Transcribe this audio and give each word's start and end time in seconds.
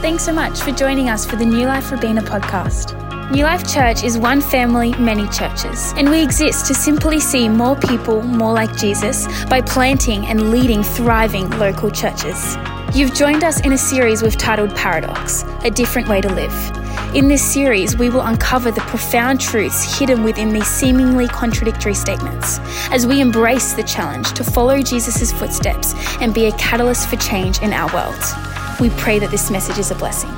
Thanks 0.00 0.24
so 0.24 0.32
much 0.32 0.62
for 0.62 0.72
joining 0.72 1.10
us 1.10 1.26
for 1.26 1.36
the 1.36 1.44
New 1.44 1.66
Life 1.66 1.92
Robina 1.92 2.22
podcast. 2.22 2.96
New 3.30 3.42
Life 3.42 3.70
Church 3.70 4.02
is 4.02 4.16
one 4.16 4.40
family, 4.40 4.94
many 4.94 5.28
churches, 5.28 5.92
and 5.94 6.08
we 6.08 6.22
exist 6.22 6.64
to 6.68 6.74
simply 6.74 7.20
see 7.20 7.50
more 7.50 7.76
people 7.76 8.22
more 8.22 8.54
like 8.54 8.74
Jesus 8.78 9.26
by 9.44 9.60
planting 9.60 10.24
and 10.24 10.50
leading 10.50 10.82
thriving 10.82 11.50
local 11.50 11.90
churches. 11.90 12.56
You've 12.94 13.12
joined 13.12 13.44
us 13.44 13.60
in 13.60 13.74
a 13.74 13.78
series 13.78 14.22
we've 14.22 14.38
titled 14.38 14.74
Paradox 14.74 15.44
A 15.64 15.70
Different 15.70 16.08
Way 16.08 16.22
to 16.22 16.32
Live. 16.32 17.14
In 17.14 17.28
this 17.28 17.44
series, 17.44 17.94
we 17.98 18.08
will 18.08 18.22
uncover 18.22 18.70
the 18.70 18.80
profound 18.80 19.38
truths 19.38 19.98
hidden 19.98 20.24
within 20.24 20.48
these 20.48 20.66
seemingly 20.66 21.28
contradictory 21.28 21.94
statements 21.94 22.58
as 22.90 23.06
we 23.06 23.20
embrace 23.20 23.74
the 23.74 23.82
challenge 23.82 24.32
to 24.32 24.44
follow 24.44 24.80
Jesus' 24.80 25.30
footsteps 25.30 25.94
and 26.22 26.32
be 26.32 26.46
a 26.46 26.52
catalyst 26.52 27.06
for 27.10 27.16
change 27.16 27.60
in 27.60 27.74
our 27.74 27.92
world. 27.92 28.49
We 28.80 28.88
pray 28.90 29.18
that 29.18 29.30
this 29.30 29.50
message 29.50 29.76
is 29.76 29.90
a 29.90 29.94
blessing. 29.94 30.30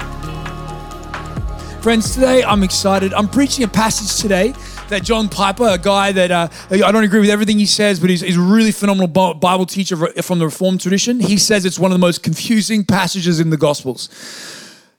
Friends, 1.81 2.13
today 2.13 2.43
I'm 2.43 2.65
excited. 2.65 3.15
I'm 3.15 3.29
preaching 3.29 3.63
a 3.63 3.69
passage 3.69 4.21
today 4.21 4.53
that 4.89 5.05
John 5.05 5.29
Piper, 5.29 5.69
a 5.69 5.79
guy 5.79 6.11
that 6.11 6.33
uh, 6.33 6.49
I 6.71 6.91
don't 6.91 7.05
agree 7.05 7.21
with 7.21 7.31
everything 7.31 7.61
he 7.61 7.67
says, 7.67 8.01
but 8.01 8.11
he's, 8.11 8.21
he's 8.21 8.37
a 8.37 8.41
really 8.41 8.73
phenomenal 8.73 9.07
Bible 9.07 9.65
teacher 9.65 9.97
from 10.23 10.41
the 10.41 10.47
Reformed 10.47 10.81
tradition. 10.81 11.21
He 11.21 11.39
says 11.39 11.65
it's 11.65 11.79
one 11.79 11.93
of 11.93 11.95
the 11.95 12.05
most 12.05 12.25
confusing 12.25 12.85
passages 12.85 13.39
in 13.39 13.51
the 13.51 13.57
Gospels. 13.57 14.09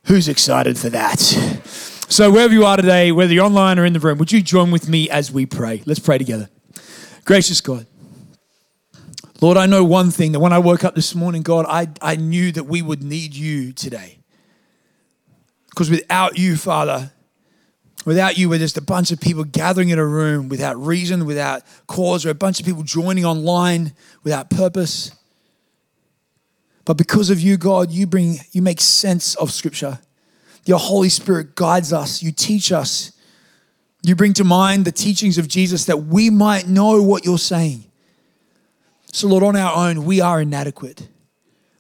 Who's 0.06 0.30
excited 0.30 0.78
for 0.78 0.90
that? 0.92 1.20
So, 2.10 2.32
wherever 2.32 2.54
you 2.54 2.66
are 2.66 2.78
today, 2.78 3.12
whether 3.12 3.34
you're 3.34 3.46
online 3.46 3.78
or 3.78 3.86
in 3.86 3.94
the 3.94 4.00
room, 4.00 4.20
would 4.20 4.32
you 4.32 4.42
join 4.42 4.72
with 4.72 4.88
me 4.88 5.10
as 5.10 5.32
we 5.32 5.46
pray? 5.46 5.82
Let's 5.86 6.00
pray 6.00 6.18
together. 6.18 6.50
Gracious 7.26 7.60
God, 7.60 7.88
Lord, 9.44 9.58
I 9.58 9.66
know 9.66 9.84
one 9.84 10.10
thing 10.10 10.32
that 10.32 10.40
when 10.40 10.54
I 10.54 10.60
woke 10.60 10.86
up 10.86 10.96
this 10.96 11.14
morning, 11.14 11.42
God, 11.42 11.66
I, 11.68 11.90
I 12.02 12.16
knew 12.16 12.54
that 12.54 12.64
we 12.64 12.82
would 12.82 13.04
need 13.04 13.36
you 13.36 13.74
today. 13.74 14.20
Because 15.70 15.90
without 15.90 16.38
you, 16.38 16.56
Father, 16.56 17.12
without 18.06 18.38
you, 18.38 18.48
we're 18.48 18.60
just 18.60 18.78
a 18.78 18.82
bunch 18.82 19.12
of 19.12 19.20
people 19.20 19.44
gathering 19.44 19.90
in 19.90 20.00
a 20.00 20.06
room 20.06 20.48
without 20.48 20.78
reason, 20.78 21.26
without 21.26 21.64
cause, 21.88 22.26
or 22.26 22.30
a 22.30 22.34
bunch 22.34 22.62
of 22.62 22.66
people 22.66 22.84
joining 22.84 23.26
online 23.26 23.92
without 24.24 24.50
purpose. 24.50 25.12
But 26.86 26.94
because 26.94 27.30
of 27.30 27.42
you, 27.42 27.58
God, 27.58 27.92
you 27.92 28.08
bring, 28.08 28.38
you 28.54 28.62
make 28.62 28.80
sense 28.80 29.36
of 29.36 29.52
Scripture. 29.52 30.00
Your 30.64 30.80
Holy 30.80 31.10
Spirit 31.10 31.56
guides 31.56 31.92
us, 31.92 32.24
you 32.24 32.32
teach 32.32 32.72
us, 32.72 33.12
you 34.04 34.16
bring 34.16 34.32
to 34.36 34.46
mind 34.46 34.86
the 34.86 34.94
teachings 34.94 35.38
of 35.38 35.50
Jesus 35.50 35.84
that 35.88 35.98
we 35.98 36.30
might 36.30 36.70
know 36.70 37.04
what 37.04 37.26
you're 37.26 37.38
saying. 37.38 37.84
So, 39.14 39.28
Lord, 39.28 39.44
on 39.44 39.56
our 39.56 39.90
own, 39.90 40.06
we 40.06 40.22
are 40.22 40.42
inadequate. 40.42 41.08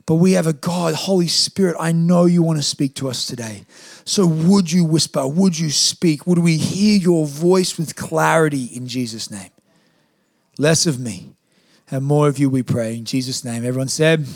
But 0.05 0.15
we 0.15 0.33
have 0.33 0.45
a 0.45 0.53
God, 0.53 0.93
Holy 0.93 1.27
Spirit, 1.27 1.75
I 1.79 1.91
know 1.91 2.25
you 2.25 2.43
want 2.43 2.59
to 2.59 2.63
speak 2.63 2.93
to 2.95 3.09
us 3.09 3.25
today. 3.25 3.63
So 4.05 4.27
would 4.27 4.71
you 4.71 4.85
whisper? 4.85 5.27
Would 5.27 5.57
you 5.57 5.71
speak? 5.71 6.27
Would 6.27 6.39
we 6.39 6.57
hear 6.57 6.99
your 6.99 7.25
voice 7.25 7.75
with 7.75 7.95
clarity 7.95 8.65
in 8.65 8.87
Jesus' 8.87 9.31
name? 9.31 9.49
Less 10.59 10.85
of 10.85 10.99
me 10.99 11.33
and 11.89 12.05
more 12.05 12.27
of 12.27 12.37
you, 12.37 12.51
we 12.51 12.61
pray. 12.61 12.97
In 12.97 13.05
Jesus' 13.05 13.43
name. 13.43 13.65
Everyone 13.65 13.87
said, 13.87 14.27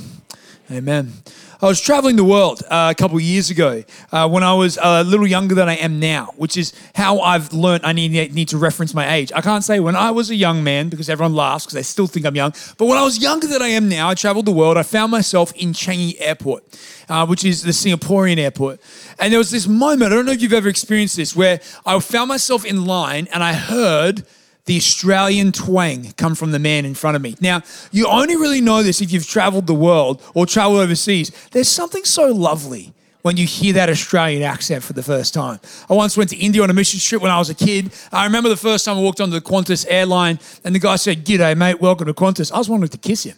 Amen. 0.72 1.14
I 1.60 1.66
was 1.66 1.82
traveling 1.82 2.18
the 2.18 2.24
world 2.24 2.62
uh, 2.70 2.90
a 2.92 2.96
couple 2.96 3.18
of 3.18 3.24
years 3.24 3.50
ago 3.50 3.84
uh, 4.12 4.30
when 4.30 4.44
I 4.44 4.54
was 4.54 4.78
a 4.80 5.04
little 5.04 5.26
younger 5.26 5.56
than 5.56 5.68
I 5.68 5.78
am 5.78 6.00
now, 6.00 6.32
which 6.36 6.56
is 6.56 6.72
how 6.94 7.20
I've 7.20 7.52
learned 7.52 7.84
I 7.84 7.94
need, 7.94 8.12
need 8.32 8.50
to 8.50 8.60
reference 8.60 8.94
my 8.94 9.12
age. 9.16 9.32
I 9.34 9.42
can't 9.42 9.64
say 9.64 9.80
when 9.80 9.96
I 9.96 10.12
was 10.12 10.30
a 10.30 10.36
young 10.36 10.64
man 10.64 10.90
because 10.90 11.10
everyone 11.10 11.34
laughs 11.34 11.66
because 11.66 11.74
they 11.74 11.82
still 11.82 12.06
think 12.06 12.28
I'm 12.28 12.36
young. 12.36 12.54
But 12.78 12.86
when 12.86 13.00
I 13.00 13.04
was 13.04 13.18
younger 13.18 13.48
than 13.48 13.64
I 13.64 13.70
am 13.70 13.90
now, 13.90 14.08
I 14.08 14.14
traveled 14.14 14.46
the 14.46 14.52
world. 14.52 14.78
I 14.78 14.84
found 14.84 15.12
myself 15.12 15.52
in 15.56 15.74
Changi 15.74 16.16
Airport, 16.20 16.64
uh, 17.10 17.26
which 17.26 17.44
is 17.44 17.64
the 17.64 17.72
Singaporean 17.72 18.38
airport. 18.38 18.80
And 19.20 19.34
there 19.34 19.40
was 19.40 19.50
this 19.50 19.68
moment, 19.68 20.12
I 20.12 20.16
don't 20.16 20.28
know 20.28 20.34
if 20.34 20.44
you've 20.44 20.54
ever 20.54 20.70
experienced 20.70 21.16
this, 21.16 21.36
where 21.36 21.60
I 21.88 22.00
found 22.00 22.28
myself 22.28 22.66
in 22.66 22.86
line 22.86 23.28
and 23.34 23.44
I 23.44 23.54
heard 23.54 24.28
the 24.68 24.78
Australian 24.78 25.52
twang 25.52 26.12
come 26.18 26.36
from 26.36 26.52
the 26.52 26.60
man 26.60 26.86
in 26.86 26.94
front 26.94 27.16
of 27.16 27.22
me. 27.22 27.36
Now, 27.42 27.64
you 27.92 28.08
only 28.08 28.36
really 28.36 28.62
know 28.62 28.84
this 28.84 29.02
if 29.02 29.12
you've 29.12 29.28
traveled 29.28 29.66
the 29.66 29.74
world 29.74 30.22
or 30.36 30.46
traveled 30.46 30.80
overseas. 30.80 31.32
There's 31.52 31.70
something 31.70 32.04
so 32.04 32.28
lovely 32.32 32.94
when 33.24 33.38
you 33.38 33.48
hear 33.48 33.74
that 33.74 33.90
Australian 33.90 34.44
accent 34.44 34.84
for 34.84 34.94
the 34.94 35.04
first 35.04 35.34
time. 35.34 35.60
I 35.90 35.94
once 35.94 36.16
went 36.16 36.30
to 36.30 36.38
India 36.38 36.62
on 36.62 36.70
a 36.70 36.74
mission 36.74 37.00
trip 37.00 37.22
when 37.22 37.32
I 37.32 37.40
was 37.40 37.50
a 37.50 37.56
kid. 37.56 37.92
I 38.12 38.26
remember 38.26 38.50
the 38.50 38.56
first 38.56 38.86
time 38.86 38.98
I 38.98 39.02
walked 39.02 39.20
onto 39.20 39.34
the 39.34 39.42
Qantas 39.42 39.86
airline 39.90 40.40
and 40.64 40.76
the 40.76 40.80
guy 40.80 40.98
said, 40.98 41.26
G'day, 41.26 41.58
mate, 41.58 41.82
welcome 41.82 42.08
to 42.08 42.14
Qantas. 42.14 42.52
I 42.52 42.58
was 42.58 42.70
wanting 42.70 42.90
to 42.90 42.98
kiss 42.98 43.24
him. 43.24 43.38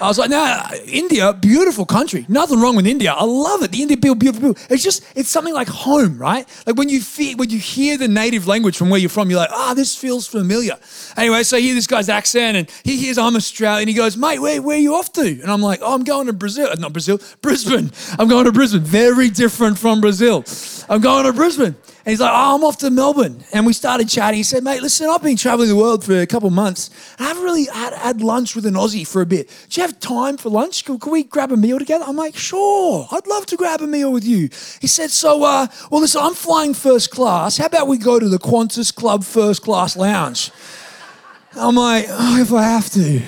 I 0.00 0.06
was 0.06 0.18
like, 0.18 0.30
nah, 0.30 0.70
India, 0.86 1.32
beautiful 1.32 1.84
country. 1.84 2.24
Nothing 2.28 2.60
wrong 2.60 2.76
with 2.76 2.86
India. 2.86 3.12
I 3.12 3.24
love 3.24 3.62
it. 3.62 3.72
The 3.72 3.82
Indian 3.82 4.00
people, 4.00 4.14
beautiful 4.14 4.54
people. 4.54 4.66
It's 4.70 4.82
just, 4.82 5.04
it's 5.16 5.28
something 5.28 5.52
like 5.52 5.66
home, 5.68 6.18
right? 6.18 6.46
Like 6.66 6.76
when 6.76 6.88
you 6.88 7.00
feel, 7.00 7.36
when 7.36 7.50
you 7.50 7.58
hear 7.58 7.98
the 7.98 8.06
native 8.06 8.46
language 8.46 8.76
from 8.76 8.90
where 8.90 9.00
you're 9.00 9.10
from, 9.10 9.28
you're 9.28 9.40
like, 9.40 9.50
ah, 9.52 9.70
oh, 9.70 9.74
this 9.74 9.96
feels 9.96 10.28
familiar. 10.28 10.74
Anyway, 11.16 11.42
so 11.42 11.56
I 11.56 11.60
hear 11.60 11.74
this 11.74 11.88
guy's 11.88 12.08
accent 12.08 12.56
and 12.56 12.70
he 12.84 12.96
hears 12.96 13.18
I'm 13.18 13.34
Australian. 13.34 13.88
He 13.88 13.94
goes, 13.94 14.16
mate, 14.16 14.38
where, 14.38 14.62
where 14.62 14.76
are 14.76 14.80
you 14.80 14.94
off 14.94 15.12
to? 15.14 15.26
And 15.26 15.50
I'm 15.50 15.62
like, 15.62 15.80
oh, 15.82 15.94
I'm 15.94 16.04
going 16.04 16.26
to 16.28 16.32
Brazil. 16.32 16.72
Not 16.78 16.92
Brazil, 16.92 17.18
Brisbane. 17.42 17.90
I'm 18.18 18.28
going 18.28 18.44
to 18.44 18.52
Brisbane. 18.52 18.82
Very 18.82 19.30
different 19.30 19.78
from 19.78 20.00
Brazil. 20.00 20.44
I'm 20.88 21.00
going 21.00 21.24
to 21.24 21.32
Brisbane. 21.32 21.74
And 22.08 22.12
he's 22.12 22.20
like, 22.20 22.32
oh, 22.32 22.54
I'm 22.54 22.64
off 22.64 22.78
to 22.78 22.88
Melbourne. 22.88 23.44
And 23.52 23.66
we 23.66 23.74
started 23.74 24.08
chatting. 24.08 24.38
He 24.38 24.42
said, 24.42 24.64
mate, 24.64 24.80
listen, 24.80 25.10
I've 25.10 25.22
been 25.22 25.36
traveling 25.36 25.68
the 25.68 25.76
world 25.76 26.02
for 26.02 26.18
a 26.18 26.26
couple 26.26 26.48
months. 26.48 26.88
I 27.18 27.24
haven't 27.24 27.42
really 27.42 27.66
had, 27.66 27.92
had 27.92 28.22
lunch 28.22 28.56
with 28.56 28.64
an 28.64 28.72
Aussie 28.72 29.06
for 29.06 29.20
a 29.20 29.26
bit. 29.26 29.50
Do 29.68 29.78
you 29.78 29.86
have 29.86 30.00
time 30.00 30.38
for 30.38 30.48
lunch? 30.48 30.86
Can, 30.86 30.98
can, 30.98 31.12
we 31.12 31.24
grab 31.24 31.52
a 31.52 31.56
meal 31.58 31.78
together? 31.78 32.06
I'm 32.08 32.16
like, 32.16 32.34
sure, 32.34 33.06
I'd 33.12 33.26
love 33.26 33.44
to 33.44 33.58
grab 33.58 33.82
a 33.82 33.86
meal 33.86 34.10
with 34.10 34.24
you. 34.24 34.48
He 34.80 34.86
said, 34.86 35.10
so, 35.10 35.44
uh, 35.44 35.66
well, 35.90 36.00
listen, 36.00 36.22
I'm 36.22 36.32
flying 36.32 36.72
first 36.72 37.10
class. 37.10 37.58
How 37.58 37.66
about 37.66 37.88
we 37.88 37.98
go 37.98 38.18
to 38.18 38.26
the 38.30 38.38
Qantas 38.38 38.90
Club 38.94 39.22
first 39.22 39.60
class 39.60 39.94
lounge? 39.94 40.50
I'm 41.56 41.74
like, 41.74 42.06
oh, 42.08 42.40
if 42.40 42.54
I 42.54 42.62
have 42.62 42.88
to 42.92 43.20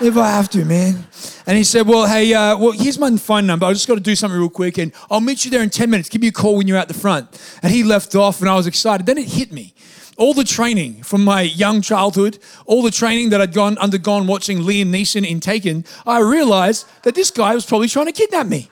if 0.00 0.16
I 0.16 0.28
have 0.28 0.48
to, 0.50 0.64
man. 0.64 1.06
And 1.46 1.56
he 1.56 1.64
said, 1.64 1.86
Well, 1.86 2.06
hey, 2.06 2.32
uh, 2.34 2.56
well, 2.56 2.72
here's 2.72 2.98
my 2.98 3.14
phone 3.16 3.46
number. 3.46 3.66
I 3.66 3.72
just 3.72 3.88
got 3.88 3.94
to 3.94 4.00
do 4.00 4.14
something 4.14 4.38
real 4.38 4.48
quick 4.48 4.78
and 4.78 4.92
I'll 5.10 5.20
meet 5.20 5.44
you 5.44 5.50
there 5.50 5.62
in 5.62 5.70
10 5.70 5.90
minutes. 5.90 6.08
Give 6.08 6.20
me 6.20 6.28
a 6.28 6.32
call 6.32 6.56
when 6.56 6.66
you're 6.68 6.78
at 6.78 6.88
the 6.88 6.94
front. 6.94 7.28
And 7.62 7.72
he 7.72 7.82
left 7.82 8.14
off 8.14 8.40
and 8.40 8.48
I 8.48 8.54
was 8.54 8.66
excited. 8.66 9.06
Then 9.06 9.18
it 9.18 9.28
hit 9.28 9.52
me. 9.52 9.74
All 10.16 10.34
the 10.34 10.44
training 10.44 11.04
from 11.04 11.24
my 11.24 11.42
young 11.42 11.80
childhood, 11.80 12.38
all 12.66 12.82
the 12.82 12.90
training 12.90 13.30
that 13.30 13.40
I'd 13.40 13.52
gone 13.52 13.78
undergone 13.78 14.26
watching 14.26 14.58
Liam 14.58 14.86
Neeson 14.86 15.24
in 15.24 15.38
Taken, 15.38 15.84
I 16.06 16.18
realized 16.20 16.88
that 17.04 17.14
this 17.14 17.30
guy 17.30 17.54
was 17.54 17.64
probably 17.64 17.88
trying 17.88 18.06
to 18.06 18.12
kidnap 18.12 18.46
me. 18.46 18.68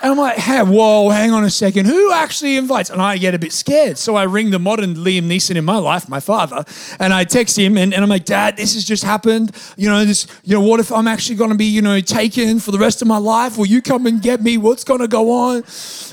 And 0.00 0.12
I'm 0.12 0.18
like, 0.18 0.36
hey, 0.38 0.62
whoa, 0.62 1.08
hang 1.10 1.32
on 1.32 1.42
a 1.44 1.50
second. 1.50 1.86
Who 1.86 2.12
actually 2.12 2.56
invites? 2.56 2.88
And 2.90 3.02
I 3.02 3.18
get 3.18 3.34
a 3.34 3.38
bit 3.38 3.52
scared. 3.52 3.98
So 3.98 4.14
I 4.14 4.24
ring 4.24 4.50
the 4.50 4.58
modern 4.58 4.94
Liam 4.94 5.22
Neeson 5.22 5.56
in 5.56 5.64
my 5.64 5.78
life, 5.78 6.08
my 6.08 6.20
father, 6.20 6.64
and 7.00 7.12
I 7.12 7.24
text 7.24 7.58
him 7.58 7.76
and, 7.76 7.92
and 7.92 8.02
I'm 8.04 8.08
like, 8.08 8.24
Dad, 8.24 8.56
this 8.56 8.74
has 8.74 8.84
just 8.84 9.02
happened. 9.02 9.50
You 9.76 9.88
know, 9.88 10.04
this, 10.04 10.26
you 10.44 10.54
know, 10.54 10.62
what 10.62 10.78
if 10.78 10.92
I'm 10.92 11.08
actually 11.08 11.36
gonna 11.36 11.56
be, 11.56 11.64
you 11.64 11.82
know, 11.82 12.00
taken 12.00 12.60
for 12.60 12.70
the 12.70 12.78
rest 12.78 13.02
of 13.02 13.08
my 13.08 13.18
life? 13.18 13.58
Will 13.58 13.66
you 13.66 13.82
come 13.82 14.06
and 14.06 14.22
get 14.22 14.40
me? 14.40 14.56
What's 14.56 14.84
gonna 14.84 15.08
go 15.08 15.30
on? 15.30 15.64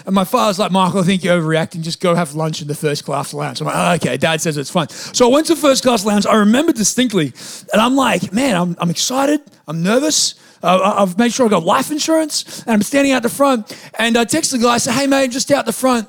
And 0.06 0.16
my 0.16 0.24
father's 0.24 0.58
like, 0.58 0.72
Michael, 0.72 1.02
I 1.02 1.04
think 1.04 1.24
you're 1.24 1.40
overreacting. 1.40 1.82
Just 1.82 2.00
go 2.00 2.16
have 2.16 2.34
lunch 2.34 2.62
in 2.62 2.68
the 2.68 2.76
first 2.76 3.06
class 3.06 3.34
lounge. 3.34 3.62
I'm 3.62 3.68
like, 3.68 3.76
oh, 3.76 3.94
okay, 4.08 4.18
dad 4.18 4.42
says 4.42 4.58
it's 4.58 4.72
fine. 4.72 4.90
So 4.90 5.30
I 5.30 5.34
went 5.34 5.48
to 5.48 5.56
first 5.56 5.84
class 5.84 6.06
lounge. 6.06 6.26
I 6.26 6.36
remember 6.36 6.74
distinctly. 6.74 7.34
And 7.72 7.82
I'm 7.82 7.96
like, 7.96 8.34
man, 8.34 8.56
I'm, 8.56 8.76
I'm 8.80 8.90
excited. 8.90 9.42
I'm 9.68 9.84
nervous. 9.84 10.36
Uh, 10.64 10.96
I've 10.98 11.18
made 11.18 11.34
sure 11.34 11.46
I 11.46 11.50
got 11.50 11.64
life 11.64 11.92
insurance, 11.92 12.62
and 12.64 12.74
I'm 12.74 12.82
standing 12.82 13.14
out 13.14 13.24
the 13.24 13.30
front. 13.30 13.76
And 14.00 14.18
I 14.18 14.26
text 14.26 14.52
the 14.52 14.58
guy, 14.58 14.76
I 14.76 14.78
say, 14.78 14.92
"Hey, 14.92 15.08
mate, 15.08 15.32
just 15.32 15.52
out 15.52 15.66
the 15.66 15.74
front," 15.74 16.08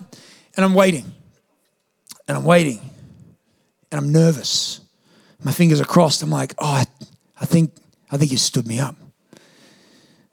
and 0.57 0.65
I'm 0.65 0.75
waiting, 0.75 1.05
and 2.27 2.37
I'm 2.37 2.45
waiting, 2.45 2.81
and 3.91 3.99
I'm 3.99 4.12
nervous. 4.12 4.81
My 5.45 5.53
fingers 5.53 5.81
are 5.81 5.84
crossed. 5.84 6.23
I'm 6.23 6.31
like, 6.31 6.55
"Oh, 6.59 6.67
I, 6.67 6.87
I 7.41 7.45
think, 7.47 7.73
I 8.11 8.17
think 8.17 8.33
you 8.33 8.39
stood 8.39 8.67
me 8.67 8.81
up." 8.81 8.97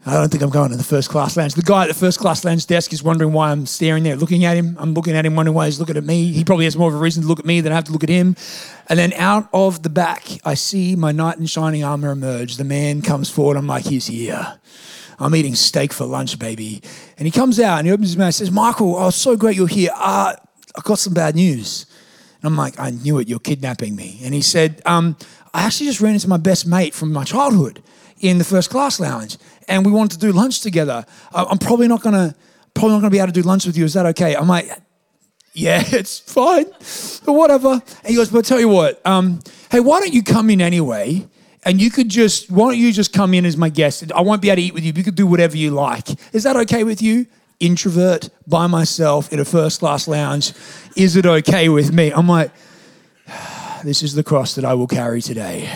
I 0.06 0.16
don't 0.16 0.30
think 0.30 0.44
I'm 0.44 0.50
going 0.50 0.70
to 0.72 0.76
the 0.76 0.84
first 0.84 1.10
class 1.10 1.38
lounge. 1.38 1.54
The 1.54 1.62
guy 1.62 1.84
at 1.84 1.88
the 1.88 1.94
first 1.94 2.20
class 2.20 2.44
lounge 2.44 2.68
desk 2.68 2.92
is 2.92 3.02
wondering 3.02 3.32
why 3.32 3.52
I'm 3.52 3.66
staring 3.66 4.04
there, 4.04 4.18
looking 4.18 4.44
at 4.44 4.58
him. 4.58 4.76
I'm 4.78 4.94
looking 4.94 5.16
at 5.16 5.26
him, 5.26 5.38
wondering 5.38 5.56
why 5.56 5.68
he's 5.68 5.80
looking 5.80 5.96
at 5.96 6.04
me. 6.04 6.34
He 6.34 6.44
probably 6.44 6.66
has 6.66 6.76
more 6.76 6.90
of 6.90 6.96
a 6.96 6.98
reason 6.98 7.24
to 7.24 7.30
look 7.30 7.40
at 7.40 7.46
me 7.46 7.62
than 7.62 7.72
I 7.72 7.76
have 7.76 7.86
to 7.86 7.94
look 7.94 8.04
at 8.04 8.10
him. 8.10 8.36
And 8.90 9.00
then 9.00 9.14
out 9.14 9.48
of 9.54 9.82
the 9.82 9.90
back, 9.90 10.28
I 10.44 10.56
see 10.56 10.98
my 10.98 11.14
knight 11.14 11.38
in 11.38 11.46
shining 11.46 11.86
armor 11.86 12.12
emerge. 12.12 12.58
The 12.58 12.66
man 12.66 13.02
comes 13.02 13.30
forward. 13.30 13.56
I'm 13.56 13.66
like, 13.66 13.86
he's 13.86 14.08
here. 14.08 14.60
I'm 15.20 15.34
eating 15.36 15.56
steak 15.56 15.94
for 15.94 16.06
lunch, 16.06 16.38
baby. 16.38 16.82
And 17.18 17.26
he 17.26 17.32
comes 17.32 17.58
out 17.58 17.78
and 17.78 17.88
he 17.88 17.94
opens 17.94 18.10
his 18.10 18.18
mouth 18.18 18.28
and 18.28 18.36
says, 18.36 18.52
Michael, 18.52 18.98
oh, 18.98 19.10
so 19.10 19.38
great 19.38 19.56
you're 19.56 19.68
here. 19.68 19.92
Uh, 19.96 20.36
I've 20.76 20.84
got 20.84 21.00
some 21.00 21.14
bad 21.14 21.36
news. 21.36 21.86
And 22.42 22.48
I'm 22.48 22.58
like, 22.58 22.78
I 22.78 22.90
knew 22.90 23.20
it. 23.20 23.30
You're 23.30 23.40
kidnapping 23.40 23.96
me. 23.96 24.20
And 24.22 24.34
he 24.34 24.42
said, 24.42 24.82
um, 24.86 25.16
I 25.54 25.64
actually 25.64 25.86
just 25.86 26.02
ran 26.02 26.14
into 26.14 26.28
my 26.28 26.36
best 26.36 26.68
mate 26.68 26.94
from 26.94 27.14
my 27.14 27.24
childhood 27.24 27.82
in 28.24 28.38
the 28.38 28.44
first 28.44 28.70
class 28.70 29.00
lounge 29.00 29.38
and 29.68 29.86
we 29.86 29.92
want 29.92 30.12
to 30.12 30.18
do 30.18 30.32
lunch 30.32 30.62
together. 30.62 31.06
I'm 31.34 31.58
probably 31.58 31.88
not 31.88 32.02
gonna 32.02 32.36
probably 32.74 32.94
not 32.94 33.02
gonna 33.02 33.12
be 33.12 33.20
able 33.20 33.28
to 33.28 33.34
do 33.34 33.42
lunch 33.42 33.66
with 33.66 33.78
you. 33.78 33.86
Is 33.86 33.94
that 33.94 34.06
okay? 34.08 34.36
I'm 34.36 34.48
like, 34.48 34.70
yeah, 35.54 35.84
it's 35.86 36.20
fine, 36.20 36.66
but 37.26 37.34
whatever. 37.34 37.74
And 37.74 38.08
he 38.08 38.16
goes, 38.16 38.30
but 38.30 38.38
I'll 38.38 38.44
tell 38.44 38.60
you 38.60 38.70
what, 38.70 39.06
um, 39.06 39.42
hey, 39.70 39.82
why 39.82 40.00
don't 40.00 40.14
you 40.14 40.24
come 40.24 40.50
in 40.50 40.62
anyway? 40.62 41.28
And 41.66 41.82
you 41.82 41.92
could 41.92 42.10
just, 42.10 42.50
why 42.52 42.66
don't 42.72 42.78
you 42.78 42.92
just 42.92 43.14
come 43.14 43.34
in 43.34 43.46
as 43.46 43.56
my 43.56 43.70
guest? 43.70 44.12
I 44.12 44.22
won't 44.22 44.42
be 44.42 44.50
able 44.50 44.58
to 44.58 44.62
eat 44.64 44.74
with 44.74 44.84
you. 44.84 44.92
But 44.92 44.98
You 44.98 45.04
could 45.06 45.16
do 45.16 45.28
whatever 45.28 45.56
you 45.56 45.72
like. 45.72 46.10
Is 46.34 46.44
that 46.44 46.58
okay 46.58 46.84
with 46.84 47.02
you? 47.02 47.28
introvert 47.60 48.30
by 48.46 48.68
myself 48.68 49.32
in 49.32 49.40
a 49.40 49.46
first 49.46 49.80
class 49.80 50.08
lounge. 50.08 50.52
Is 50.98 51.16
it 51.16 51.26
okay 51.26 51.70
with 51.70 51.94
me? 51.94 52.12
I'm 52.12 52.28
like, 52.28 52.52
this 53.84 54.04
is 54.04 54.16
the 54.16 54.24
cross 54.24 54.56
that 54.56 54.66
I 54.66 54.74
will 54.74 54.88
carry 54.88 55.22
today. 55.22 55.70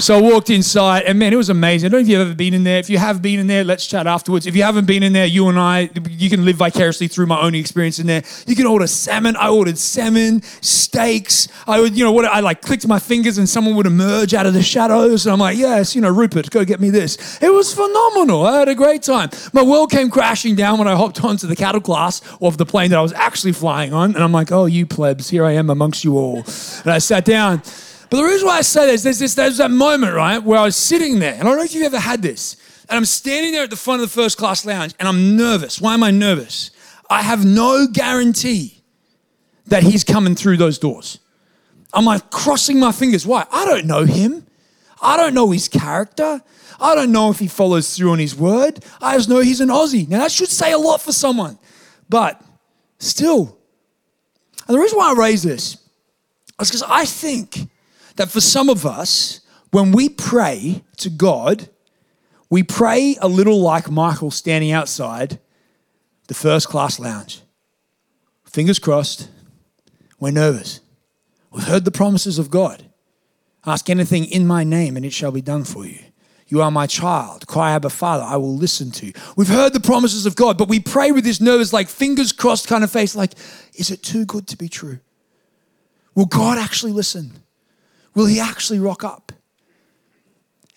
So 0.00 0.16
I 0.16 0.20
walked 0.20 0.48
inside, 0.48 1.02
and 1.06 1.18
man, 1.18 1.32
it 1.32 1.36
was 1.36 1.50
amazing. 1.50 1.88
I 1.88 1.90
don't 1.90 1.98
know 1.98 2.02
if 2.02 2.08
you've 2.08 2.20
ever 2.20 2.34
been 2.34 2.54
in 2.54 2.62
there. 2.62 2.78
If 2.78 2.88
you 2.88 2.98
have 2.98 3.20
been 3.20 3.40
in 3.40 3.48
there, 3.48 3.64
let's 3.64 3.84
chat 3.84 4.06
afterwards. 4.06 4.46
If 4.46 4.54
you 4.54 4.62
haven't 4.62 4.86
been 4.86 5.02
in 5.02 5.12
there, 5.12 5.26
you 5.26 5.48
and 5.48 5.58
I, 5.58 5.90
you 6.08 6.30
can 6.30 6.44
live 6.44 6.54
vicariously 6.54 7.08
through 7.08 7.26
my 7.26 7.40
own 7.40 7.56
experience 7.56 7.98
in 7.98 8.06
there. 8.06 8.22
You 8.46 8.54
can 8.54 8.66
order 8.66 8.86
salmon. 8.86 9.34
I 9.34 9.48
ordered 9.48 9.76
salmon, 9.76 10.42
steaks. 10.60 11.48
I 11.66 11.80
would, 11.80 11.98
you 11.98 12.04
know, 12.04 12.12
what 12.12 12.26
I 12.26 12.38
like 12.38 12.62
clicked 12.62 12.86
my 12.86 13.00
fingers, 13.00 13.38
and 13.38 13.48
someone 13.48 13.74
would 13.74 13.86
emerge 13.86 14.34
out 14.34 14.46
of 14.46 14.54
the 14.54 14.62
shadows, 14.62 15.26
and 15.26 15.32
I'm 15.32 15.40
like, 15.40 15.58
yes, 15.58 15.96
you 15.96 16.00
know, 16.00 16.10
Rupert, 16.10 16.50
go 16.50 16.64
get 16.64 16.78
me 16.78 16.90
this. 16.90 17.42
It 17.42 17.52
was 17.52 17.74
phenomenal. 17.74 18.46
I 18.46 18.60
had 18.60 18.68
a 18.68 18.76
great 18.76 19.02
time. 19.02 19.30
My 19.52 19.64
world 19.64 19.90
came 19.90 20.10
crashing 20.10 20.54
down 20.54 20.78
when 20.78 20.86
I 20.86 20.94
hopped 20.94 21.24
onto 21.24 21.48
the 21.48 21.56
cattle 21.56 21.80
class 21.80 22.22
of 22.40 22.56
the 22.56 22.64
plane 22.64 22.90
that 22.90 23.00
I 23.00 23.02
was 23.02 23.12
actually 23.14 23.52
flying 23.52 23.92
on, 23.92 24.14
and 24.14 24.22
I'm 24.22 24.32
like, 24.32 24.52
oh, 24.52 24.66
you 24.66 24.86
plebs, 24.86 25.28
here 25.28 25.44
I 25.44 25.54
am 25.54 25.70
amongst 25.70 26.04
you 26.04 26.16
all. 26.16 26.44
And 26.84 26.92
I 26.92 26.98
sat 26.98 27.24
down. 27.24 27.62
But 28.10 28.16
the 28.16 28.24
reason 28.24 28.46
why 28.46 28.58
I 28.58 28.62
say 28.62 28.86
this, 28.86 29.02
there's 29.02 29.18
this, 29.18 29.34
there's 29.34 29.58
that 29.58 29.70
moment, 29.70 30.14
right, 30.14 30.42
where 30.42 30.58
I 30.58 30.64
was 30.64 30.76
sitting 30.76 31.18
there, 31.18 31.34
and 31.34 31.42
I 31.42 31.44
don't 31.44 31.58
know 31.58 31.64
if 31.64 31.74
you've 31.74 31.84
ever 31.84 31.98
had 31.98 32.22
this, 32.22 32.56
and 32.88 32.96
I'm 32.96 33.04
standing 33.04 33.52
there 33.52 33.64
at 33.64 33.70
the 33.70 33.76
front 33.76 34.02
of 34.02 34.08
the 34.08 34.14
first 34.14 34.38
class 34.38 34.64
lounge, 34.64 34.94
and 34.98 35.06
I'm 35.06 35.36
nervous. 35.36 35.80
Why 35.80 35.94
am 35.94 36.02
I 36.02 36.10
nervous? 36.10 36.70
I 37.10 37.22
have 37.22 37.44
no 37.44 37.86
guarantee 37.86 38.82
that 39.66 39.82
he's 39.82 40.04
coming 40.04 40.34
through 40.34 40.56
those 40.56 40.78
doors. 40.78 41.18
I'm 41.92 42.04
like 42.04 42.30
crossing 42.30 42.80
my 42.80 42.92
fingers. 42.92 43.26
Why? 43.26 43.46
I 43.50 43.64
don't 43.66 43.86
know 43.86 44.04
him. 44.04 44.46
I 45.00 45.16
don't 45.16 45.34
know 45.34 45.50
his 45.50 45.68
character. 45.68 46.42
I 46.80 46.94
don't 46.94 47.12
know 47.12 47.30
if 47.30 47.38
he 47.38 47.48
follows 47.48 47.96
through 47.96 48.12
on 48.12 48.18
his 48.18 48.34
word. 48.34 48.84
I 49.00 49.16
just 49.16 49.28
know 49.28 49.40
he's 49.40 49.60
an 49.60 49.68
Aussie. 49.68 50.08
Now, 50.08 50.20
that 50.20 50.32
should 50.32 50.48
say 50.48 50.72
a 50.72 50.78
lot 50.78 51.00
for 51.00 51.12
someone, 51.12 51.58
but 52.08 52.40
still. 52.98 53.58
And 54.66 54.76
the 54.76 54.80
reason 54.80 54.98
why 54.98 55.10
I 55.10 55.14
raise 55.14 55.42
this 55.42 55.78
is 56.60 56.70
because 56.70 56.82
I 56.82 57.04
think 57.04 57.68
that 58.18 58.30
for 58.30 58.40
some 58.40 58.68
of 58.68 58.84
us, 58.84 59.40
when 59.70 59.92
we 59.92 60.08
pray 60.08 60.82
to 60.98 61.08
God, 61.08 61.68
we 62.50 62.64
pray 62.64 63.16
a 63.20 63.28
little 63.28 63.60
like 63.60 63.90
Michael 63.90 64.32
standing 64.32 64.72
outside 64.72 65.38
the 66.26 66.34
first 66.34 66.68
class 66.68 66.98
lounge. 66.98 67.42
Fingers 68.44 68.80
crossed, 68.80 69.30
we're 70.18 70.32
nervous. 70.32 70.80
We've 71.52 71.66
heard 71.66 71.84
the 71.84 71.92
promises 71.92 72.40
of 72.40 72.50
God. 72.50 72.84
Ask 73.64 73.88
anything 73.88 74.24
in 74.24 74.46
my 74.46 74.64
name 74.64 74.96
and 74.96 75.06
it 75.06 75.12
shall 75.12 75.32
be 75.32 75.42
done 75.42 75.62
for 75.62 75.86
you. 75.86 76.00
You 76.48 76.60
are 76.60 76.70
my 76.72 76.86
child. 76.86 77.46
Cry, 77.46 77.72
Abba, 77.72 77.90
Father. 77.90 78.24
I 78.24 78.36
will 78.36 78.56
listen 78.56 78.90
to 78.92 79.06
you. 79.06 79.12
We've 79.36 79.48
heard 79.48 79.74
the 79.74 79.80
promises 79.80 80.26
of 80.26 80.34
God, 80.34 80.58
but 80.58 80.68
we 80.68 80.80
pray 80.80 81.12
with 81.12 81.22
this 81.22 81.40
nervous, 81.40 81.72
like 81.72 81.88
fingers 81.88 82.32
crossed 82.32 82.66
kind 82.66 82.82
of 82.82 82.90
face, 82.90 83.14
like, 83.14 83.34
is 83.74 83.90
it 83.90 84.02
too 84.02 84.24
good 84.24 84.48
to 84.48 84.56
be 84.56 84.68
true? 84.68 84.98
Will 86.16 86.26
God 86.26 86.58
actually 86.58 86.92
listen? 86.92 87.44
Will 88.18 88.26
he 88.26 88.40
actually 88.40 88.80
rock 88.80 89.04
up? 89.04 89.30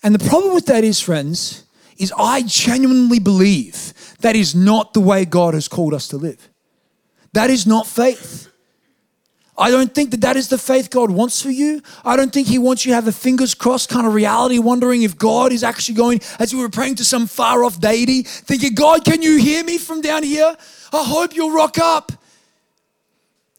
And 0.04 0.14
the 0.14 0.30
problem 0.30 0.54
with 0.54 0.68
that 0.68 0.84
is, 0.84 1.00
friends, 1.00 1.66
is 1.98 2.14
I 2.16 2.44
genuinely 2.44 3.18
believe 3.18 4.16
that 4.20 4.36
is 4.36 4.54
not 4.54 4.94
the 4.94 5.00
way 5.00 5.26
God 5.26 5.56
has 5.56 5.68
called 5.68 5.96
us 5.96 6.08
to 6.10 6.18
live. 6.18 6.50
That 7.34 7.50
is 7.50 7.66
not 7.66 7.88
faith. 7.88 8.48
I 9.58 9.72
don't 9.72 9.92
think 9.92 10.12
that 10.12 10.22
that 10.22 10.36
is 10.36 10.50
the 10.50 10.60
faith 10.60 10.92
God 10.92 11.10
wants 11.10 11.42
for 11.42 11.50
you. 11.50 11.82
I 12.06 12.16
don't 12.16 12.32
think 12.32 12.48
He 12.48 12.60
wants 12.60 12.86
you 12.86 12.92
to 12.92 12.96
have 12.96 13.08
a 13.08 13.12
fingers 13.12 13.56
crossed 13.56 13.90
kind 13.90 14.06
of 14.06 14.14
reality, 14.14 14.60
wondering 14.60 15.02
if 15.02 15.18
God 15.18 15.52
is 15.52 15.64
actually 15.64 15.96
going, 15.96 16.22
as 16.38 16.54
you 16.54 16.60
were 16.60 16.70
praying 16.70 16.98
to 16.98 17.04
some 17.04 17.26
far 17.26 17.64
off 17.64 17.80
deity, 17.80 18.22
thinking, 18.22 18.76
God, 18.76 19.04
can 19.04 19.24
you 19.24 19.38
hear 19.38 19.64
me 19.64 19.80
from 19.80 20.02
down 20.02 20.22
here? 20.22 20.56
I 20.94 21.04
hope 21.04 21.36
you'll 21.36 21.56
rock 21.56 21.80
up. 21.80 22.12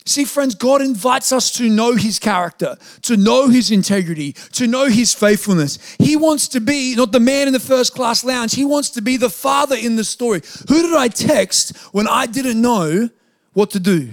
See, 0.05 0.25
friends, 0.25 0.55
God 0.55 0.83
invites 0.83 1.33
us 1.33 1.51
to 1.53 1.69
know 1.69 1.95
His 1.95 2.19
character, 2.19 2.77
to 3.03 3.17
know 3.17 3.49
His 3.49 3.71
integrity, 3.71 4.33
to 4.53 4.67
know 4.67 4.87
His 4.87 5.15
faithfulness. 5.15 5.79
He 5.99 6.17
wants 6.17 6.49
to 6.49 6.61
be 6.61 6.95
not 6.97 7.13
the 7.13 7.21
man 7.21 7.47
in 7.47 7.53
the 7.53 7.61
first 7.61 7.95
class 7.95 8.25
lounge, 8.25 8.55
He 8.55 8.65
wants 8.65 8.91
to 8.91 9.03
be 9.03 9.17
the 9.17 9.31
father 9.31 9.77
in 9.77 9.97
the 9.97 10.05
story. 10.05 10.43
Who 10.69 10.83
did 10.83 10.95
I 10.95 11.09
text 11.09 11.77
when 11.93 12.09
I 12.09 12.27
didn't 12.27 12.61
know 12.61 13.11
what 13.53 13.71
to 13.71 13.81
do? 13.81 14.11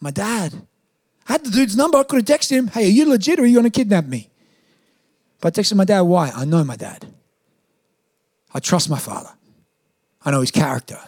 My 0.00 0.10
dad. 0.10 0.54
I 1.28 1.32
had 1.32 1.44
the 1.44 1.50
dude's 1.50 1.76
number. 1.76 1.98
I 1.98 2.04
could 2.04 2.28
have 2.28 2.38
texted 2.38 2.50
him, 2.50 2.68
hey, 2.68 2.84
are 2.84 2.88
you 2.88 3.08
legit 3.08 3.40
or 3.40 3.42
are 3.42 3.46
you 3.46 3.54
going 3.54 3.64
to 3.64 3.70
kidnap 3.70 4.04
me? 4.06 4.30
But 5.40 5.58
I 5.58 5.60
texted 5.60 5.74
my 5.74 5.84
dad, 5.84 6.02
why? 6.02 6.30
I 6.30 6.44
know 6.44 6.62
my 6.62 6.76
dad. 6.76 7.06
I 8.54 8.60
trust 8.60 8.88
my 8.88 8.98
father. 8.98 9.30
I 10.24 10.30
know 10.30 10.40
his 10.40 10.50
character. 10.50 10.98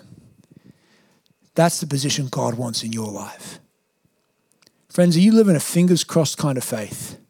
That's 1.55 1.81
the 1.81 1.87
position 1.87 2.29
God 2.29 2.55
wants 2.55 2.83
in 2.83 2.93
your 2.93 3.11
life. 3.11 3.59
Friends, 4.99 5.17
are 5.17 5.21
you 5.21 5.31
living 5.31 5.55
a 5.55 5.61
fingers 5.61 6.03
crossed 6.03 6.39
kind 6.39 6.59
of 6.59 6.65
faith? 6.65 7.21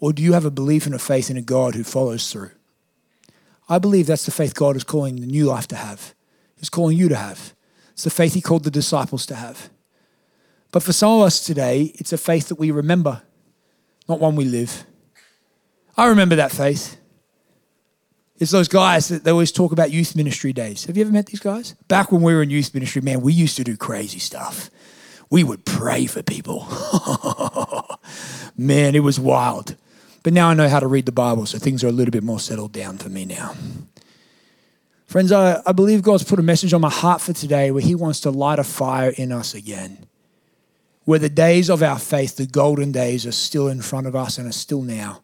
Or 0.00 0.12
do 0.12 0.22
you 0.22 0.34
have 0.34 0.44
a 0.44 0.50
belief 0.50 0.84
and 0.84 0.94
a 0.94 0.98
faith 0.98 1.30
in 1.30 1.38
a 1.38 1.40
God 1.40 1.74
who 1.74 1.82
follows 1.82 2.30
through? 2.30 2.50
I 3.70 3.78
believe 3.78 4.06
that's 4.06 4.26
the 4.26 4.30
faith 4.30 4.54
God 4.54 4.76
is 4.76 4.84
calling 4.84 5.16
the 5.16 5.26
new 5.26 5.46
life 5.46 5.66
to 5.68 5.76
have. 5.76 6.14
He's 6.56 6.68
calling 6.68 6.98
you 6.98 7.08
to 7.08 7.16
have. 7.16 7.54
It's 7.92 8.04
the 8.04 8.10
faith 8.10 8.34
He 8.34 8.42
called 8.42 8.64
the 8.64 8.70
disciples 8.70 9.24
to 9.28 9.34
have. 9.34 9.70
But 10.72 10.82
for 10.82 10.92
some 10.92 11.12
of 11.12 11.22
us 11.22 11.42
today, 11.42 11.94
it's 11.94 12.12
a 12.12 12.18
faith 12.18 12.48
that 12.48 12.58
we 12.58 12.70
remember, 12.70 13.22
not 14.06 14.20
one 14.20 14.36
we 14.36 14.44
live. 14.44 14.84
I 15.96 16.08
remember 16.08 16.36
that 16.36 16.52
faith. 16.52 16.98
It's 18.36 18.52
those 18.52 18.68
guys 18.68 19.08
that 19.08 19.24
they 19.24 19.30
always 19.30 19.52
talk 19.52 19.72
about 19.72 19.90
youth 19.90 20.14
ministry 20.14 20.52
days. 20.52 20.84
Have 20.84 20.98
you 20.98 21.04
ever 21.04 21.12
met 21.12 21.24
these 21.24 21.40
guys? 21.40 21.76
Back 21.88 22.12
when 22.12 22.20
we 22.20 22.34
were 22.34 22.42
in 22.42 22.50
youth 22.50 22.74
ministry, 22.74 23.00
man, 23.00 23.22
we 23.22 23.32
used 23.32 23.56
to 23.56 23.64
do 23.64 23.74
crazy 23.74 24.18
stuff 24.18 24.68
we 25.30 25.44
would 25.44 25.64
pray 25.64 26.06
for 26.06 26.22
people. 26.22 26.66
Man, 28.56 28.94
it 28.94 29.02
was 29.02 29.18
wild. 29.18 29.76
But 30.22 30.32
now 30.32 30.48
I 30.48 30.54
know 30.54 30.68
how 30.68 30.80
to 30.80 30.86
read 30.86 31.06
the 31.06 31.12
Bible, 31.12 31.44
so 31.46 31.58
things 31.58 31.84
are 31.84 31.88
a 31.88 31.92
little 31.92 32.12
bit 32.12 32.22
more 32.22 32.40
settled 32.40 32.72
down 32.72 32.98
for 32.98 33.08
me 33.08 33.24
now. 33.24 33.54
Friends, 35.06 35.30
I, 35.30 35.60
I 35.66 35.72
believe 35.72 36.02
God's 36.02 36.24
put 36.24 36.38
a 36.38 36.42
message 36.42 36.72
on 36.72 36.80
my 36.80 36.90
heart 36.90 37.20
for 37.20 37.32
today 37.32 37.70
where 37.70 37.82
He 37.82 37.94
wants 37.94 38.20
to 38.20 38.30
light 38.30 38.58
a 38.58 38.64
fire 38.64 39.10
in 39.10 39.32
us 39.32 39.54
again. 39.54 40.06
Where 41.04 41.18
the 41.18 41.28
days 41.28 41.68
of 41.68 41.82
our 41.82 41.98
faith, 41.98 42.36
the 42.36 42.46
golden 42.46 42.90
days, 42.90 43.26
are 43.26 43.32
still 43.32 43.68
in 43.68 43.82
front 43.82 44.06
of 44.06 44.16
us 44.16 44.38
and 44.38 44.48
are 44.48 44.52
still 44.52 44.82
now. 44.82 45.22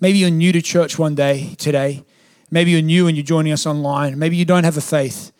Maybe 0.00 0.18
you're 0.18 0.30
new 0.30 0.52
to 0.52 0.60
church 0.60 0.98
one 0.98 1.14
day 1.14 1.54
today. 1.56 2.04
Maybe 2.50 2.72
you're 2.72 2.82
new 2.82 3.06
and 3.06 3.16
you're 3.16 3.24
joining 3.24 3.52
us 3.52 3.66
online. 3.66 4.18
Maybe 4.18 4.36
you 4.36 4.44
don't 4.44 4.64
have 4.64 4.76
a 4.76 4.82
faith. 4.82 5.32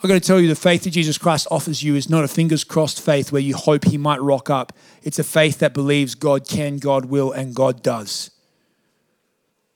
I've 0.00 0.08
got 0.08 0.14
to 0.14 0.20
tell 0.20 0.40
you, 0.40 0.46
the 0.46 0.54
faith 0.54 0.84
that 0.84 0.90
Jesus 0.90 1.18
Christ 1.18 1.48
offers 1.50 1.82
you 1.82 1.96
is 1.96 2.08
not 2.08 2.22
a 2.22 2.28
fingers 2.28 2.62
crossed 2.62 3.04
faith 3.04 3.32
where 3.32 3.42
you 3.42 3.56
hope 3.56 3.84
he 3.84 3.98
might 3.98 4.22
rock 4.22 4.48
up. 4.48 4.72
It's 5.02 5.18
a 5.18 5.24
faith 5.24 5.58
that 5.58 5.74
believes 5.74 6.14
God 6.14 6.46
can, 6.46 6.78
God 6.78 7.06
will, 7.06 7.32
and 7.32 7.52
God 7.52 7.82
does. 7.82 8.30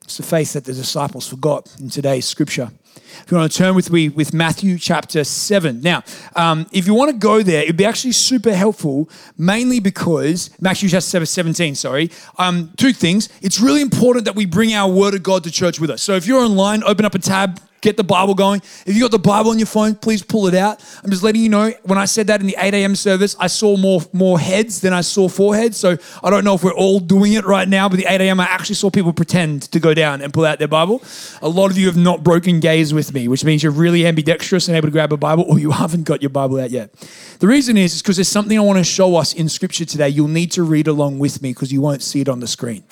It's 0.05 0.15
the 0.17 0.23
faith 0.23 0.53
that 0.53 0.63
the 0.63 0.73
disciples 0.73 1.27
forgot 1.27 1.75
in 1.77 1.89
today's 1.89 2.25
scripture. 2.25 2.71
If 2.95 3.31
you 3.31 3.37
want 3.37 3.51
to 3.51 3.57
turn 3.57 3.75
with 3.75 3.91
me 3.91 4.07
with 4.07 4.33
Matthew 4.33 4.77
chapter 4.77 5.25
7. 5.25 5.81
Now, 5.81 6.03
um, 6.37 6.67
if 6.71 6.87
you 6.87 6.93
want 6.93 7.11
to 7.11 7.17
go 7.17 7.41
there, 7.41 7.63
it'd 7.63 7.75
be 7.75 7.85
actually 7.85 8.13
super 8.13 8.53
helpful, 8.53 9.09
mainly 9.37 9.81
because, 9.81 10.49
Matthew 10.61 10.87
chapter 10.87 11.25
17, 11.25 11.75
sorry. 11.75 12.11
Um, 12.37 12.71
two 12.77 12.93
things. 12.93 13.27
It's 13.41 13.59
really 13.59 13.81
important 13.81 14.23
that 14.25 14.35
we 14.35 14.45
bring 14.45 14.73
our 14.73 14.89
word 14.89 15.15
of 15.15 15.23
God 15.23 15.43
to 15.43 15.51
church 15.51 15.81
with 15.81 15.89
us. 15.89 16.01
So 16.01 16.13
if 16.13 16.25
you're 16.27 16.41
online, 16.41 16.81
open 16.83 17.03
up 17.03 17.13
a 17.13 17.19
tab, 17.19 17.59
get 17.83 17.97
the 17.97 18.03
Bible 18.03 18.33
going. 18.33 18.61
If 18.85 18.95
you 18.95 19.01
got 19.01 19.11
the 19.11 19.19
Bible 19.19 19.51
on 19.51 19.59
your 19.59 19.67
phone, 19.67 19.93
please 19.95 20.23
pull 20.23 20.47
it 20.47 20.55
out. 20.55 20.83
I'm 21.03 21.11
just 21.11 21.21
letting 21.21 21.41
you 21.41 21.49
know 21.49 21.71
when 21.83 21.99
I 21.99 22.05
said 22.05 22.27
that 22.27 22.39
in 22.39 22.47
the 22.47 22.55
8 22.57 22.73
a.m. 22.73 22.95
service, 22.95 23.35
I 23.39 23.47
saw 23.47 23.77
more 23.77 24.01
more 24.13 24.39
heads 24.39 24.81
than 24.81 24.93
I 24.93 25.01
saw 25.01 25.27
foreheads. 25.27 25.77
So 25.77 25.97
I 26.23 26.29
don't 26.29 26.43
know 26.43 26.55
if 26.55 26.63
we're 26.63 26.73
all 26.73 26.99
doing 26.99 27.33
it 27.33 27.45
right 27.45 27.67
now, 27.67 27.89
but 27.89 27.97
the 27.97 28.05
8 28.07 28.21
a.m. 28.21 28.39
I 28.39 28.45
actually 28.45 28.75
saw 28.75 28.89
people 28.89 29.13
pretend 29.13 29.63
to 29.73 29.79
go 29.79 29.93
down 29.93 30.21
and 30.21 30.33
pull 30.33 30.45
out 30.45 30.59
their 30.59 30.67
Bible. 30.67 31.03
A 31.41 31.49
lot 31.49 31.69
of 31.69 31.77
you 31.77 31.85
have 31.87 31.97
not 31.97 32.23
broken 32.23 32.59
gaze 32.59 32.93
with 32.93 33.13
me, 33.13 33.27
which 33.27 33.43
means 33.43 33.61
you're 33.61 33.71
really 33.71 34.07
ambidextrous 34.07 34.67
and 34.67 34.77
able 34.77 34.87
to 34.87 34.91
grab 34.91 35.11
a 35.11 35.17
Bible, 35.17 35.43
or 35.47 35.59
you 35.59 35.71
haven't 35.71 36.03
got 36.03 36.21
your 36.21 36.29
Bible 36.29 36.59
out 36.59 36.71
yet. 36.71 36.91
The 37.39 37.47
reason 37.47 37.77
is 37.77 38.01
because 38.01 38.15
there's 38.15 38.29
something 38.29 38.57
I 38.57 38.61
want 38.61 38.79
to 38.79 38.83
show 38.85 39.17
us 39.17 39.33
in 39.33 39.49
Scripture 39.49 39.85
today. 39.85 40.07
You'll 40.07 40.29
need 40.29 40.51
to 40.53 40.63
read 40.63 40.87
along 40.87 41.19
with 41.19 41.41
me 41.41 41.51
because 41.51 41.73
you 41.73 41.81
won't 41.81 42.01
see 42.01 42.21
it 42.21 42.29
on 42.29 42.39
the 42.39 42.47
screen. 42.47 42.83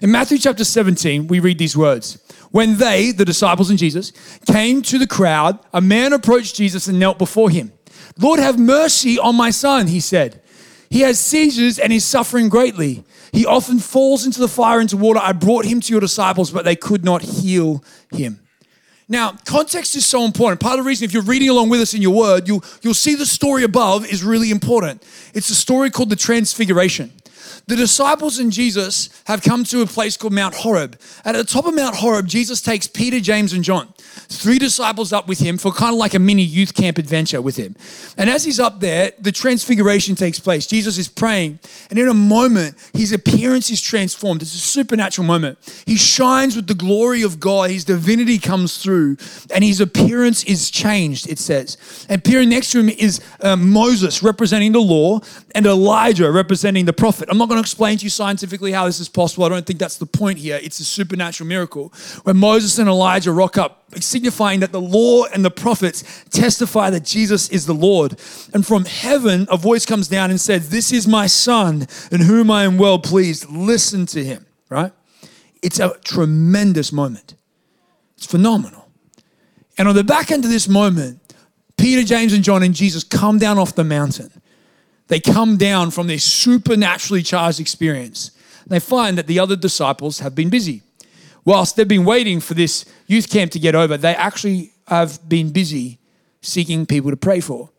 In 0.00 0.10
Matthew 0.10 0.38
chapter 0.38 0.64
17, 0.64 1.26
we 1.26 1.40
read 1.40 1.58
these 1.58 1.76
words. 1.76 2.18
When 2.50 2.78
they, 2.78 3.12
the 3.12 3.24
disciples 3.24 3.70
and 3.70 3.78
Jesus, 3.78 4.12
came 4.46 4.82
to 4.82 4.98
the 4.98 5.06
crowd, 5.06 5.58
a 5.72 5.80
man 5.80 6.12
approached 6.12 6.56
Jesus 6.56 6.88
and 6.88 6.98
knelt 6.98 7.18
before 7.18 7.50
him. 7.50 7.72
Lord, 8.18 8.40
have 8.40 8.58
mercy 8.58 9.18
on 9.18 9.36
my 9.36 9.50
son, 9.50 9.86
he 9.86 10.00
said. 10.00 10.42
He 10.90 11.00
has 11.00 11.20
seizures 11.20 11.78
and 11.78 11.92
is 11.92 12.04
suffering 12.04 12.48
greatly. 12.48 13.04
He 13.32 13.46
often 13.46 13.78
falls 13.78 14.26
into 14.26 14.40
the 14.40 14.48
fire 14.48 14.80
into 14.80 14.96
water. 14.96 15.20
I 15.22 15.32
brought 15.32 15.64
him 15.64 15.80
to 15.80 15.92
your 15.92 16.00
disciples, 16.00 16.50
but 16.50 16.64
they 16.64 16.74
could 16.74 17.04
not 17.04 17.22
heal 17.22 17.84
him. 18.12 18.40
Now, 19.08 19.32
context 19.44 19.96
is 19.96 20.04
so 20.04 20.24
important. 20.24 20.60
Part 20.60 20.78
of 20.78 20.84
the 20.84 20.88
reason, 20.88 21.04
if 21.04 21.12
you're 21.12 21.22
reading 21.22 21.48
along 21.48 21.68
with 21.68 21.80
us 21.80 21.94
in 21.94 22.02
your 22.02 22.14
word, 22.14 22.46
you'll, 22.46 22.64
you'll 22.82 22.94
see 22.94 23.14
the 23.14 23.26
story 23.26 23.64
above 23.64 24.06
is 24.06 24.22
really 24.22 24.50
important. 24.50 25.04
It's 25.34 25.50
a 25.50 25.54
story 25.54 25.90
called 25.90 26.10
the 26.10 26.16
Transfiguration. 26.16 27.12
The 27.70 27.76
disciples 27.76 28.40
and 28.40 28.50
Jesus 28.50 29.08
have 29.26 29.42
come 29.42 29.62
to 29.62 29.80
a 29.82 29.86
place 29.86 30.16
called 30.16 30.32
Mount 30.32 30.56
Horeb. 30.56 30.98
At 31.24 31.36
the 31.36 31.44
top 31.44 31.66
of 31.66 31.74
Mount 31.74 31.94
Horeb, 31.94 32.26
Jesus 32.26 32.60
takes 32.60 32.88
Peter, 32.88 33.20
James, 33.20 33.52
and 33.52 33.62
John, 33.62 33.94
three 34.28 34.58
disciples 34.58 35.12
up 35.12 35.28
with 35.28 35.38
him 35.38 35.56
for 35.56 35.70
kind 35.70 35.92
of 35.92 35.98
like 35.98 36.12
a 36.12 36.18
mini 36.18 36.42
youth 36.42 36.74
camp 36.74 36.98
adventure 36.98 37.40
with 37.40 37.54
him. 37.54 37.76
And 38.18 38.28
as 38.28 38.42
he's 38.42 38.58
up 38.58 38.80
there, 38.80 39.12
the 39.20 39.30
transfiguration 39.30 40.16
takes 40.16 40.40
place. 40.40 40.66
Jesus 40.66 40.98
is 40.98 41.06
praying, 41.06 41.60
and 41.90 41.98
in 41.98 42.08
a 42.08 42.14
moment, 42.14 42.74
his 42.92 43.12
appearance 43.12 43.70
is 43.70 43.80
transformed. 43.80 44.42
It's 44.42 44.54
a 44.54 44.58
supernatural 44.58 45.28
moment. 45.28 45.56
He 45.86 45.94
shines 45.96 46.56
with 46.56 46.66
the 46.66 46.74
glory 46.74 47.22
of 47.22 47.38
God, 47.38 47.70
his 47.70 47.84
divinity 47.84 48.40
comes 48.40 48.78
through, 48.78 49.16
and 49.54 49.62
his 49.62 49.80
appearance 49.80 50.42
is 50.42 50.72
changed, 50.72 51.30
it 51.30 51.38
says. 51.38 51.76
And 52.08 52.18
appearing 52.18 52.48
next 52.48 52.72
to 52.72 52.80
him 52.80 52.88
is 52.88 53.20
uh, 53.40 53.54
Moses 53.54 54.24
representing 54.24 54.72
the 54.72 54.80
law, 54.80 55.20
and 55.54 55.66
Elijah 55.66 56.32
representing 56.32 56.84
the 56.84 56.92
prophet. 56.92 57.28
I'm 57.30 57.38
not 57.38 57.48
going 57.48 57.59
to 57.59 57.59
explain 57.60 57.98
to 57.98 58.04
you 58.04 58.10
scientifically 58.10 58.72
how 58.72 58.86
this 58.86 59.00
is 59.00 59.08
possible. 59.08 59.44
I 59.44 59.48
don't 59.48 59.66
think 59.66 59.78
that's 59.78 59.98
the 59.98 60.06
point 60.06 60.38
here. 60.38 60.58
It's 60.62 60.80
a 60.80 60.84
supernatural 60.84 61.46
miracle. 61.46 61.92
When 62.24 62.36
Moses 62.36 62.78
and 62.78 62.88
Elijah 62.88 63.32
rock 63.32 63.56
up, 63.58 63.84
signifying 64.00 64.60
that 64.60 64.72
the 64.72 64.80
law 64.80 65.26
and 65.26 65.44
the 65.44 65.50
prophets 65.50 66.24
testify 66.30 66.90
that 66.90 67.04
Jesus 67.04 67.48
is 67.50 67.66
the 67.66 67.74
Lord. 67.74 68.18
And 68.54 68.66
from 68.66 68.84
heaven, 68.84 69.46
a 69.50 69.56
voice 69.56 69.86
comes 69.86 70.08
down 70.08 70.30
and 70.30 70.40
says, 70.40 70.70
This 70.70 70.92
is 70.92 71.06
my 71.06 71.26
son 71.26 71.86
in 72.10 72.20
whom 72.22 72.50
I 72.50 72.64
am 72.64 72.78
well 72.78 72.98
pleased. 72.98 73.48
Listen 73.50 74.06
to 74.06 74.24
him, 74.24 74.46
right? 74.68 74.92
It's 75.62 75.78
a 75.78 75.96
tremendous 76.04 76.92
moment. 76.92 77.34
It's 78.16 78.26
phenomenal. 78.26 78.88
And 79.78 79.88
on 79.88 79.94
the 79.94 80.04
back 80.04 80.30
end 80.30 80.44
of 80.44 80.50
this 80.50 80.68
moment, 80.68 81.20
Peter, 81.76 82.02
James, 82.02 82.34
and 82.34 82.44
John 82.44 82.62
and 82.62 82.74
Jesus 82.74 83.02
come 83.02 83.38
down 83.38 83.58
off 83.58 83.74
the 83.74 83.84
mountain. 83.84 84.30
They 85.10 85.18
come 85.18 85.56
down 85.56 85.90
from 85.90 86.06
this 86.06 86.22
supernaturally 86.22 87.24
charged 87.24 87.58
experience. 87.58 88.30
They 88.68 88.78
find 88.78 89.18
that 89.18 89.26
the 89.26 89.40
other 89.40 89.56
disciples 89.56 90.20
have 90.20 90.36
been 90.36 90.50
busy. 90.50 90.82
Whilst 91.44 91.74
they've 91.74 91.88
been 91.88 92.04
waiting 92.04 92.38
for 92.38 92.54
this 92.54 92.84
youth 93.08 93.28
camp 93.28 93.50
to 93.52 93.58
get 93.58 93.74
over, 93.74 93.96
they 93.96 94.14
actually 94.14 94.70
have 94.86 95.28
been 95.28 95.50
busy 95.50 95.98
seeking 96.42 96.86
people 96.86 97.10
to 97.10 97.16
pray 97.16 97.40
for. 97.40 97.70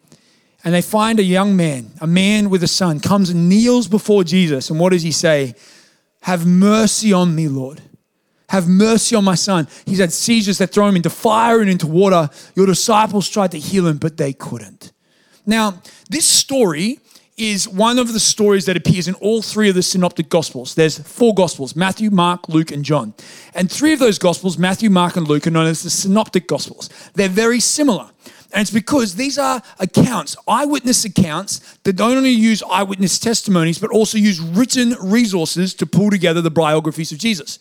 And 0.65 0.73
they 0.73 0.81
find 0.81 1.21
a 1.21 1.23
young 1.23 1.55
man, 1.55 1.91
a 2.01 2.05
man 2.05 2.49
with 2.49 2.63
a 2.63 2.67
son, 2.67 2.99
comes 2.99 3.29
and 3.29 3.47
kneels 3.47 3.87
before 3.87 4.25
Jesus. 4.25 4.69
And 4.69 4.77
what 4.77 4.91
does 4.91 5.03
he 5.03 5.13
say? 5.13 5.55
Have 6.23 6.45
mercy 6.45 7.13
on 7.13 7.33
me, 7.33 7.47
Lord. 7.47 7.81
Have 8.49 8.67
mercy 8.67 9.15
on 9.15 9.23
my 9.23 9.35
son. 9.35 9.69
He's 9.85 9.99
had 9.99 10.11
seizures 10.11 10.57
that 10.57 10.73
throw 10.73 10.85
him 10.85 10.97
into 10.97 11.09
fire 11.09 11.61
and 11.61 11.69
into 11.69 11.87
water. 11.87 12.29
Your 12.55 12.65
disciples 12.65 13.29
tried 13.29 13.51
to 13.51 13.57
heal 13.59 13.87
him, 13.87 13.99
but 13.99 14.17
they 14.17 14.33
couldn't. 14.33 14.91
Now, 15.45 15.81
this 16.09 16.27
story 16.27 16.99
is 17.37 17.67
one 17.67 17.97
of 17.97 18.13
the 18.13 18.19
stories 18.19 18.65
that 18.65 18.77
appears 18.77 19.07
in 19.07 19.15
all 19.15 19.41
three 19.41 19.69
of 19.69 19.75
the 19.75 19.81
synoptic 19.81 20.29
gospels. 20.29 20.75
There's 20.75 20.99
four 20.99 21.33
gospels 21.33 21.75
Matthew, 21.75 22.09
Mark, 22.09 22.49
Luke, 22.49 22.71
and 22.71 22.83
John. 22.83 23.13
And 23.55 23.71
three 23.71 23.93
of 23.93 23.99
those 23.99 24.19
gospels, 24.19 24.57
Matthew, 24.57 24.89
Mark, 24.89 25.15
and 25.15 25.27
Luke, 25.27 25.47
are 25.47 25.51
known 25.51 25.67
as 25.67 25.83
the 25.83 25.89
synoptic 25.89 26.47
gospels. 26.47 26.89
They're 27.15 27.29
very 27.29 27.59
similar. 27.59 28.09
And 28.53 28.61
it's 28.61 28.71
because 28.71 29.15
these 29.15 29.37
are 29.37 29.61
accounts, 29.79 30.35
eyewitness 30.47 31.05
accounts 31.05 31.77
that 31.83 31.93
don't 31.93 32.17
only 32.17 32.31
use 32.31 32.61
eyewitness 32.63 33.17
testimonies, 33.17 33.79
but 33.79 33.91
also 33.91 34.17
use 34.17 34.41
written 34.41 34.95
resources 35.01 35.73
to 35.75 35.85
pull 35.85 36.09
together 36.09 36.41
the 36.41 36.51
biographies 36.51 37.11
of 37.13 37.17
Jesus. 37.17 37.59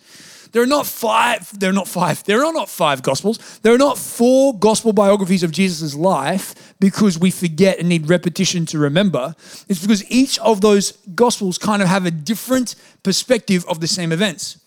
There 0.52 0.62
are 0.62 0.66
not 0.66 0.86
five, 0.86 1.58
there 1.58 1.70
are 1.70 1.74
not 1.74 1.86
five, 1.86 2.24
there 2.24 2.44
are 2.44 2.52
not 2.52 2.68
five 2.68 3.02
gospels. 3.02 3.60
There 3.62 3.72
are 3.72 3.78
not 3.78 3.98
four 3.98 4.58
gospel 4.58 4.92
biographies 4.92 5.42
of 5.42 5.52
Jesus' 5.52 5.94
life 5.94 6.74
because 6.80 7.18
we 7.18 7.30
forget 7.30 7.78
and 7.78 7.88
need 7.88 8.08
repetition 8.08 8.66
to 8.66 8.78
remember. 8.78 9.34
It's 9.68 9.80
because 9.80 10.10
each 10.10 10.38
of 10.40 10.60
those 10.60 10.92
gospels 11.14 11.58
kind 11.58 11.82
of 11.82 11.88
have 11.88 12.06
a 12.06 12.10
different 12.10 12.74
perspective 13.02 13.64
of 13.68 13.80
the 13.80 13.86
same 13.86 14.10
events. 14.12 14.58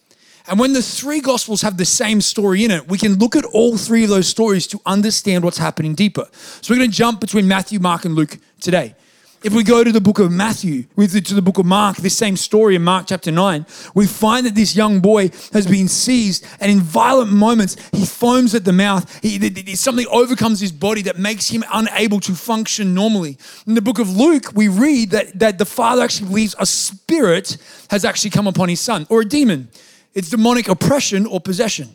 And 0.48 0.60
when 0.60 0.74
the 0.74 0.82
three 0.82 1.22
gospels 1.22 1.62
have 1.62 1.78
the 1.78 1.86
same 1.86 2.20
story 2.20 2.66
in 2.66 2.72
it, 2.72 2.88
we 2.88 2.98
can 2.98 3.16
look 3.16 3.36
at 3.36 3.46
all 3.46 3.78
three 3.78 4.04
of 4.04 4.10
those 4.10 4.28
stories 4.28 4.68
to 4.68 4.82
understand 4.86 5.44
what's 5.44 5.58
happening 5.58 5.96
deeper. 5.96 6.28
So 6.34 6.74
we're 6.74 6.80
going 6.80 6.92
to 6.92 6.98
jump 6.98 7.22
between 7.22 7.48
Matthew, 7.48 7.80
Mark, 7.80 8.04
and 8.06 8.16
Luke 8.16 8.38
today. 8.60 8.96
If 9.44 9.54
we 9.54 9.64
go 9.64 9.84
to 9.84 9.92
the 9.92 10.00
book 10.00 10.20
of 10.20 10.32
Matthew, 10.32 10.84
to 10.84 11.34
the 11.34 11.42
book 11.42 11.58
of 11.58 11.66
Mark, 11.66 11.98
this 11.98 12.18
same 12.18 12.38
story 12.38 12.76
in 12.76 12.82
Mark 12.82 13.08
chapter 13.08 13.30
9, 13.30 13.66
we 13.94 14.08
find 14.08 14.46
that 14.46 14.56
this 14.56 14.74
young 14.74 15.02
boy 15.02 15.32
has 15.52 15.68
been 15.68 15.90
seized, 15.90 16.46
and 16.62 16.72
in 16.72 16.80
violent 16.80 17.30
moments, 17.30 17.76
he 17.92 18.06
foams 18.06 18.56
at 18.56 18.64
the 18.64 18.72
mouth. 18.72 19.22
He, 19.22 19.76
something 19.76 20.08
overcomes 20.10 20.62
his 20.62 20.72
body 20.72 21.02
that 21.02 21.20
makes 21.20 21.50
him 21.50 21.66
unable 21.74 22.22
to 22.22 22.36
function 22.36 22.94
normally. 22.94 23.38
In 23.68 23.74
the 23.74 23.82
book 23.82 24.00
of 24.00 24.10
Luke, 24.10 24.54
we 24.56 24.70
read 24.70 25.10
that, 25.10 25.38
that 25.40 25.58
the 25.58 25.66
father 25.66 26.04
actually 26.04 26.30
believes 26.30 26.56
a 26.58 26.66
spirit 26.66 27.58
has 27.90 28.06
actually 28.06 28.30
come 28.30 28.48
upon 28.48 28.70
his 28.70 28.80
son, 28.80 29.06
or 29.10 29.22
a 29.22 29.26
demon. 29.26 29.68
It's 30.14 30.30
demonic 30.30 30.70
oppression 30.70 31.26
or 31.26 31.42
possession. 31.42 31.90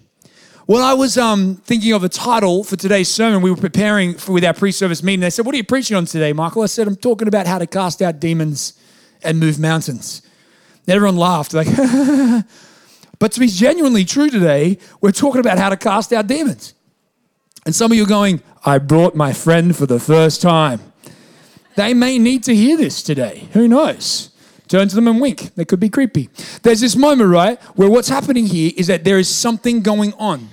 When 0.68 0.82
I 0.82 0.92
was 0.92 1.16
um, 1.16 1.56
thinking 1.64 1.94
of 1.94 2.04
a 2.04 2.10
title 2.10 2.62
for 2.62 2.76
today's 2.76 3.08
sermon, 3.08 3.40
we 3.40 3.50
were 3.50 3.56
preparing 3.56 4.12
for, 4.12 4.32
with 4.32 4.44
our 4.44 4.52
pre-service 4.52 5.02
meeting. 5.02 5.20
They 5.20 5.30
said, 5.30 5.46
"What 5.46 5.54
are 5.54 5.56
you 5.56 5.64
preaching 5.64 5.96
on 5.96 6.04
today, 6.04 6.34
Michael?" 6.34 6.60
I 6.60 6.66
said, 6.66 6.86
"I'm 6.86 6.94
talking 6.94 7.26
about 7.26 7.46
how 7.46 7.58
to 7.58 7.66
cast 7.66 8.02
out 8.02 8.20
demons 8.20 8.74
and 9.22 9.40
move 9.40 9.58
mountains." 9.58 10.20
And 10.86 10.94
everyone 10.94 11.16
laughed, 11.16 11.54
like, 11.54 11.68
but 13.18 13.32
to 13.32 13.40
be 13.40 13.46
genuinely 13.46 14.04
true 14.04 14.28
today, 14.28 14.76
we're 15.00 15.10
talking 15.10 15.40
about 15.40 15.56
how 15.56 15.70
to 15.70 15.76
cast 15.78 16.12
out 16.12 16.26
demons. 16.26 16.74
And 17.64 17.74
some 17.74 17.90
of 17.90 17.96
you 17.96 18.04
are 18.04 18.06
going, 18.06 18.42
"I 18.62 18.76
brought 18.76 19.14
my 19.14 19.32
friend 19.32 19.74
for 19.74 19.86
the 19.86 19.98
first 19.98 20.42
time." 20.42 20.80
They 21.76 21.94
may 21.94 22.18
need 22.18 22.44
to 22.44 22.54
hear 22.54 22.76
this 22.76 23.02
today. 23.02 23.48
Who 23.54 23.68
knows? 23.68 24.32
Turn 24.68 24.86
to 24.88 24.94
them 24.94 25.08
and 25.08 25.18
wink. 25.18 25.54
They 25.54 25.64
could 25.64 25.80
be 25.80 25.88
creepy. 25.88 26.28
There's 26.62 26.80
this 26.80 26.94
moment, 26.94 27.30
right, 27.30 27.58
where 27.74 27.88
what's 27.88 28.10
happening 28.10 28.44
here 28.44 28.70
is 28.76 28.88
that 28.88 29.04
there 29.04 29.18
is 29.18 29.34
something 29.34 29.80
going 29.80 30.12
on. 30.18 30.50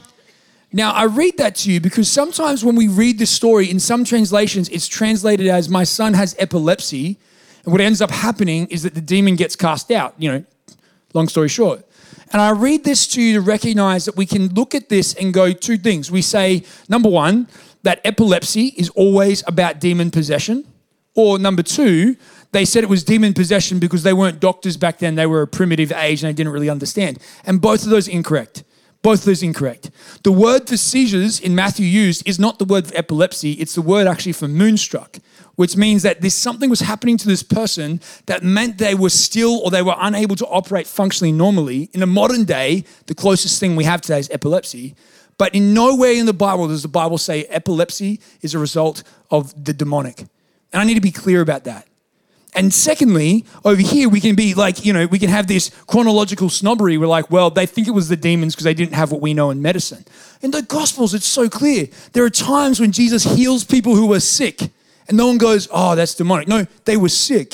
Now, 0.75 0.91
I 0.91 1.05
read 1.05 1.38
that 1.38 1.55
to 1.55 1.72
you 1.72 1.79
because 1.79 2.12
sometimes 2.12 2.65
when 2.65 2.75
we 2.75 2.89
read 2.89 3.17
the 3.17 3.25
story, 3.25 3.72
in 3.72 3.79
some 3.79 4.03
translations, 4.03 4.67
it's 4.67 4.89
translated 4.89 5.48
as 5.48 5.70
my 5.70 5.86
son 5.86 6.13
has 6.15 6.36
epilepsy. 6.38 7.17
And 7.63 7.72
what 7.72 7.79
ends 7.79 8.01
up 8.01 8.12
happening 8.12 8.67
is 8.67 8.84
that 8.84 8.94
the 8.94 9.00
demon 9.00 9.38
gets 9.38 9.55
cast 9.55 9.89
out, 9.89 10.15
you 10.17 10.29
know, 10.29 10.44
long 11.13 11.29
story 11.29 11.48
short. 11.48 11.86
And 12.34 12.41
I 12.41 12.50
read 12.50 12.84
this 12.84 13.08
to 13.13 13.22
you 13.22 13.36
to 13.36 13.41
recognize 13.41 14.03
that 14.03 14.17
we 14.17 14.25
can 14.25 14.53
look 14.53 14.75
at 14.75 14.89
this 14.89 15.13
and 15.13 15.34
go 15.34 15.53
two 15.53 15.77
things. 15.77 16.12
We 16.12 16.22
say, 16.22 16.65
number 16.89 17.08
one, 17.08 17.48
that 17.84 18.01
epilepsy 18.03 18.74
is 18.75 18.89
always 18.89 19.46
about 19.48 19.79
demon 19.79 20.12
possession. 20.12 20.65
Or 21.13 21.39
number 21.39 21.63
two, 21.63 22.17
they 22.51 22.65
said 22.65 22.84
it 22.84 22.89
was 22.89 23.05
demon 23.05 23.34
possession 23.34 23.79
because 23.79 24.03
they 24.03 24.12
weren't 24.12 24.41
doctors 24.41 24.75
back 24.75 25.00
then. 25.00 25.15
They 25.15 25.25
were 25.25 25.44
a 25.44 25.48
primitive 25.48 25.94
age 25.94 26.22
and 26.22 26.27
they 26.29 26.36
didn't 26.36 26.51
really 26.51 26.70
understand. 26.70 27.20
And 27.46 27.62
both 27.62 27.86
of 27.86 27.91
those 27.91 28.10
incorrect. 28.10 28.65
Both 29.05 29.19
of 29.19 29.25
those 29.25 29.43
incorrect. 29.43 29.91
The 30.24 30.31
word 30.31 30.67
for 30.67 30.77
seizures 30.77 31.39
in 31.39 31.53
Matthew 31.53 31.85
used 31.85 32.27
is 32.27 32.39
not 32.39 32.57
the 32.57 32.65
word 32.65 32.88
for 32.88 32.97
epilepsy, 32.97 33.51
it's 33.51 33.75
the 33.75 33.83
word 33.83 34.07
actually 34.07 34.31
for 34.31 34.47
moonstruck, 34.47 35.19
which 35.53 35.77
means 35.77 36.01
that 36.01 36.21
this 36.21 36.33
something 36.33 36.71
was 36.71 36.79
happening 36.79 37.15
to 37.17 37.27
this 37.27 37.43
person 37.43 38.01
that 38.25 38.41
meant 38.41 38.79
they 38.79 38.95
were 38.95 39.12
still 39.12 39.62
or 39.63 39.69
they 39.69 39.83
were 39.83 39.93
unable 40.00 40.35
to 40.38 40.47
operate 40.47 40.88
functionally 40.88 41.31
normally. 41.31 41.88
In 41.93 42.01
a 42.01 42.07
modern 42.07 42.45
day, 42.45 42.83
the 43.05 43.13
closest 43.13 43.59
thing 43.59 43.75
we 43.75 43.83
have 43.83 44.01
today 44.01 44.17
is 44.17 44.29
epilepsy. 44.31 44.95
But 45.38 45.53
in 45.53 45.75
no 45.75 45.95
way 45.95 46.17
in 46.17 46.25
the 46.25 46.33
Bible 46.33 46.67
does 46.67 46.81
the 46.81 46.88
Bible 46.88 47.19
say 47.19 47.43
epilepsy 47.43 48.19
is 48.41 48.55
a 48.55 48.59
result 48.59 49.03
of 49.29 49.65
the 49.65 49.74
demonic. 49.74 50.21
And 50.74 50.81
I 50.81 50.83
need 50.83 50.95
to 50.95 51.00
be 51.00 51.12
clear 51.12 51.41
about 51.41 51.65
that. 51.65 51.88
And 52.55 52.74
secondly, 52.74 53.43
over 53.65 53.81
here, 53.81 54.07
we 54.07 54.21
can 54.21 54.33
be 54.33 54.53
like, 54.53 54.85
you 54.85 54.93
know, 54.93 55.07
we 55.07 55.19
can 55.19 55.29
have 55.29 55.47
this 55.47 55.69
chronological 55.88 56.50
snobbery. 56.50 56.97
We're 56.97 57.05
like, 57.05 57.29
well, 57.29 57.50
they 57.50 57.65
think 57.65 57.89
it 57.89 57.91
was 57.91 58.07
the 58.07 58.15
demons 58.15 58.55
because 58.55 58.63
they 58.63 58.74
didn't 58.74 58.93
have 58.93 59.12
what 59.12 59.19
we 59.19 59.33
know 59.33 59.50
in 59.51 59.62
medicine. 59.62 60.05
In 60.41 60.51
the 60.51 60.62
Gospels, 60.62 61.13
it's 61.13 61.25
so 61.25 61.50
clear. 61.50 61.88
There 62.13 62.24
are 62.24 62.29
times 62.29 62.79
when 62.79 62.93
Jesus 62.93 63.24
heals 63.24 63.65
people 63.65 63.93
who 63.93 64.07
were 64.07 64.21
sick, 64.21 64.62
and 65.09 65.17
no 65.17 65.27
one 65.27 65.38
goes, 65.38 65.67
oh, 65.69 65.95
that's 65.95 66.15
demonic. 66.15 66.47
No, 66.47 66.65
they 66.85 66.95
were 66.95 67.09
sick. 67.09 67.53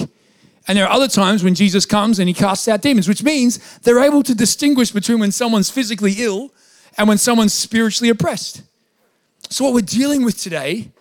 And 0.67 0.77
there 0.77 0.86
are 0.86 0.91
other 0.91 1.08
times 1.08 1.43
when 1.43 1.55
Jesus 1.55 1.88
comes 1.88 2.20
and 2.20 2.27
he 2.27 2.34
casts 2.36 2.67
out 2.67 2.84
demons, 2.84 3.08
which 3.08 3.24
means 3.24 3.79
they're 3.79 4.03
able 4.03 4.22
to 4.22 4.36
distinguish 4.36 4.91
between 4.91 5.20
when 5.20 5.31
someone's 5.31 5.72
physically 5.72 6.13
ill 6.20 6.51
and 6.98 7.08
when 7.08 7.17
someone's 7.17 7.53
spiritually 7.55 8.10
oppressed. 8.10 8.62
So, 9.50 9.65
what 9.65 9.74
we're 9.74 9.81
dealing 9.81 10.24
with 10.24 10.38
today 10.38 10.91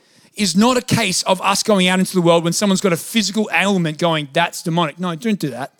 is 0.40 0.56
not 0.56 0.76
a 0.76 0.82
case 0.82 1.22
of 1.24 1.40
us 1.42 1.62
going 1.62 1.86
out 1.86 1.98
into 1.98 2.14
the 2.14 2.22
world 2.22 2.44
when 2.44 2.52
someone's 2.52 2.80
got 2.80 2.92
a 2.92 2.96
physical 2.96 3.50
ailment 3.52 3.98
going, 3.98 4.28
that's 4.32 4.62
demonic. 4.62 4.98
No, 4.98 5.14
don't 5.14 5.38
do 5.38 5.50
that. 5.50 5.74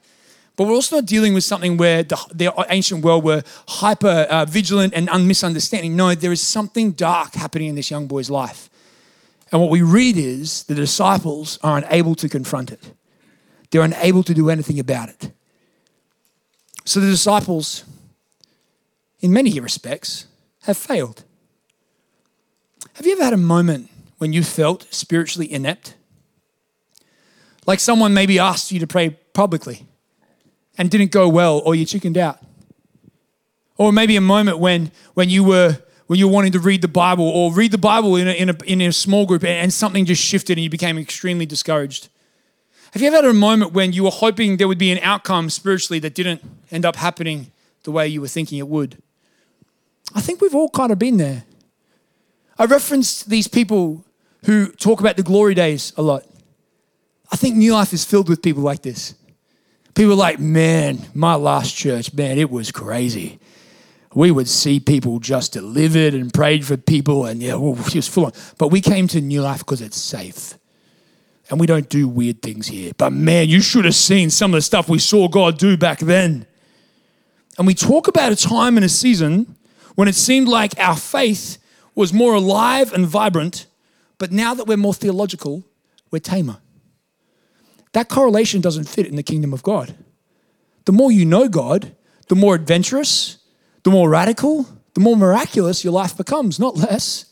But 0.56 0.66
we're 0.66 0.74
also 0.74 0.96
not 0.96 1.06
dealing 1.06 1.32
with 1.32 1.44
something 1.44 1.78
where 1.78 2.02
the, 2.02 2.18
the 2.34 2.66
ancient 2.68 3.02
world 3.02 3.24
were 3.24 3.42
hyper 3.66 4.26
uh, 4.28 4.44
vigilant 4.44 4.92
and 4.94 5.08
misunderstanding. 5.26 5.96
No, 5.96 6.14
there 6.14 6.32
is 6.32 6.42
something 6.42 6.92
dark 6.92 7.34
happening 7.34 7.68
in 7.68 7.74
this 7.74 7.90
young 7.90 8.06
boy's 8.06 8.28
life. 8.28 8.68
And 9.50 9.60
what 9.60 9.70
we 9.70 9.80
read 9.80 10.18
is 10.18 10.64
the 10.64 10.74
disciples 10.74 11.58
are 11.62 11.78
unable 11.78 12.14
to 12.16 12.28
confront 12.28 12.70
it, 12.70 12.92
they're 13.70 13.82
unable 13.82 14.22
to 14.24 14.34
do 14.34 14.50
anything 14.50 14.78
about 14.78 15.08
it. 15.08 15.32
So 16.84 17.00
the 17.00 17.10
disciples, 17.10 17.84
in 19.20 19.32
many 19.32 19.58
respects, 19.60 20.26
have 20.64 20.76
failed. 20.76 21.24
Have 22.94 23.06
you 23.06 23.12
ever 23.12 23.24
had 23.24 23.32
a 23.32 23.38
moment 23.38 23.90
when 24.20 24.34
you 24.34 24.44
felt 24.44 24.86
spiritually 24.90 25.50
inept? 25.50 25.94
Like 27.66 27.80
someone 27.80 28.12
maybe 28.12 28.38
asked 28.38 28.70
you 28.70 28.78
to 28.80 28.86
pray 28.86 29.16
publicly 29.32 29.86
and 30.76 30.90
didn't 30.90 31.10
go 31.10 31.26
well, 31.26 31.62
or 31.64 31.74
you 31.74 31.86
chickened 31.86 32.18
out. 32.18 32.38
Or 33.78 33.92
maybe 33.92 34.16
a 34.16 34.20
moment 34.20 34.58
when, 34.58 34.92
when 35.14 35.30
you 35.30 35.42
were 35.42 35.78
when 36.06 36.18
you 36.18 36.26
were 36.26 36.34
wanting 36.34 36.50
to 36.50 36.58
read 36.58 36.82
the 36.82 36.88
Bible 36.88 37.28
or 37.28 37.52
read 37.52 37.70
the 37.70 37.78
Bible 37.78 38.16
in 38.16 38.26
a, 38.26 38.32
in 38.32 38.50
a, 38.50 38.56
in 38.64 38.80
a 38.80 38.92
small 38.92 39.26
group 39.26 39.44
and 39.44 39.72
something 39.72 40.04
just 40.04 40.20
shifted 40.20 40.58
and 40.58 40.64
you 40.64 40.68
became 40.68 40.98
extremely 40.98 41.46
discouraged. 41.46 42.08
Have 42.92 43.00
you 43.00 43.06
ever 43.06 43.18
had 43.18 43.24
a 43.26 43.32
moment 43.32 43.74
when 43.74 43.92
you 43.92 44.02
were 44.02 44.10
hoping 44.10 44.56
there 44.56 44.66
would 44.66 44.76
be 44.76 44.90
an 44.90 44.98
outcome 45.04 45.48
spiritually 45.50 46.00
that 46.00 46.16
didn't 46.16 46.42
end 46.72 46.84
up 46.84 46.96
happening 46.96 47.52
the 47.84 47.92
way 47.92 48.08
you 48.08 48.20
were 48.20 48.26
thinking 48.26 48.58
it 48.58 48.66
would? 48.66 49.00
I 50.12 50.20
think 50.20 50.40
we've 50.40 50.54
all 50.54 50.68
kind 50.68 50.90
of 50.90 50.98
been 50.98 51.16
there. 51.16 51.44
I 52.58 52.64
referenced 52.64 53.30
these 53.30 53.46
people 53.46 54.04
who 54.44 54.70
talk 54.72 55.00
about 55.00 55.16
the 55.16 55.22
glory 55.22 55.54
days 55.54 55.92
a 55.96 56.02
lot. 56.02 56.24
I 57.32 57.36
think 57.36 57.56
New 57.56 57.72
Life 57.72 57.92
is 57.92 58.04
filled 58.04 58.28
with 58.28 58.42
people 58.42 58.62
like 58.62 58.82
this. 58.82 59.14
People 59.94 60.16
like, 60.16 60.38
man, 60.38 60.98
my 61.14 61.34
last 61.34 61.76
church, 61.76 62.12
man, 62.14 62.38
it 62.38 62.50
was 62.50 62.72
crazy 62.72 63.40
we 64.14 64.30
would 64.30 64.48
see 64.48 64.80
people 64.80 65.20
just 65.20 65.52
delivered 65.52 66.14
and 66.14 66.34
prayed 66.34 66.64
for 66.64 66.76
people, 66.76 67.26
and 67.26 67.40
yeah, 67.40 67.54
well, 67.54 67.78
it 67.78 67.94
was 67.94 68.08
full 68.08 68.26
on. 68.26 68.32
But 68.58 68.68
we 68.68 68.80
came 68.80 69.06
to 69.08 69.20
New 69.20 69.42
Life 69.42 69.60
because 69.60 69.80
it's 69.80 69.96
safe. 69.96 70.54
And 71.48 71.58
we 71.58 71.66
don't 71.66 71.88
do 71.88 72.06
weird 72.06 72.42
things 72.42 72.68
here. 72.68 72.92
But 72.96 73.12
man, 73.12 73.48
you 73.48 73.60
should 73.60 73.84
have 73.84 73.96
seen 73.96 74.30
some 74.30 74.52
of 74.52 74.58
the 74.58 74.62
stuff 74.62 74.88
we 74.88 75.00
saw 75.00 75.26
God 75.26 75.58
do 75.58 75.76
back 75.76 75.98
then. 75.98 76.46
And 77.58 77.66
we 77.66 77.74
talk 77.74 78.06
about 78.06 78.30
a 78.30 78.36
time 78.36 78.76
and 78.76 78.84
a 78.84 78.88
season 78.88 79.56
when 79.96 80.06
it 80.06 80.14
seemed 80.14 80.46
like 80.46 80.78
our 80.78 80.96
faith 80.96 81.58
was 81.96 82.12
more 82.12 82.34
alive 82.34 82.92
and 82.92 83.04
vibrant, 83.04 83.66
but 84.20 84.30
now 84.30 84.52
that 84.52 84.66
we're 84.66 84.76
more 84.76 84.92
theological, 84.92 85.64
we're 86.10 86.18
tamer. 86.20 86.58
That 87.92 88.10
correlation 88.10 88.60
doesn't 88.60 88.84
fit 88.84 89.06
in 89.06 89.16
the 89.16 89.22
kingdom 89.22 89.54
of 89.54 89.62
God. 89.62 89.94
The 90.84 90.92
more 90.92 91.10
you 91.10 91.24
know 91.24 91.48
God, 91.48 91.96
the 92.28 92.36
more 92.36 92.54
adventurous, 92.54 93.38
the 93.82 93.90
more 93.90 94.10
radical, 94.10 94.68
the 94.92 95.00
more 95.00 95.16
miraculous 95.16 95.82
your 95.82 95.94
life 95.94 96.18
becomes, 96.18 96.60
not 96.60 96.76
less. 96.76 97.24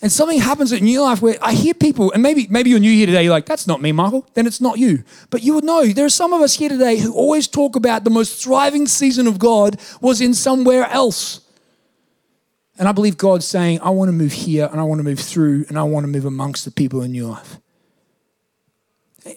And 0.00 0.12
something 0.12 0.38
happens 0.38 0.70
in 0.70 0.86
your 0.86 1.06
life 1.06 1.20
where 1.20 1.38
I 1.42 1.54
hear 1.54 1.74
people, 1.74 2.12
and 2.12 2.22
maybe 2.22 2.46
maybe 2.48 2.70
you're 2.70 2.78
new 2.78 2.92
here 2.92 3.06
today, 3.06 3.24
you're 3.24 3.32
like, 3.32 3.46
that's 3.46 3.66
not 3.66 3.82
me, 3.82 3.90
Michael. 3.90 4.28
Then 4.34 4.46
it's 4.46 4.60
not 4.60 4.78
you. 4.78 5.02
But 5.30 5.42
you 5.42 5.54
would 5.54 5.64
know 5.64 5.86
there 5.86 6.04
are 6.04 6.10
some 6.10 6.32
of 6.32 6.40
us 6.40 6.54
here 6.54 6.68
today 6.68 6.98
who 6.98 7.12
always 7.12 7.48
talk 7.48 7.74
about 7.74 8.04
the 8.04 8.10
most 8.10 8.44
thriving 8.44 8.86
season 8.86 9.26
of 9.26 9.40
God 9.40 9.80
was 10.00 10.20
in 10.20 10.34
somewhere 10.34 10.84
else. 10.84 11.40
And 12.78 12.88
I 12.88 12.92
believe 12.92 13.16
God's 13.16 13.46
saying, 13.46 13.80
I 13.80 13.90
want 13.90 14.08
to 14.08 14.12
move 14.12 14.32
here 14.32 14.68
and 14.70 14.80
I 14.80 14.84
want 14.84 14.98
to 14.98 15.04
move 15.04 15.20
through 15.20 15.64
and 15.68 15.78
I 15.78 15.84
want 15.84 16.04
to 16.04 16.08
move 16.08 16.24
amongst 16.24 16.64
the 16.64 16.70
people 16.70 17.02
in 17.02 17.14
your 17.14 17.30
life. 17.30 17.58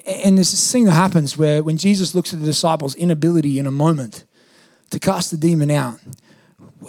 And 0.05 0.37
there's 0.37 0.51
this 0.51 0.71
thing 0.71 0.85
that 0.85 0.91
happens 0.91 1.37
where 1.37 1.63
when 1.63 1.77
Jesus 1.77 2.15
looks 2.15 2.33
at 2.33 2.39
the 2.39 2.45
disciples' 2.45 2.95
inability 2.95 3.59
in 3.59 3.67
a 3.67 3.71
moment, 3.71 4.25
to 4.89 4.99
cast 4.99 5.31
the 5.31 5.37
demon 5.37 5.69
out. 5.71 5.99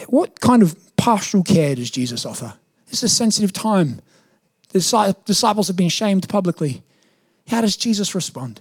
What 0.07 0.41
kind 0.41 0.63
of 0.63 0.77
pastoral 0.97 1.43
care 1.43 1.75
does 1.75 1.91
Jesus 1.91 2.25
offer? 2.25 2.55
It's 2.89 3.03
a 3.03 3.09
sensitive 3.09 3.53
time. 3.53 4.01
The 4.71 5.17
disciples 5.25 5.67
have 5.67 5.77
been 5.77 5.89
shamed 5.89 6.29
publicly. 6.29 6.83
How 7.49 7.61
does 7.61 7.77
Jesus 7.77 8.15
respond? 8.15 8.61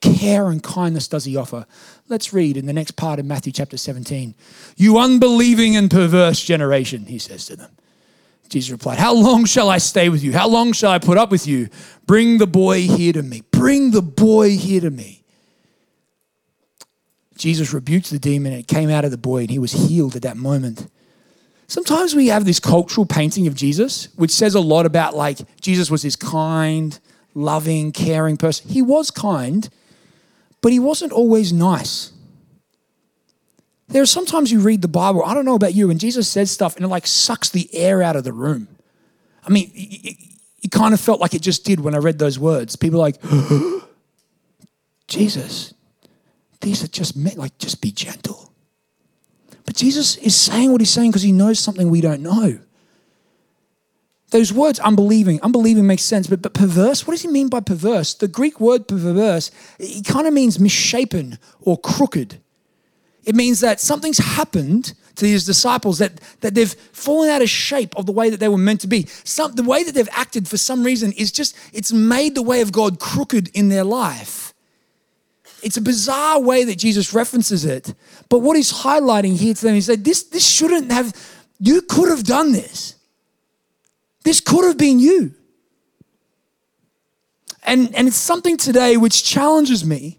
Care 0.00 0.48
and 0.48 0.62
kindness 0.62 1.08
does 1.08 1.24
he 1.24 1.36
offer? 1.36 1.66
Let's 2.08 2.32
read 2.32 2.56
in 2.56 2.66
the 2.66 2.72
next 2.72 2.92
part 2.92 3.18
of 3.18 3.26
Matthew 3.26 3.52
chapter 3.52 3.76
17. 3.76 4.34
You 4.76 4.98
unbelieving 4.98 5.76
and 5.76 5.90
perverse 5.90 6.40
generation, 6.42 7.06
he 7.06 7.18
says 7.18 7.44
to 7.46 7.56
them. 7.56 7.70
Jesus 8.48 8.70
replied, 8.70 8.98
How 8.98 9.14
long 9.14 9.44
shall 9.44 9.70
I 9.70 9.78
stay 9.78 10.08
with 10.08 10.24
you? 10.24 10.32
How 10.32 10.48
long 10.48 10.72
shall 10.72 10.90
I 10.90 10.98
put 10.98 11.18
up 11.18 11.30
with 11.30 11.46
you? 11.46 11.68
Bring 12.06 12.38
the 12.38 12.46
boy 12.46 12.82
here 12.82 13.12
to 13.12 13.22
me. 13.22 13.42
Bring 13.52 13.92
the 13.92 14.02
boy 14.02 14.56
here 14.56 14.80
to 14.80 14.90
me. 14.90 15.22
Jesus 17.36 17.72
rebuked 17.72 18.10
the 18.10 18.18
demon 18.18 18.52
and 18.52 18.60
it 18.60 18.68
came 18.68 18.90
out 18.90 19.04
of 19.04 19.10
the 19.10 19.16
boy 19.16 19.42
and 19.42 19.50
he 19.50 19.58
was 19.58 19.72
healed 19.72 20.16
at 20.16 20.22
that 20.22 20.36
moment. 20.36 20.90
Sometimes 21.68 22.14
we 22.14 22.26
have 22.26 22.44
this 22.44 22.58
cultural 22.58 23.06
painting 23.06 23.46
of 23.46 23.54
Jesus, 23.54 24.08
which 24.16 24.32
says 24.32 24.56
a 24.56 24.60
lot 24.60 24.84
about 24.84 25.14
like 25.14 25.38
Jesus 25.60 25.90
was 25.90 26.02
this 26.02 26.16
kind, 26.16 26.98
loving, 27.32 27.92
caring 27.92 28.36
person. 28.36 28.68
He 28.68 28.82
was 28.82 29.10
kind, 29.10 29.68
but 30.60 30.72
he 30.72 30.78
wasn't 30.78 31.12
always 31.12 31.52
nice. 31.52 32.12
There 33.88 34.02
are 34.02 34.06
sometimes 34.06 34.52
you 34.52 34.60
read 34.60 34.82
the 34.82 34.88
Bible, 34.88 35.24
I 35.24 35.34
don't 35.34 35.44
know 35.44 35.56
about 35.56 35.74
you, 35.74 35.90
and 35.90 35.98
Jesus 35.98 36.28
says 36.28 36.50
stuff 36.50 36.76
and 36.76 36.84
it 36.84 36.88
like 36.88 37.06
sucks 37.06 37.50
the 37.50 37.68
air 37.74 38.02
out 38.02 38.16
of 38.16 38.24
the 38.24 38.32
room. 38.32 38.68
I 39.44 39.50
mean, 39.50 39.70
it, 39.74 40.16
it 40.62 40.70
kind 40.70 40.94
of 40.94 41.00
felt 41.00 41.20
like 41.20 41.34
it 41.34 41.42
just 41.42 41.64
did 41.64 41.80
when 41.80 41.94
I 41.94 41.98
read 41.98 42.18
those 42.18 42.38
words. 42.38 42.76
People 42.76 43.00
like, 43.00 43.16
Jesus, 45.08 45.74
these 46.60 46.84
are 46.84 46.88
just 46.88 47.16
like 47.16 47.58
just 47.58 47.80
be 47.80 47.90
gentle. 47.90 48.52
But 49.64 49.76
Jesus 49.76 50.16
is 50.18 50.36
saying 50.36 50.70
what 50.70 50.80
he's 50.80 50.90
saying 50.90 51.10
because 51.10 51.22
he 51.22 51.32
knows 51.32 51.58
something 51.58 51.90
we 51.90 52.00
don't 52.00 52.22
know. 52.22 52.60
Those 54.30 54.52
words, 54.52 54.78
unbelieving, 54.78 55.40
unbelieving 55.42 55.86
makes 55.86 56.04
sense, 56.04 56.28
but, 56.28 56.40
but 56.40 56.54
perverse, 56.54 57.06
what 57.06 57.14
does 57.14 57.22
he 57.22 57.28
mean 57.28 57.48
by 57.48 57.60
perverse? 57.60 58.14
The 58.14 58.28
Greek 58.28 58.60
word 58.60 58.86
perverse, 58.86 59.50
it 59.78 60.04
kind 60.04 60.26
of 60.26 60.32
means 60.32 60.60
misshapen 60.60 61.38
or 61.60 61.76
crooked. 61.76 62.40
It 63.24 63.34
means 63.34 63.60
that 63.60 63.80
something's 63.80 64.18
happened 64.18 64.94
to 65.16 65.24
these 65.24 65.44
disciples 65.44 65.98
that, 65.98 66.20
that 66.40 66.54
they've 66.54 66.72
fallen 66.72 67.28
out 67.28 67.42
of 67.42 67.50
shape 67.50 67.94
of 67.96 68.06
the 68.06 68.12
way 68.12 68.30
that 68.30 68.38
they 68.38 68.48
were 68.48 68.56
meant 68.56 68.80
to 68.82 68.86
be. 68.86 69.06
Some, 69.24 69.52
the 69.52 69.64
way 69.64 69.82
that 69.82 69.94
they've 69.94 70.08
acted 70.12 70.48
for 70.48 70.56
some 70.56 70.84
reason 70.84 71.12
is 71.12 71.32
just, 71.32 71.56
it's 71.72 71.92
made 71.92 72.34
the 72.34 72.42
way 72.42 72.60
of 72.60 72.72
God 72.72 73.00
crooked 73.00 73.48
in 73.48 73.68
their 73.68 73.84
life. 73.84 74.54
It's 75.62 75.76
a 75.76 75.82
bizarre 75.82 76.40
way 76.40 76.64
that 76.64 76.78
Jesus 76.78 77.12
references 77.12 77.64
it. 77.64 77.94
But 78.28 78.38
what 78.38 78.56
he's 78.56 78.72
highlighting 78.72 79.36
here 79.36 79.54
to 79.54 79.62
them 79.62 79.74
is 79.74 79.88
that 79.88 80.04
this, 80.04 80.22
this 80.22 80.48
shouldn't 80.48 80.90
have, 80.90 81.14
you 81.58 81.82
could 81.82 82.08
have 82.08 82.24
done 82.24 82.52
this. 82.52 82.94
This 84.24 84.40
could 84.40 84.64
have 84.64 84.78
been 84.78 84.98
you. 84.98 85.34
And, 87.62 87.94
and 87.94 88.08
it's 88.08 88.16
something 88.16 88.56
today 88.56 88.96
which 88.96 89.24
challenges 89.24 89.84
me 89.84 90.18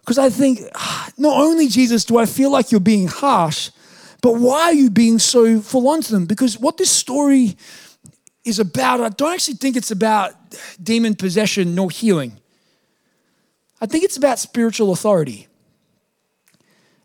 because 0.00 0.18
I 0.18 0.30
think 0.30 0.60
ah, 0.74 1.10
not 1.16 1.40
only, 1.40 1.68
Jesus, 1.68 2.04
do 2.04 2.18
I 2.18 2.26
feel 2.26 2.50
like 2.50 2.72
you're 2.72 2.80
being 2.80 3.06
harsh, 3.06 3.70
but 4.20 4.32
why 4.32 4.62
are 4.62 4.74
you 4.74 4.90
being 4.90 5.18
so 5.18 5.60
full 5.60 5.88
on 5.88 6.02
to 6.02 6.12
them? 6.12 6.26
Because 6.26 6.58
what 6.58 6.76
this 6.76 6.90
story 6.90 7.56
is 8.44 8.58
about, 8.58 9.00
I 9.00 9.08
don't 9.10 9.32
actually 9.32 9.54
think 9.54 9.76
it's 9.76 9.90
about 9.90 10.32
demon 10.82 11.14
possession 11.14 11.74
nor 11.74 11.90
healing. 11.90 12.38
I 13.80 13.86
think 13.86 14.04
it's 14.04 14.16
about 14.16 14.38
spiritual 14.38 14.92
authority. 14.92 15.48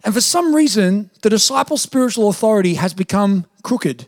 And 0.03 0.13
for 0.13 0.21
some 0.21 0.55
reason, 0.55 1.09
the 1.21 1.29
disciples' 1.29 1.81
spiritual 1.81 2.29
authority 2.29 2.75
has 2.75 2.93
become 2.93 3.45
crooked, 3.63 4.07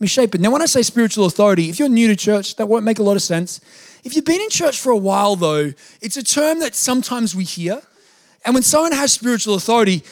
misshapen. 0.00 0.40
Now, 0.40 0.50
when 0.50 0.62
I 0.62 0.66
say 0.66 0.82
spiritual 0.82 1.26
authority, 1.26 1.68
if 1.68 1.78
you're 1.78 1.88
new 1.88 2.08
to 2.08 2.16
church, 2.16 2.56
that 2.56 2.68
won't 2.68 2.84
make 2.84 2.98
a 2.98 3.02
lot 3.02 3.16
of 3.16 3.22
sense. 3.22 3.60
If 4.04 4.14
you've 4.14 4.24
been 4.24 4.40
in 4.40 4.50
church 4.50 4.78
for 4.78 4.90
a 4.90 4.96
while, 4.96 5.36
though, 5.36 5.72
it's 6.00 6.16
a 6.16 6.22
term 6.22 6.60
that 6.60 6.74
sometimes 6.74 7.34
we 7.34 7.44
hear. 7.44 7.82
And 8.44 8.54
when 8.54 8.62
someone 8.62 8.92
has 8.92 9.12
spiritual 9.12 9.56
authority, 9.56 10.02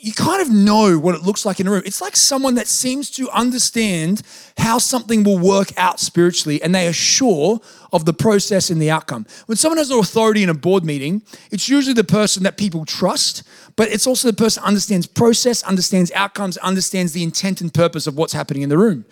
you 0.00 0.12
kind 0.12 0.42
of 0.42 0.50
know 0.50 0.98
what 0.98 1.14
it 1.14 1.22
looks 1.22 1.46
like 1.46 1.60
in 1.60 1.68
a 1.68 1.70
room. 1.70 1.82
It's 1.86 2.00
like 2.00 2.16
someone 2.16 2.56
that 2.56 2.66
seems 2.66 3.10
to 3.12 3.30
understand 3.30 4.22
how 4.58 4.78
something 4.78 5.22
will 5.22 5.38
work 5.38 5.72
out 5.78 6.00
spiritually 6.00 6.60
and 6.60 6.74
they 6.74 6.88
are 6.88 6.92
sure 6.92 7.60
of 7.92 8.04
the 8.04 8.12
process 8.12 8.70
and 8.70 8.82
the 8.82 8.90
outcome. 8.90 9.24
When 9.46 9.56
someone 9.56 9.78
has 9.78 9.90
authority 9.90 10.42
in 10.42 10.48
a 10.48 10.54
board 10.54 10.84
meeting, 10.84 11.22
it's 11.50 11.68
usually 11.68 11.94
the 11.94 12.04
person 12.04 12.42
that 12.42 12.58
people 12.58 12.84
trust, 12.84 13.44
but 13.76 13.88
it's 13.88 14.06
also 14.06 14.28
the 14.28 14.36
person 14.36 14.64
understands 14.64 15.06
process, 15.06 15.62
understands 15.62 16.10
outcomes, 16.12 16.58
understands 16.58 17.12
the 17.12 17.22
intent 17.22 17.60
and 17.60 17.72
purpose 17.72 18.06
of 18.06 18.16
what's 18.16 18.32
happening 18.32 18.62
in 18.62 18.68
the 18.68 18.78
room. 18.78 19.06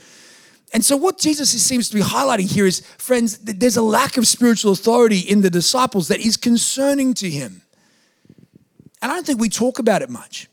And 0.75 0.85
so, 0.85 0.97
what 0.97 1.19
Jesus 1.19 1.51
seems 1.63 1.89
to 1.89 1.95
be 1.95 2.03
highlighting 2.03 2.53
here 2.53 2.67
is, 2.67 2.81
friends, 2.99 3.39
there's 3.39 3.77
a 3.77 3.83
lack 3.83 4.17
of 4.17 4.27
spiritual 4.27 4.73
authority 4.73 5.21
in 5.21 5.41
the 5.41 5.49
disciples 5.49 6.09
that 6.09 6.19
is 6.19 6.37
concerning 6.37 7.15
to 7.15 7.31
him. 7.31 7.63
And 9.01 9.13
I 9.13 9.15
don't 9.15 9.25
think 9.25 9.41
we 9.41 9.49
talk 9.49 9.79
about 9.79 10.03
it 10.03 10.11
much. 10.11 10.49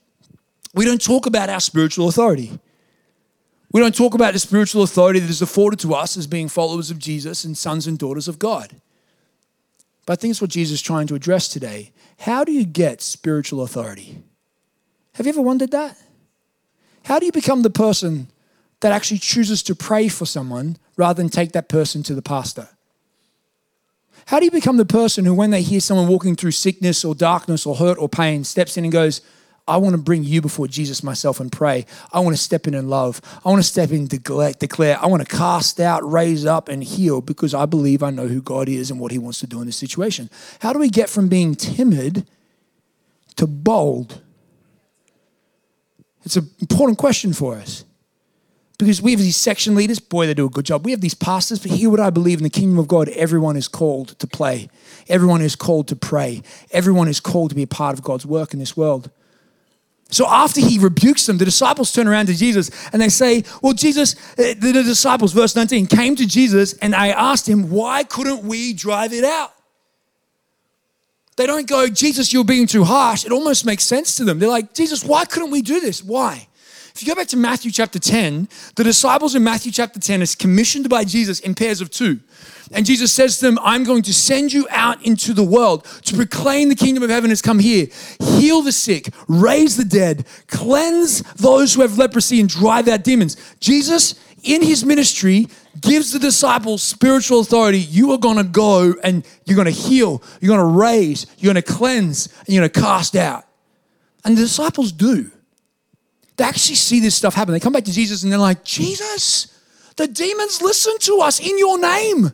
We 0.75 0.85
don't 0.85 1.03
talk 1.03 1.25
about 1.25 1.49
our 1.49 1.59
spiritual 1.59 2.07
authority. 2.07 2.59
We 3.71 3.81
don't 3.81 3.95
talk 3.95 4.13
about 4.13 4.33
the 4.33 4.39
spiritual 4.39 4.83
authority 4.83 5.19
that 5.19 5.29
is 5.29 5.41
afforded 5.41 5.79
to 5.79 5.95
us 5.95 6.15
as 6.15 6.27
being 6.27 6.49
followers 6.49 6.91
of 6.91 6.99
Jesus 6.99 7.43
and 7.43 7.57
sons 7.57 7.87
and 7.87 7.97
daughters 7.97 8.27
of 8.27 8.37
God. 8.37 8.75
But 10.05 10.13
I 10.13 10.15
think 10.17 10.31
it's 10.31 10.41
what 10.41 10.51
Jesus 10.51 10.75
is 10.75 10.81
trying 10.83 11.07
to 11.07 11.15
address 11.15 11.47
today. 11.47 11.93
How 12.19 12.43
do 12.43 12.51
you 12.51 12.65
get 12.65 13.01
spiritual 13.01 13.63
authority? 13.63 14.21
Have 15.15 15.25
you 15.25 15.31
ever 15.31 15.41
wondered 15.41 15.71
that? 15.71 15.97
How 17.05 17.17
do 17.17 17.25
you 17.25 17.31
become 17.31 17.63
the 17.63 17.71
person 17.71 18.27
that 18.81 18.91
actually 18.91 19.19
chooses 19.19 19.63
to 19.63 19.75
pray 19.75 20.07
for 20.07 20.25
someone 20.25 20.77
rather 20.97 21.21
than 21.21 21.29
take 21.29 21.53
that 21.53 21.69
person 21.69 22.03
to 22.03 22.13
the 22.13 22.21
pastor? 22.21 22.69
How 24.25 24.39
do 24.39 24.45
you 24.45 24.51
become 24.51 24.77
the 24.77 24.85
person 24.85 25.25
who, 25.25 25.33
when 25.33 25.51
they 25.51 25.61
hear 25.61 25.79
someone 25.79 26.07
walking 26.07 26.35
through 26.35 26.51
sickness 26.51 27.03
or 27.03 27.15
darkness 27.15 27.65
or 27.65 27.75
hurt 27.75 27.97
or 27.97 28.07
pain, 28.07 28.43
steps 28.43 28.77
in 28.77 28.83
and 28.83 28.93
goes, 28.93 29.21
I 29.67 29.77
want 29.77 29.93
to 29.93 30.01
bring 30.01 30.23
you 30.23 30.41
before 30.41 30.67
Jesus 30.67 31.03
myself 31.03 31.39
and 31.39 31.51
pray. 31.51 31.85
I 32.11 32.19
want 32.19 32.35
to 32.35 32.41
step 32.41 32.67
in 32.67 32.73
and 32.73 32.89
love. 32.89 33.21
I 33.45 33.49
want 33.49 33.61
to 33.61 33.67
step 33.67 33.91
in, 33.91 34.07
declare, 34.07 34.53
declare. 34.53 34.97
I 35.01 35.05
want 35.05 35.27
to 35.27 35.35
cast 35.35 35.79
out, 35.79 36.09
raise 36.09 36.45
up, 36.45 36.67
and 36.67 36.83
heal 36.83 37.21
because 37.21 37.53
I 37.53 37.65
believe 37.65 38.03
I 38.03 38.09
know 38.09 38.27
who 38.27 38.41
God 38.41 38.67
is 38.67 38.91
and 38.91 38.99
what 38.99 39.11
He 39.11 39.19
wants 39.19 39.39
to 39.39 39.47
do 39.47 39.61
in 39.61 39.67
this 39.67 39.77
situation. 39.77 40.29
How 40.59 40.73
do 40.73 40.79
we 40.79 40.89
get 40.89 41.09
from 41.09 41.29
being 41.29 41.55
timid 41.55 42.27
to 43.35 43.47
bold? 43.47 44.21
It's 46.23 46.37
an 46.37 46.49
important 46.59 46.97
question 46.97 47.33
for 47.33 47.55
us. 47.55 47.85
Because 48.81 48.99
we 48.99 49.11
have 49.11 49.19
these 49.19 49.37
section 49.37 49.75
leaders, 49.75 49.99
boy, 49.99 50.25
they 50.25 50.33
do 50.33 50.47
a 50.47 50.49
good 50.49 50.65
job. 50.65 50.83
We 50.85 50.89
have 50.89 51.01
these 51.01 51.13
pastors, 51.13 51.59
but 51.59 51.69
hear 51.69 51.91
what 51.91 51.99
I 51.99 52.09
believe 52.09 52.39
in 52.39 52.43
the 52.43 52.49
kingdom 52.49 52.79
of 52.79 52.87
God, 52.87 53.09
everyone 53.09 53.55
is 53.55 53.67
called 53.67 54.17
to 54.17 54.25
play. 54.25 54.69
Everyone 55.07 55.39
is 55.39 55.55
called 55.55 55.87
to 55.89 55.95
pray. 55.95 56.41
Everyone 56.71 57.07
is 57.07 57.19
called 57.19 57.51
to 57.51 57.55
be 57.55 57.61
a 57.61 57.67
part 57.67 57.95
of 57.95 58.03
God's 58.03 58.25
work 58.25 58.53
in 58.53 58.59
this 58.59 58.75
world. 58.75 59.11
So 60.09 60.25
after 60.27 60.61
he 60.61 60.79
rebukes 60.79 61.27
them, 61.27 61.37
the 61.37 61.45
disciples 61.45 61.93
turn 61.93 62.07
around 62.07 62.25
to 62.25 62.33
Jesus 62.33 62.71
and 62.91 62.99
they 62.99 63.09
say, 63.09 63.43
Well, 63.61 63.73
Jesus, 63.73 64.15
uh, 64.31 64.55
the 64.57 64.81
disciples, 64.83 65.31
verse 65.31 65.55
19, 65.55 65.85
came 65.85 66.15
to 66.15 66.25
Jesus 66.25 66.73
and 66.79 66.93
they 66.93 67.13
asked 67.13 67.47
him, 67.47 67.69
Why 67.69 68.03
couldn't 68.03 68.43
we 68.43 68.73
drive 68.73 69.13
it 69.13 69.23
out? 69.23 69.53
They 71.37 71.45
don't 71.45 71.67
go, 71.67 71.87
Jesus, 71.87 72.33
you're 72.33 72.43
being 72.43 72.65
too 72.65 72.83
harsh. 72.83 73.25
It 73.25 73.31
almost 73.31 73.63
makes 73.63 73.83
sense 73.83 74.15
to 74.15 74.23
them. 74.23 74.39
They're 74.39 74.49
like, 74.49 74.73
Jesus, 74.73 75.03
why 75.03 75.25
couldn't 75.25 75.51
we 75.51 75.61
do 75.61 75.79
this? 75.79 76.03
Why? 76.03 76.47
If 76.93 77.01
you 77.01 77.07
go 77.07 77.15
back 77.15 77.27
to 77.29 77.37
Matthew 77.37 77.71
chapter 77.71 77.99
10, 77.99 78.49
the 78.75 78.83
disciples 78.83 79.33
in 79.35 79.43
Matthew 79.43 79.71
chapter 79.71 79.99
10 79.99 80.21
is 80.21 80.35
commissioned 80.35 80.89
by 80.89 81.03
Jesus 81.03 81.39
in 81.39 81.55
pairs 81.55 81.81
of 81.81 81.89
two. 81.89 82.19
And 82.73 82.85
Jesus 82.85 83.11
says 83.11 83.37
to 83.37 83.45
them, 83.45 83.59
I'm 83.61 83.83
going 83.83 84.03
to 84.03 84.13
send 84.13 84.53
you 84.53 84.67
out 84.69 85.05
into 85.05 85.33
the 85.33 85.43
world 85.43 85.85
to 86.05 86.15
proclaim 86.15 86.69
the 86.69 86.75
kingdom 86.75 87.03
of 87.03 87.09
heaven 87.09 87.29
has 87.29 87.41
come 87.41 87.59
here, 87.59 87.87
heal 88.19 88.61
the 88.61 88.71
sick, 88.71 89.13
raise 89.27 89.77
the 89.77 89.85
dead, 89.85 90.25
cleanse 90.47 91.21
those 91.33 91.73
who 91.73 91.81
have 91.81 91.97
leprosy, 91.97 92.39
and 92.39 92.49
drive 92.49 92.87
out 92.87 93.03
demons. 93.03 93.37
Jesus, 93.59 94.15
in 94.43 94.61
his 94.61 94.85
ministry, 94.85 95.47
gives 95.79 96.11
the 96.11 96.19
disciples 96.19 96.83
spiritual 96.83 97.39
authority. 97.39 97.79
You 97.79 98.11
are 98.11 98.17
going 98.17 98.37
to 98.37 98.43
go 98.43 98.93
and 99.03 99.25
you're 99.45 99.55
going 99.55 99.65
to 99.65 99.71
heal, 99.71 100.21
you're 100.39 100.55
going 100.55 100.73
to 100.73 100.79
raise, 100.79 101.25
you're 101.37 101.53
going 101.53 101.63
to 101.63 101.73
cleanse, 101.73 102.27
and 102.39 102.49
you're 102.49 102.61
going 102.61 102.71
to 102.71 102.81
cast 102.81 103.15
out. 103.15 103.45
And 104.23 104.37
the 104.37 104.41
disciples 104.41 104.91
do. 104.91 105.31
They 106.41 106.47
actually 106.47 106.73
see 106.73 106.99
this 106.99 107.13
stuff 107.13 107.35
happen. 107.35 107.53
They 107.53 107.59
come 107.59 107.73
back 107.73 107.83
to 107.83 107.91
Jesus 107.91 108.23
and 108.23 108.31
they're 108.31 108.39
like, 108.39 108.63
Jesus, 108.63 109.55
the 109.95 110.07
demons 110.07 110.59
listen 110.59 110.97
to 111.01 111.19
us 111.19 111.39
in 111.39 111.55
your 111.59 111.77
name. 111.77 112.31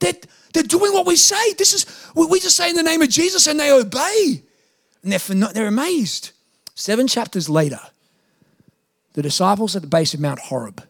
They're, 0.00 0.14
they're 0.54 0.62
doing 0.62 0.94
what 0.94 1.04
we 1.06 1.16
say. 1.16 1.52
This 1.52 1.74
is, 1.74 2.10
we 2.14 2.40
just 2.40 2.56
say 2.56 2.70
in 2.70 2.76
the 2.76 2.82
name 2.82 3.02
of 3.02 3.10
Jesus 3.10 3.46
and 3.46 3.60
they 3.60 3.70
obey. 3.70 4.42
And 5.02 5.12
they're, 5.12 5.52
they're 5.52 5.66
amazed. 5.66 6.30
Seven 6.74 7.06
chapters 7.06 7.50
later, 7.50 7.80
the 9.12 9.20
disciples 9.20 9.76
at 9.76 9.82
the 9.82 9.88
base 9.88 10.14
of 10.14 10.20
Mount 10.20 10.38
Horeb 10.38 10.82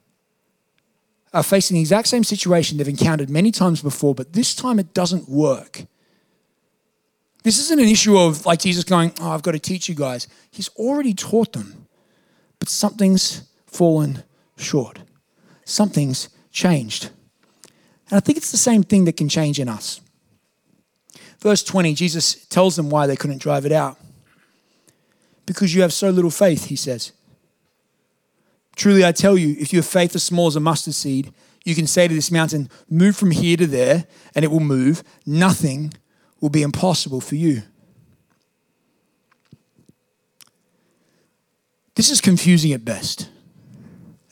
are 1.32 1.42
facing 1.42 1.74
the 1.74 1.80
exact 1.80 2.06
same 2.06 2.22
situation 2.22 2.78
they've 2.78 2.86
encountered 2.86 3.30
many 3.30 3.50
times 3.50 3.82
before, 3.82 4.14
but 4.14 4.32
this 4.32 4.54
time 4.54 4.78
it 4.78 4.94
doesn't 4.94 5.28
work. 5.28 5.86
This 7.42 7.58
isn't 7.58 7.80
an 7.80 7.88
issue 7.88 8.16
of 8.16 8.46
like 8.46 8.60
Jesus 8.60 8.84
going, 8.84 9.12
Oh, 9.20 9.32
I've 9.32 9.42
got 9.42 9.52
to 9.52 9.58
teach 9.58 9.88
you 9.88 9.96
guys. 9.96 10.28
He's 10.52 10.68
already 10.76 11.14
taught 11.14 11.52
them, 11.52 11.83
but 12.58 12.68
something's 12.68 13.48
fallen 13.66 14.22
short. 14.56 15.00
Something's 15.64 16.28
changed. 16.50 17.10
And 18.10 18.16
I 18.16 18.20
think 18.20 18.38
it's 18.38 18.50
the 18.50 18.56
same 18.56 18.82
thing 18.82 19.04
that 19.06 19.16
can 19.16 19.28
change 19.28 19.58
in 19.58 19.68
us. 19.68 20.00
Verse 21.40 21.62
20, 21.62 21.94
Jesus 21.94 22.46
tells 22.46 22.76
them 22.76 22.90
why 22.90 23.06
they 23.06 23.16
couldn't 23.16 23.42
drive 23.42 23.66
it 23.66 23.72
out. 23.72 23.98
Because 25.46 25.74
you 25.74 25.82
have 25.82 25.92
so 25.92 26.10
little 26.10 26.30
faith, 26.30 26.66
he 26.66 26.76
says. 26.76 27.12
Truly, 28.76 29.04
I 29.04 29.12
tell 29.12 29.36
you, 29.36 29.56
if 29.58 29.72
you 29.72 29.78
have 29.78 29.86
faith 29.86 30.14
as 30.14 30.22
small 30.22 30.46
as 30.46 30.56
a 30.56 30.60
mustard 30.60 30.94
seed, 30.94 31.32
you 31.64 31.74
can 31.74 31.86
say 31.86 32.08
to 32.08 32.14
this 32.14 32.30
mountain, 32.30 32.68
Move 32.88 33.16
from 33.16 33.30
here 33.30 33.56
to 33.56 33.66
there, 33.66 34.06
and 34.34 34.44
it 34.44 34.50
will 34.50 34.60
move. 34.60 35.02
Nothing 35.26 35.92
will 36.40 36.50
be 36.50 36.62
impossible 36.62 37.20
for 37.20 37.36
you. 37.36 37.62
This 41.94 42.10
is 42.10 42.20
confusing 42.20 42.72
at 42.72 42.84
best. 42.84 43.28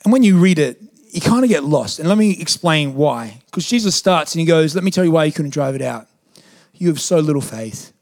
And 0.04 0.12
when 0.12 0.22
you 0.22 0.38
read 0.38 0.58
it, 0.58 0.80
you 1.10 1.20
kind 1.20 1.44
of 1.44 1.50
get 1.50 1.64
lost. 1.64 1.98
And 1.98 2.08
let 2.08 2.18
me 2.18 2.32
explain 2.40 2.94
why. 2.94 3.40
Because 3.46 3.68
Jesus 3.68 3.94
starts 3.94 4.34
and 4.34 4.40
he 4.40 4.46
goes, 4.46 4.74
Let 4.74 4.82
me 4.82 4.90
tell 4.90 5.04
you 5.04 5.10
why 5.10 5.24
you 5.24 5.32
couldn't 5.32 5.52
drive 5.52 5.74
it 5.74 5.82
out. 5.82 6.06
You 6.74 6.88
have 6.88 7.00
so 7.00 7.18
little 7.18 7.42
faith. 7.42 7.92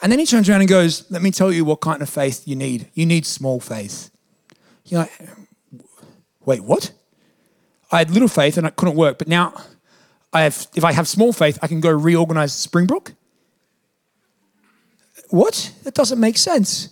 And 0.00 0.12
then 0.12 0.18
he 0.18 0.26
turns 0.26 0.48
around 0.48 0.60
and 0.60 0.68
goes, 0.68 1.10
Let 1.10 1.22
me 1.22 1.30
tell 1.30 1.52
you 1.52 1.64
what 1.64 1.80
kind 1.80 2.02
of 2.02 2.08
faith 2.08 2.46
you 2.46 2.54
need. 2.54 2.88
You 2.94 3.06
need 3.06 3.26
small 3.26 3.58
faith. 3.58 4.10
You're 4.84 5.00
like, 5.00 5.28
Wait, 6.44 6.62
what? 6.62 6.92
I 7.90 7.98
had 7.98 8.10
little 8.10 8.28
faith 8.28 8.58
and 8.58 8.66
it 8.66 8.76
couldn't 8.76 8.96
work, 8.96 9.18
but 9.18 9.28
now 9.28 9.54
I 10.32 10.42
have, 10.42 10.66
if 10.74 10.84
I 10.84 10.92
have 10.92 11.08
small 11.08 11.32
faith, 11.32 11.58
I 11.62 11.66
can 11.66 11.80
go 11.80 11.90
reorganize 11.90 12.52
Springbrook? 12.52 13.14
What? 15.30 15.72
That 15.84 15.94
doesn't 15.94 16.20
make 16.20 16.36
sense. 16.36 16.90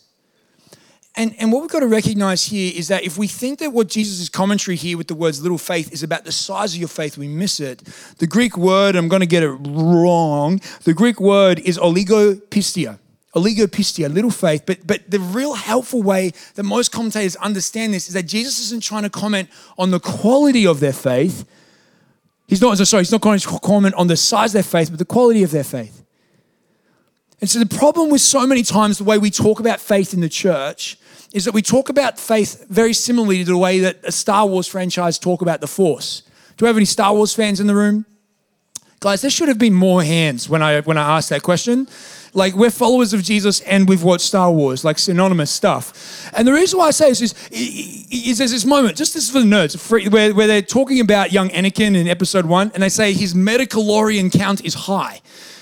And, 1.19 1.35
and 1.39 1.51
what 1.51 1.63
we've 1.63 1.71
got 1.71 1.81
to 1.81 1.87
recognize 1.87 2.45
here 2.45 2.71
is 2.75 2.89
that 2.89 3.05
if 3.05 3.17
we 3.17 3.27
think 3.27 3.59
that 3.61 3.73
what 3.73 3.89
Jesus' 3.89 4.29
commentary 4.29 4.77
here 4.77 4.99
with 4.99 5.09
the 5.09 5.15
words 5.15 5.41
little 5.41 5.57
faith 5.57 5.91
is 5.91 6.03
about 6.03 6.25
the 6.25 6.33
size 6.33 6.75
of 6.75 6.79
your 6.79 6.89
faith, 6.89 7.17
we 7.17 7.27
miss 7.27 7.59
it. 7.59 7.83
The 8.19 8.27
Greek 8.27 8.59
word, 8.59 8.97
I'm 8.97 9.09
going 9.09 9.21
to 9.21 9.27
get 9.27 9.43
it 9.43 9.49
wrong, 9.49 10.61
the 10.85 10.93
Greek 10.93 11.19
word 11.19 11.59
is 11.61 11.79
oligopistia. 11.79 12.99
Oligopistia, 13.35 14.13
little 14.13 14.31
faith. 14.31 14.65
But, 14.67 14.87
but 14.87 15.11
the 15.11 15.19
real 15.19 15.55
helpful 15.55 16.03
way 16.03 16.33
that 16.55 16.63
most 16.65 16.93
commentators 16.93 17.37
understand 17.37 17.95
this 17.95 18.09
is 18.09 18.15
that 18.15 18.25
Jesus 18.25 18.59
isn't 18.67 18.83
trying 18.83 19.05
to 19.05 19.11
comment 19.11 19.49
on 19.79 19.91
the 19.91 20.01
quality 20.01 20.67
of 20.67 20.81
their 20.81 20.93
faith. 20.93 21.49
He's 22.47 22.61
not, 22.61 22.77
sorry, 22.79 23.03
he's 23.03 23.13
not 23.13 23.23
going 23.23 23.39
to 23.39 23.59
comment 23.61 23.95
on 23.95 24.07
the 24.07 24.17
size 24.17 24.51
of 24.51 24.53
their 24.55 24.63
faith, 24.63 24.91
but 24.91 24.99
the 24.99 25.07
quality 25.07 25.43
of 25.43 25.51
their 25.51 25.65
faith. 25.65 26.05
And 27.41 27.49
so 27.51 27.59
the 27.59 27.67
problem 27.67 28.11
with 28.11 28.23
so 28.23 28.47
many 28.47 28.63
times 28.63 28.99
the 28.99 29.05
way 29.05 29.19
we 29.19 29.31
talk 29.31 29.61
about 29.61 29.81
faith 29.81 30.15
in 30.15 30.21
the 30.21 30.29
church 30.29 30.99
is 31.37 31.45
that 31.45 31.53
we 31.53 31.61
talk 31.61 31.91
about 31.91 32.19
faith 32.19 32.65
very 32.71 32.95
similarly 32.95 33.45
to 33.45 33.51
the 33.51 33.59
way 33.59 33.81
that 33.81 33.99
a 34.05 34.11
Star 34.11 34.47
Wars 34.47 34.67
franchise 34.67 35.19
talk 35.19 35.43
about 35.43 35.61
the 35.61 35.67
Force. 35.67 36.23
Do 36.57 36.65
we 36.65 36.67
have 36.69 36.77
any 36.79 36.87
Star 36.87 37.13
Wars 37.13 37.35
fans 37.35 37.61
in 37.61 37.67
the 37.67 37.75
room? 37.75 38.07
Guys, 39.01 39.21
there 39.21 39.31
should 39.31 39.49
have 39.49 39.59
been 39.59 39.75
more 39.75 40.03
hands 40.03 40.49
when 40.49 40.63
I 40.63 40.81
when 40.81 40.97
I 40.97 41.19
asked 41.19 41.29
that 41.29 41.43
question. 41.43 41.89
Like 42.33 42.55
we're 42.55 42.71
followers 42.71 43.13
of 43.13 43.23
Jesus 43.23 43.61
and 43.61 43.87
we've 43.87 44.03
watched 44.03 44.25
Star 44.25 44.51
Wars, 44.51 44.83
like 44.83 44.99
synonymous 44.99 45.51
stuff. 45.51 46.31
And 46.35 46.49
the 46.49 46.55
reason 46.55 46.79
why 46.79 46.87
I 46.87 46.91
say 46.93 47.11
this 47.11 47.21
is, 47.21 47.35
is 47.51 48.39
there's 48.39 48.53
this 48.53 48.65
moment, 48.65 48.97
just 48.97 49.13
this 49.13 49.25
is 49.25 49.31
for 49.31 49.41
the 49.41 49.45
nerds, 49.45 50.11
where, 50.11 50.33
where 50.33 50.47
they're 50.47 50.63
talking 50.63 51.01
about 51.01 51.33
young 51.33 51.51
Anakin 51.51 51.95
in 51.95 52.09
episode 52.09 52.47
one, 52.47 52.71
and 52.73 52.83
they 52.83 52.89
say 52.89 53.13
his 53.13 53.35
midi-chlorian 53.35 54.33
count 54.33 54.65
is 54.65 54.73
high. 54.73 55.21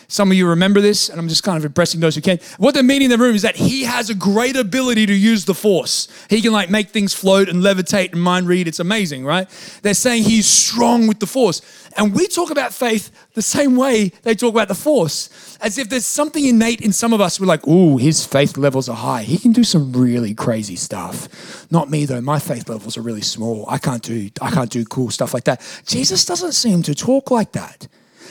Some 0.08 0.30
of 0.30 0.36
you 0.36 0.48
remember 0.48 0.80
this, 0.80 1.08
and 1.08 1.18
I'm 1.18 1.28
just 1.28 1.42
kind 1.42 1.56
of 1.56 1.64
impressing 1.64 2.00
those 2.00 2.14
who 2.14 2.20
can. 2.20 2.38
What 2.58 2.74
they're 2.74 2.82
meaning 2.82 3.10
in 3.10 3.18
the 3.18 3.24
room 3.24 3.34
is 3.34 3.42
that 3.42 3.56
he 3.56 3.84
has 3.84 4.10
a 4.10 4.14
great 4.14 4.56
ability 4.56 5.06
to 5.06 5.14
use 5.14 5.44
the 5.44 5.54
force. 5.54 6.08
He 6.28 6.40
can 6.40 6.52
like 6.52 6.70
make 6.70 6.90
things 6.90 7.14
float 7.14 7.48
and 7.48 7.62
levitate 7.62 8.12
and 8.12 8.22
mind 8.22 8.48
read. 8.48 8.68
It's 8.68 8.80
amazing, 8.80 9.24
right? 9.24 9.48
They're 9.82 9.94
saying 9.94 10.24
he's 10.24 10.46
strong 10.46 11.06
with 11.06 11.20
the 11.20 11.26
force. 11.26 11.62
And 11.96 12.14
we 12.14 12.26
talk 12.26 12.50
about 12.50 12.72
faith 12.72 13.10
the 13.34 13.42
same 13.42 13.76
way 13.76 14.08
they 14.22 14.34
talk 14.34 14.52
about 14.52 14.68
the 14.68 14.74
force, 14.74 15.58
as 15.60 15.78
if 15.78 15.88
there's 15.88 16.06
something 16.06 16.44
innate 16.44 16.80
in 16.80 16.92
some 16.92 17.12
of 17.12 17.20
us. 17.20 17.38
We're 17.38 17.46
like, 17.46 17.66
ooh, 17.66 17.96
his 17.96 18.26
faith 18.26 18.56
levels 18.56 18.88
are 18.88 18.96
high. 18.96 19.22
He 19.22 19.38
can 19.38 19.52
do 19.52 19.64
some 19.64 19.92
really 19.92 20.34
crazy 20.34 20.76
stuff. 20.76 21.70
Not 21.70 21.90
me 21.90 22.04
though. 22.04 22.20
My 22.20 22.38
faith 22.38 22.68
levels 22.68 22.96
are 22.96 23.02
really 23.02 23.22
small. 23.22 23.64
I 23.68 23.78
can't 23.78 24.02
do 24.02 24.30
I 24.40 24.50
can't 24.50 24.70
do 24.70 24.84
cool 24.84 25.10
stuff 25.10 25.34
like 25.34 25.44
that. 25.44 25.62
Jesus 25.86 26.24
doesn't 26.24 26.52
seem 26.52 26.82
to 26.82 26.94
talk 26.94 27.30
like 27.30 27.52
that. 27.52 27.86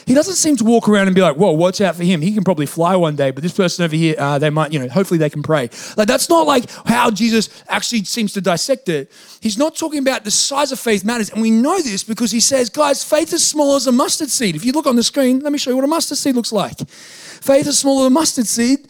He 0.06 0.14
doesn't 0.14 0.36
seem 0.36 0.56
to 0.58 0.64
walk 0.64 0.90
around 0.90 1.08
and 1.08 1.16
be 1.16 1.22
like, 1.22 1.36
whoa, 1.36 1.52
watch 1.52 1.82
out 1.82 1.96
for 1.96 2.04
him. 2.04 2.22
He 2.22 2.34
can 2.34 2.44
probably 2.44 2.66
fly 2.66 2.96
one 2.96 3.16
day, 3.16 3.32
but 3.32 3.42
this 3.42 3.54
person 3.54 3.86
over 3.86 3.96
here, 3.96 4.16
uh, 4.18 4.40
they 4.40 4.50
might, 4.50 4.74
you 4.74 4.80
know, 4.80 4.88
hopefully 4.90 5.18
they 5.18 5.30
can 5.30 5.44
pray. 5.44 5.70
Like, 5.96 6.08
that's 6.08 6.30
not 6.30 6.46
like 6.46 6.70
how 6.86 7.12
Jesus 7.12 7.50
actually 7.68 8.04
seems 8.04 8.34
to 8.34 8.42
dissect 8.42 8.90
it. 8.90 9.12
He's 9.40 9.58
not 9.58 9.76
talking 9.76 10.00
about 10.00 10.24
the 10.24 10.32
size 10.32 10.72
of 10.72 10.80
faith 10.80 11.06
matters. 11.06 11.30
And 11.30 11.42
we 11.42 11.52
know 11.52 11.82
this 11.82 12.04
because 12.04 12.32
he 12.32 12.40
says, 12.40 12.70
guys, 12.70 13.04
faith 13.04 13.34
is 13.34 13.46
small 13.46 13.76
as 13.76 13.88
a 13.88 13.92
mustard 13.92 14.30
seed. 14.30 14.56
If 14.56 14.66
you 14.66 14.72
look 14.72 14.88
on 14.88 14.96
the 14.96 15.04
screen, 15.04 15.40
let 15.40 15.52
me 15.52 15.58
show 15.58 15.70
you 15.70 15.78
what 15.78 15.86
a 15.86 15.88
mustard 15.88 16.18
seed 16.18 16.36
looks 16.36 16.52
like. 16.52 16.88
Faith 16.88 17.68
is 17.68 17.80
small 17.80 18.02
as 18.02 18.08
a 18.08 18.10
mustard 18.10 18.48
seed 18.48 18.88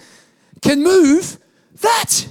can 0.61 0.81
move 0.81 1.37
that. 1.81 2.27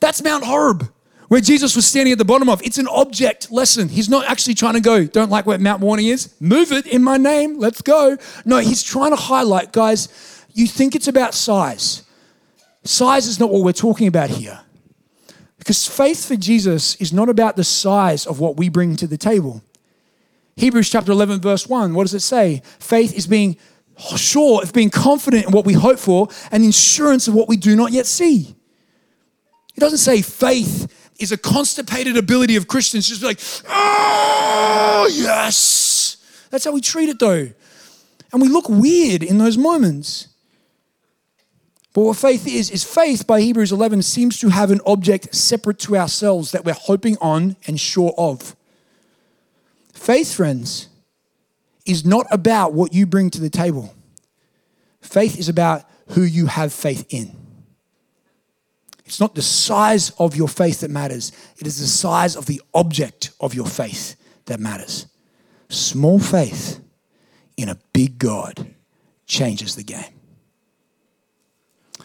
That's 0.00 0.22
Mount 0.22 0.44
Horeb 0.44 0.92
where 1.30 1.40
Jesus 1.40 1.76
was 1.76 1.86
standing 1.86 2.10
at 2.10 2.18
the 2.18 2.24
bottom 2.24 2.48
of. 2.48 2.60
It's 2.64 2.78
an 2.78 2.88
object 2.88 3.52
lesson. 3.52 3.88
He's 3.88 4.08
not 4.08 4.28
actually 4.28 4.54
trying 4.54 4.74
to 4.74 4.80
go, 4.80 5.06
don't 5.06 5.30
like 5.30 5.46
where 5.46 5.56
Mount 5.58 5.80
Warning 5.80 6.08
is? 6.08 6.34
Move 6.40 6.72
it 6.72 6.88
in 6.88 7.04
my 7.04 7.18
name. 7.18 7.56
Let's 7.56 7.82
go. 7.82 8.18
No, 8.44 8.58
he's 8.58 8.82
trying 8.82 9.10
to 9.10 9.16
highlight, 9.16 9.70
guys, 9.70 10.08
you 10.54 10.66
think 10.66 10.96
it's 10.96 11.06
about 11.06 11.32
size. 11.32 12.02
Size 12.82 13.28
is 13.28 13.38
not 13.38 13.48
what 13.48 13.62
we're 13.62 13.70
talking 13.70 14.08
about 14.08 14.28
here. 14.28 14.58
Because 15.56 15.86
faith 15.86 16.26
for 16.26 16.34
Jesus 16.34 16.96
is 16.96 17.12
not 17.12 17.28
about 17.28 17.54
the 17.54 17.62
size 17.62 18.26
of 18.26 18.40
what 18.40 18.56
we 18.56 18.68
bring 18.68 18.96
to 18.96 19.06
the 19.06 19.16
table. 19.16 19.62
Hebrews 20.56 20.90
chapter 20.90 21.12
11, 21.12 21.40
verse 21.40 21.68
1, 21.68 21.94
what 21.94 22.02
does 22.02 22.14
it 22.14 22.20
say? 22.20 22.60
Faith 22.80 23.16
is 23.16 23.28
being 23.28 23.56
sure, 24.16 24.64
of 24.64 24.72
being 24.72 24.90
confident 24.90 25.46
in 25.46 25.52
what 25.52 25.64
we 25.64 25.74
hope 25.74 26.00
for, 26.00 26.26
and 26.50 26.64
insurance 26.64 27.28
of 27.28 27.34
what 27.34 27.46
we 27.46 27.56
do 27.56 27.76
not 27.76 27.92
yet 27.92 28.06
see. 28.06 28.56
It 29.76 29.80
doesn't 29.80 29.98
say 29.98 30.22
faith 30.22 30.96
is 31.20 31.32
a 31.32 31.36
constipated 31.36 32.16
ability 32.16 32.56
of 32.56 32.66
Christians 32.66 33.08
just 33.08 33.22
like, 33.22 33.38
oh, 33.68 35.08
yes. 35.12 36.16
That's 36.50 36.64
how 36.64 36.72
we 36.72 36.80
treat 36.80 37.08
it 37.08 37.18
though. 37.18 37.50
And 38.32 38.42
we 38.42 38.48
look 38.48 38.68
weird 38.68 39.22
in 39.22 39.38
those 39.38 39.58
moments. 39.58 40.28
But 41.92 42.02
what 42.02 42.16
faith 42.16 42.46
is, 42.46 42.70
is 42.70 42.84
faith 42.84 43.26
by 43.26 43.40
Hebrews 43.40 43.72
11 43.72 44.02
seems 44.02 44.38
to 44.38 44.48
have 44.48 44.70
an 44.70 44.80
object 44.86 45.34
separate 45.34 45.78
to 45.80 45.96
ourselves 45.96 46.52
that 46.52 46.64
we're 46.64 46.72
hoping 46.74 47.16
on 47.20 47.56
and 47.66 47.80
sure 47.80 48.14
of. 48.16 48.54
Faith, 49.92 50.32
friends, 50.32 50.88
is 51.84 52.04
not 52.04 52.26
about 52.30 52.72
what 52.72 52.94
you 52.94 53.06
bring 53.06 53.28
to 53.30 53.40
the 53.40 53.50
table. 53.50 53.92
Faith 55.00 55.38
is 55.38 55.48
about 55.48 55.84
who 56.10 56.22
you 56.22 56.46
have 56.46 56.72
faith 56.72 57.06
in. 57.10 57.36
It's 59.10 59.18
not 59.18 59.34
the 59.34 59.42
size 59.42 60.10
of 60.20 60.36
your 60.36 60.46
faith 60.46 60.82
that 60.82 60.90
matters, 60.90 61.32
it 61.58 61.66
is 61.66 61.80
the 61.80 61.88
size 61.88 62.36
of 62.36 62.46
the 62.46 62.62
object 62.72 63.32
of 63.40 63.54
your 63.54 63.66
faith 63.66 64.14
that 64.44 64.60
matters. 64.60 65.08
Small 65.68 66.20
faith 66.20 66.80
in 67.56 67.68
a 67.68 67.76
big 67.92 68.20
God 68.20 68.72
changes 69.26 69.74
the 69.74 69.82
game. 69.82 70.14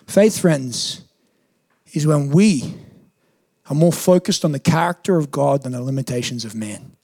Faith, 0.07 0.39
friends, 0.39 1.03
is 1.93 2.07
when 2.07 2.31
we 2.31 2.73
are 3.69 3.75
more 3.75 3.93
focused 3.93 4.43
on 4.43 4.51
the 4.51 4.59
character 4.59 5.15
of 5.17 5.29
God 5.29 5.61
than 5.61 5.73
the 5.73 5.83
limitations 5.83 6.43
of 6.43 6.55
man. 6.55 6.95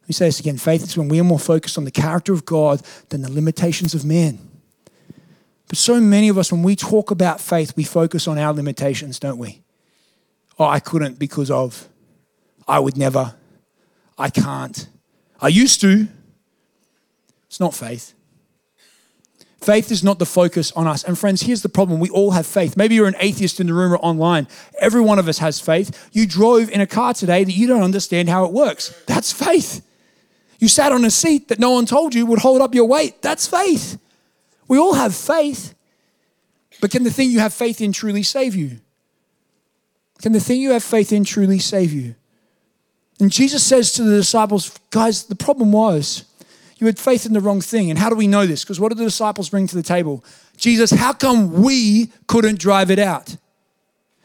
Let 0.00 0.08
me 0.08 0.14
say 0.14 0.28
this 0.28 0.40
again. 0.40 0.56
Faith 0.56 0.82
is 0.84 0.96
when 0.96 1.10
we 1.10 1.20
are 1.20 1.24
more 1.24 1.38
focused 1.38 1.76
on 1.76 1.84
the 1.84 1.90
character 1.90 2.32
of 2.32 2.46
God 2.46 2.80
than 3.10 3.20
the 3.20 3.30
limitations 3.30 3.92
of 3.92 4.06
man. 4.06 4.47
But 5.68 5.76
so 5.76 6.00
many 6.00 6.28
of 6.28 6.38
us, 6.38 6.50
when 6.50 6.62
we 6.62 6.74
talk 6.74 7.10
about 7.10 7.40
faith, 7.40 7.74
we 7.76 7.84
focus 7.84 8.26
on 8.26 8.38
our 8.38 8.52
limitations, 8.52 9.18
don't 9.18 9.38
we? 9.38 9.62
Oh, 10.58 10.64
I 10.64 10.80
couldn't 10.80 11.18
because 11.18 11.50
of, 11.50 11.88
I 12.66 12.80
would 12.80 12.96
never, 12.96 13.34
I 14.16 14.30
can't, 14.30 14.88
I 15.40 15.48
used 15.48 15.80
to. 15.82 16.08
It's 17.46 17.60
not 17.60 17.74
faith. 17.74 18.14
Faith 19.60 19.90
is 19.90 20.04
not 20.04 20.18
the 20.18 20.26
focus 20.26 20.72
on 20.72 20.86
us. 20.86 21.04
And 21.04 21.18
friends, 21.18 21.42
here's 21.42 21.62
the 21.62 21.68
problem. 21.68 22.00
We 22.00 22.10
all 22.10 22.30
have 22.30 22.46
faith. 22.46 22.76
Maybe 22.76 22.94
you're 22.94 23.08
an 23.08 23.16
atheist 23.18 23.60
in 23.60 23.66
the 23.66 23.74
room 23.74 23.92
or 23.92 23.98
online. 23.98 24.46
Every 24.80 25.00
one 25.00 25.18
of 25.18 25.28
us 25.28 25.38
has 25.38 25.60
faith. 25.60 26.08
You 26.12 26.26
drove 26.26 26.70
in 26.70 26.80
a 26.80 26.86
car 26.86 27.12
today 27.12 27.44
that 27.44 27.52
you 27.52 27.66
don't 27.66 27.82
understand 27.82 28.28
how 28.28 28.44
it 28.44 28.52
works. 28.52 28.94
That's 29.06 29.32
faith. 29.32 29.84
You 30.58 30.68
sat 30.68 30.92
on 30.92 31.04
a 31.04 31.10
seat 31.10 31.48
that 31.48 31.58
no 31.58 31.72
one 31.72 31.86
told 31.86 32.14
you 32.14 32.24
would 32.26 32.38
hold 32.38 32.62
up 32.62 32.74
your 32.74 32.86
weight. 32.86 33.20
That's 33.20 33.46
faith. 33.46 33.98
We 34.68 34.78
all 34.78 34.94
have 34.94 35.14
faith. 35.14 35.74
But 36.80 36.90
can 36.90 37.02
the 37.02 37.10
thing 37.10 37.30
you 37.30 37.40
have 37.40 37.52
faith 37.52 37.80
in 37.80 37.92
truly 37.92 38.22
save 38.22 38.54
you? 38.54 38.78
Can 40.20 40.32
the 40.32 40.40
thing 40.40 40.60
you 40.60 40.72
have 40.72 40.84
faith 40.84 41.12
in 41.12 41.24
truly 41.24 41.58
save 41.58 41.92
you? 41.92 42.14
And 43.20 43.32
Jesus 43.32 43.64
says 43.64 43.92
to 43.94 44.04
the 44.04 44.16
disciples, 44.16 44.78
guys, 44.90 45.24
the 45.24 45.34
problem 45.34 45.72
was 45.72 46.24
you 46.76 46.86
had 46.86 46.98
faith 46.98 47.26
in 47.26 47.32
the 47.32 47.40
wrong 47.40 47.60
thing. 47.60 47.90
And 47.90 47.98
how 47.98 48.08
do 48.08 48.14
we 48.14 48.28
know 48.28 48.46
this? 48.46 48.62
Because 48.62 48.78
what 48.78 48.90
did 48.90 48.98
the 48.98 49.04
disciples 49.04 49.48
bring 49.48 49.66
to 49.66 49.74
the 49.74 49.82
table? 49.82 50.24
Jesus, 50.56 50.90
how 50.90 51.12
come 51.12 51.62
we 51.62 52.12
couldn't 52.26 52.58
drive 52.58 52.90
it 52.90 52.98
out? 52.98 53.36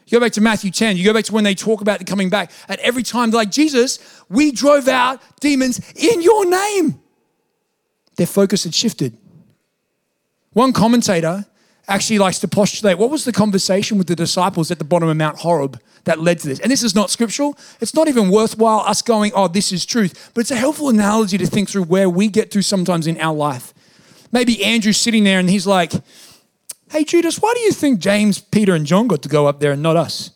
You 0.06 0.18
go 0.18 0.24
back 0.24 0.32
to 0.32 0.40
Matthew 0.40 0.70
10, 0.70 0.96
you 0.96 1.04
go 1.04 1.14
back 1.14 1.24
to 1.24 1.32
when 1.32 1.44
they 1.44 1.54
talk 1.54 1.80
about 1.80 1.98
the 1.98 2.04
coming 2.04 2.28
back, 2.28 2.52
At 2.68 2.78
every 2.80 3.02
time 3.02 3.30
they're 3.30 3.40
like, 3.40 3.50
Jesus, 3.50 3.98
we 4.28 4.52
drove 4.52 4.86
out 4.86 5.20
demons 5.40 5.80
in 5.94 6.20
your 6.20 6.44
name. 6.44 7.00
Their 8.16 8.26
focus 8.26 8.64
had 8.64 8.74
shifted. 8.74 9.16
One 10.54 10.72
commentator 10.72 11.44
actually 11.86 12.18
likes 12.18 12.38
to 12.38 12.48
postulate 12.48 12.96
what 12.96 13.10
was 13.10 13.24
the 13.24 13.32
conversation 13.32 13.98
with 13.98 14.06
the 14.06 14.16
disciples 14.16 14.70
at 14.70 14.78
the 14.78 14.84
bottom 14.84 15.08
of 15.08 15.16
Mount 15.16 15.38
Horeb 15.38 15.78
that 16.04 16.20
led 16.20 16.38
to 16.38 16.48
this. 16.48 16.60
And 16.60 16.70
this 16.70 16.82
is 16.82 16.94
not 16.94 17.10
scriptural. 17.10 17.58
It's 17.80 17.94
not 17.94 18.08
even 18.08 18.30
worthwhile 18.30 18.80
us 18.80 19.02
going, 19.02 19.32
oh, 19.34 19.48
this 19.48 19.72
is 19.72 19.84
truth. 19.84 20.30
But 20.32 20.42
it's 20.42 20.50
a 20.50 20.56
helpful 20.56 20.88
analogy 20.88 21.36
to 21.38 21.46
think 21.46 21.68
through 21.68 21.84
where 21.84 22.08
we 22.08 22.28
get 22.28 22.50
to 22.52 22.62
sometimes 22.62 23.06
in 23.06 23.20
our 23.20 23.34
life. 23.34 23.74
Maybe 24.32 24.64
Andrew's 24.64 24.96
sitting 24.96 25.24
there 25.24 25.38
and 25.38 25.50
he's 25.50 25.66
like, 25.66 25.92
hey, 26.90 27.04
Judas, 27.04 27.40
why 27.40 27.52
do 27.54 27.60
you 27.60 27.72
think 27.72 28.00
James, 28.00 28.38
Peter, 28.38 28.74
and 28.74 28.86
John 28.86 29.08
got 29.08 29.22
to 29.22 29.28
go 29.28 29.46
up 29.46 29.60
there 29.60 29.72
and 29.72 29.82
not 29.82 29.96
us? 29.96 30.30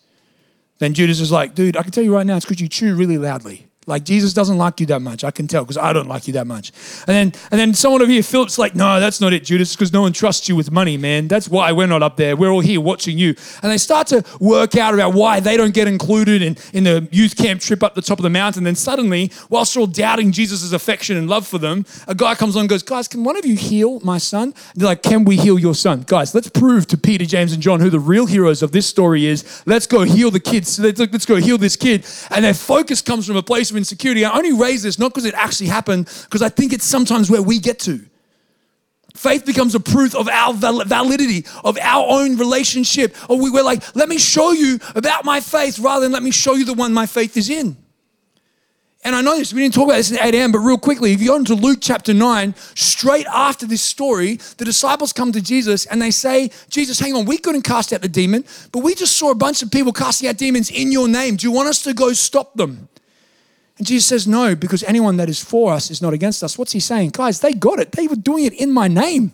Then 0.79 0.95
Judas 0.95 1.21
is 1.21 1.33
like, 1.33 1.55
dude, 1.55 1.77
I 1.77 1.83
can 1.83 1.93
tell 1.93 2.05
you 2.05 2.15
right 2.15 2.27
now, 2.27 2.37
it's 2.37 2.45
because 2.45 2.61
you 2.61 2.69
chew 2.69 2.95
really 2.95 3.19
loudly. 3.19 3.68
Like 3.89 4.05
Jesus 4.05 4.35
doesn't 4.35 4.59
like 4.59 4.81
you 4.81 4.87
that 4.87 5.01
much. 5.01 5.25
I 5.25 5.31
can 5.31 5.49
tell 5.49 5.65
because 5.65 5.79
I 5.79 5.95
don't 5.95 6.09
like 6.09 6.27
you 6.27 6.35
that 6.35 6.47
much. 6.47 6.73
And 7.07 7.17
then 7.17 7.41
and 7.51 7.59
then 7.59 7.73
someone 7.73 8.03
over 8.03 8.11
here, 8.11 8.23
Philip's 8.23 8.59
like, 8.59 8.75
no, 8.75 9.01
that's 9.01 9.21
not 9.21 9.33
it, 9.33 9.45
Judas, 9.45 9.75
because 9.75 9.93
no 9.93 10.03
one 10.03 10.13
trusts 10.13 10.47
you 10.49 10.55
with 10.55 10.71
money, 10.71 10.99
man. 10.99 11.27
That's 11.27 11.49
why 11.49 11.73
we're 11.73 11.87
not 11.87 12.03
up 12.03 12.17
there. 12.17 12.37
We're 12.37 12.51
all 12.51 12.61
here 12.61 12.83
watching 12.83 13.17
you. 13.17 13.35
And 13.63 13.73
they 13.73 13.79
start 13.79 14.07
to 14.09 14.23
work 14.41 14.77
out 14.77 14.93
about 14.93 15.15
why 15.15 15.41
they 15.41 15.57
don't 15.57 15.73
get 15.73 15.89
included 15.89 16.43
in, 16.43 16.57
in 16.75 16.85
the 16.85 17.09
youth 17.11 17.37
camp 17.37 17.63
trip 17.63 17.83
up 17.83 17.95
the 17.95 18.03
top 18.03 18.19
of 18.19 18.25
the 18.25 18.31
mountain. 18.31 18.65
Then 18.65 18.75
suddenly, 18.75 19.33
whilst 19.49 19.73
they're 19.73 19.81
all 19.81 19.87
doubting 19.87 20.33
Jesus' 20.33 20.73
affection 20.73 21.17
and 21.17 21.27
love 21.27 21.47
for 21.47 21.59
them, 21.59 21.87
a 22.07 22.15
guy 22.15 22.35
comes 22.35 22.57
on 22.57 22.61
and 22.61 22.69
goes, 22.69 22.83
Guys, 22.83 23.09
can 23.09 23.25
one 23.25 23.39
of 23.39 23.47
you 23.47 23.57
heal 23.57 24.01
my 24.01 24.19
son? 24.19 24.53
And 24.73 24.83
they're 24.83 24.89
like, 24.89 25.03
Can 25.03 25.25
we 25.25 25.37
heal 25.37 25.59
your 25.59 25.75
son? 25.75 26.05
Guys, 26.07 26.35
let's 26.35 26.51
prove 26.51 26.87
to 26.89 26.99
Peter, 26.99 27.25
James, 27.25 27.55
and 27.55 27.63
John 27.63 27.81
who 27.81 27.89
the 27.89 27.99
real 27.99 28.27
heroes 28.27 28.63
of 28.63 28.73
this 28.73 28.87
story 28.87 29.25
is. 29.25 29.63
Let's 29.65 29.87
go 29.87 30.03
heal 30.03 30.31
the 30.31 30.41
kids. 30.41 30.79
Let's, 30.79 31.01
let's 31.01 31.25
go 31.25 31.37
heal 31.37 31.57
this 31.57 31.77
kid. 31.77 32.05
And 32.31 32.45
their 32.45 32.53
focus 32.53 33.01
comes 33.01 33.27
from 33.27 33.37
a 33.37 33.43
place 33.43 33.71
of 33.71 33.78
insecurity. 33.79 34.25
I 34.25 34.37
only 34.37 34.53
raise 34.53 34.83
this 34.83 34.99
not 34.99 35.15
because 35.15 35.25
it 35.25 35.35
actually 35.35 35.69
happened, 35.69 36.07
because 36.25 36.43
I 36.43 36.51
think 36.51 36.75
it's 36.75 36.85
sometimes 36.85 37.31
where 37.31 37.41
we 37.41 37.59
get 37.59 37.79
to. 37.81 38.01
Faith 39.15 39.47
becomes 39.47 39.75
a 39.75 39.81
proof 39.81 40.15
of 40.15 40.29
our 40.29 40.53
validity, 40.53 41.45
of 41.65 41.77
our 41.79 42.07
own 42.09 42.37
relationship. 42.37 43.17
Or 43.29 43.37
we, 43.37 43.51
we're 43.51 43.65
like, 43.65 43.83
let 43.97 44.09
me 44.09 44.19
show 44.19 44.53
you 44.53 44.79
about 44.95 45.25
my 45.25 45.41
faith 45.41 45.79
rather 45.79 46.03
than 46.03 46.13
let 46.13 46.23
me 46.23 46.31
show 46.31 46.55
you 46.55 46.65
the 46.65 46.75
one 46.75 46.93
my 46.93 47.07
faith 47.07 47.37
is 47.37 47.51
in. 47.51 47.77
And 49.05 49.15
I 49.15 49.23
know 49.23 49.37
this, 49.37 49.53
we 49.53 49.63
didn't 49.63 49.75
talk 49.75 49.87
about 49.87 49.97
this 49.97 50.11
in 50.11 50.19
8 50.21 50.35
a.m., 50.35 50.53
but 50.53 50.59
real 50.59 50.77
quickly, 50.77 51.13
if 51.13 51.21
you 51.21 51.29
go 51.29 51.37
into 51.37 51.55
Luke 51.55 51.79
chapter 51.81 52.13
9, 52.13 52.55
straight 52.75 53.27
after 53.27 53.65
this 53.65 53.81
story, 53.81 54.39
the 54.57 54.65
disciples 54.65 55.13
come 55.13 55.33
to 55.33 55.41
Jesus 55.41 55.87
and 55.87 56.03
they 56.03 56.11
say, 56.11 56.51
Jesus, 56.69 56.99
hang 56.99 57.15
on, 57.15 57.25
we 57.25 57.39
couldn't 57.39 57.63
cast 57.63 57.93
out 57.93 58.03
the 58.03 58.09
demon, 58.09 58.45
but 58.73 58.81
we 58.81 58.95
just 58.95 59.17
saw 59.17 59.31
a 59.31 59.37
bunch 59.37 59.63
of 59.63 59.71
people 59.71 59.93
casting 59.93 60.29
out 60.29 60.37
demons 60.37 60.71
in 60.71 60.93
your 60.93 61.09
name. 61.09 61.37
Do 61.37 61.47
you 61.47 61.53
want 61.53 61.69
us 61.69 61.83
to 61.83 61.95
go 61.95 62.13
stop 62.13 62.55
them? 62.55 62.89
And 63.79 63.87
Jesus 63.87 64.07
says, 64.07 64.27
No, 64.27 64.55
because 64.55 64.83
anyone 64.85 65.17
that 65.17 65.29
is 65.29 65.43
for 65.43 65.73
us 65.73 65.91
is 65.91 66.03
not 66.03 66.13
against 66.13 66.43
us. 66.43 66.59
What's 66.59 66.73
he 66.73 66.81
saying? 66.81 67.11
Guys, 67.11 67.41
they 67.41 67.53
got 67.53 67.79
it. 67.79 67.93
They 67.93 68.07
were 68.07 68.17
doing 68.17 68.45
it 68.45 68.53
in 68.53 68.71
my 68.71 68.89
name. 68.89 69.33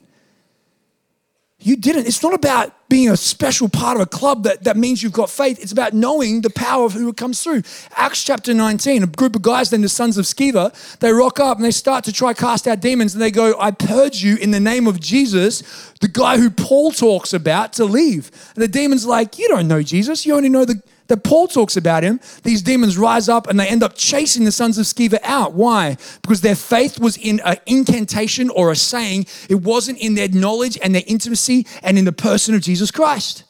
You 1.65 1.77
didn't. 1.77 2.07
It's 2.07 2.23
not 2.23 2.35
about 2.35 2.75
being 2.91 3.09
a 3.09 3.17
special 3.17 3.71
part 3.71 3.97
of 3.97 4.03
a 4.03 4.07
club 4.07 4.43
that, 4.43 4.65
that 4.65 4.77
means 4.77 5.03
you've 5.03 5.15
got 5.15 5.31
faith. 5.31 5.63
It's 5.63 5.73
about 5.73 5.95
knowing 5.95 6.43
the 6.43 6.51
power 6.51 6.85
of 6.85 6.93
who 6.93 7.09
it 7.09 7.17
comes 7.17 7.43
through. 7.43 7.63
Acts 7.97 8.23
chapter 8.23 8.53
19, 8.53 9.03
a 9.03 9.07
group 9.07 9.35
of 9.35 9.41
guys, 9.41 9.71
then 9.71 9.81
the 9.81 9.89
sons 9.89 10.19
of 10.19 10.27
Sceva, 10.27 10.99
they 10.99 11.11
rock 11.11 11.41
up 11.41 11.57
and 11.57 11.65
they 11.65 11.71
start 11.71 12.05
to 12.05 12.13
try 12.13 12.35
cast 12.35 12.69
out 12.69 12.81
demons 12.81 13.15
and 13.15 13.23
they 13.23 13.31
go, 13.31 13.59
I 13.59 13.71
purge 13.71 14.23
you 14.23 14.37
in 14.37 14.51
the 14.51 14.61
name 14.61 14.87
of 14.87 15.01
Jesus, 15.01 15.63
the 16.03 16.09
guy 16.09 16.37
who 16.37 16.51
Paul 16.51 16.91
talks 16.91 17.33
about 17.33 17.73
to 17.75 17.87
leave. 17.87 18.31
And 18.55 18.63
the 18.63 18.69
demon's 18.69 19.07
like, 19.07 19.39
You 19.39 19.49
don't 19.49 19.67
know 19.67 19.83
Jesus. 19.83 20.27
You 20.27 20.35
only 20.35 20.51
know 20.51 20.67
the 20.67 20.83
that 21.09 21.23
Paul 21.23 21.49
talks 21.49 21.77
about 21.77 22.03
him, 22.03 22.21
these 22.43 22.63
demons 22.63 22.97
rise 22.97 23.29
up 23.29 23.47
and 23.47 23.61
they 23.61 23.69
end 23.69 23.83
up 23.83 23.95
chasing 23.95 24.45
the 24.45 24.53
sons 24.53 24.79
of 24.79 24.87
Sceva 24.87 25.19
out. 25.23 25.53
Why? 25.53 25.97
Because 26.23 26.41
their 26.41 26.55
faith 26.55 26.99
was 26.99 27.17
in 27.17 27.41
an 27.41 27.59
incantation 27.67 28.49
or 28.51 28.71
a 28.71 28.77
saying, 28.77 29.27
it 29.49 29.57
wasn't 29.57 29.99
in 29.99 30.15
their 30.15 30.29
knowledge 30.29 30.79
and 30.83 30.95
their 30.95 31.03
intimacy 31.07 31.67
and 31.83 31.99
in 31.99 32.05
the 32.05 32.13
person 32.13 32.55
of 32.55 32.63
Jesus 32.63 32.91
Christ. 32.91 33.45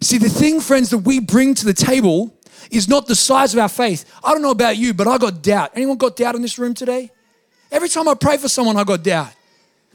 See, 0.00 0.18
the 0.18 0.28
thing, 0.28 0.60
friends, 0.60 0.90
that 0.90 0.98
we 0.98 1.18
bring 1.18 1.54
to 1.54 1.64
the 1.64 1.74
table 1.74 2.34
is 2.70 2.88
not 2.88 3.06
the 3.06 3.14
size 3.14 3.52
of 3.52 3.60
our 3.60 3.68
faith. 3.68 4.04
I 4.22 4.32
don't 4.32 4.42
know 4.42 4.50
about 4.50 4.76
you, 4.76 4.94
but 4.94 5.06
I 5.06 5.18
got 5.18 5.42
doubt. 5.42 5.72
Anyone 5.74 5.96
got 5.96 6.16
doubt 6.16 6.34
in 6.34 6.42
this 6.42 6.58
room 6.58 6.74
today? 6.74 7.10
Every 7.70 7.88
time 7.88 8.08
I 8.08 8.14
pray 8.14 8.36
for 8.38 8.48
someone, 8.48 8.76
I 8.76 8.84
got 8.84 9.02
doubt. 9.02 9.32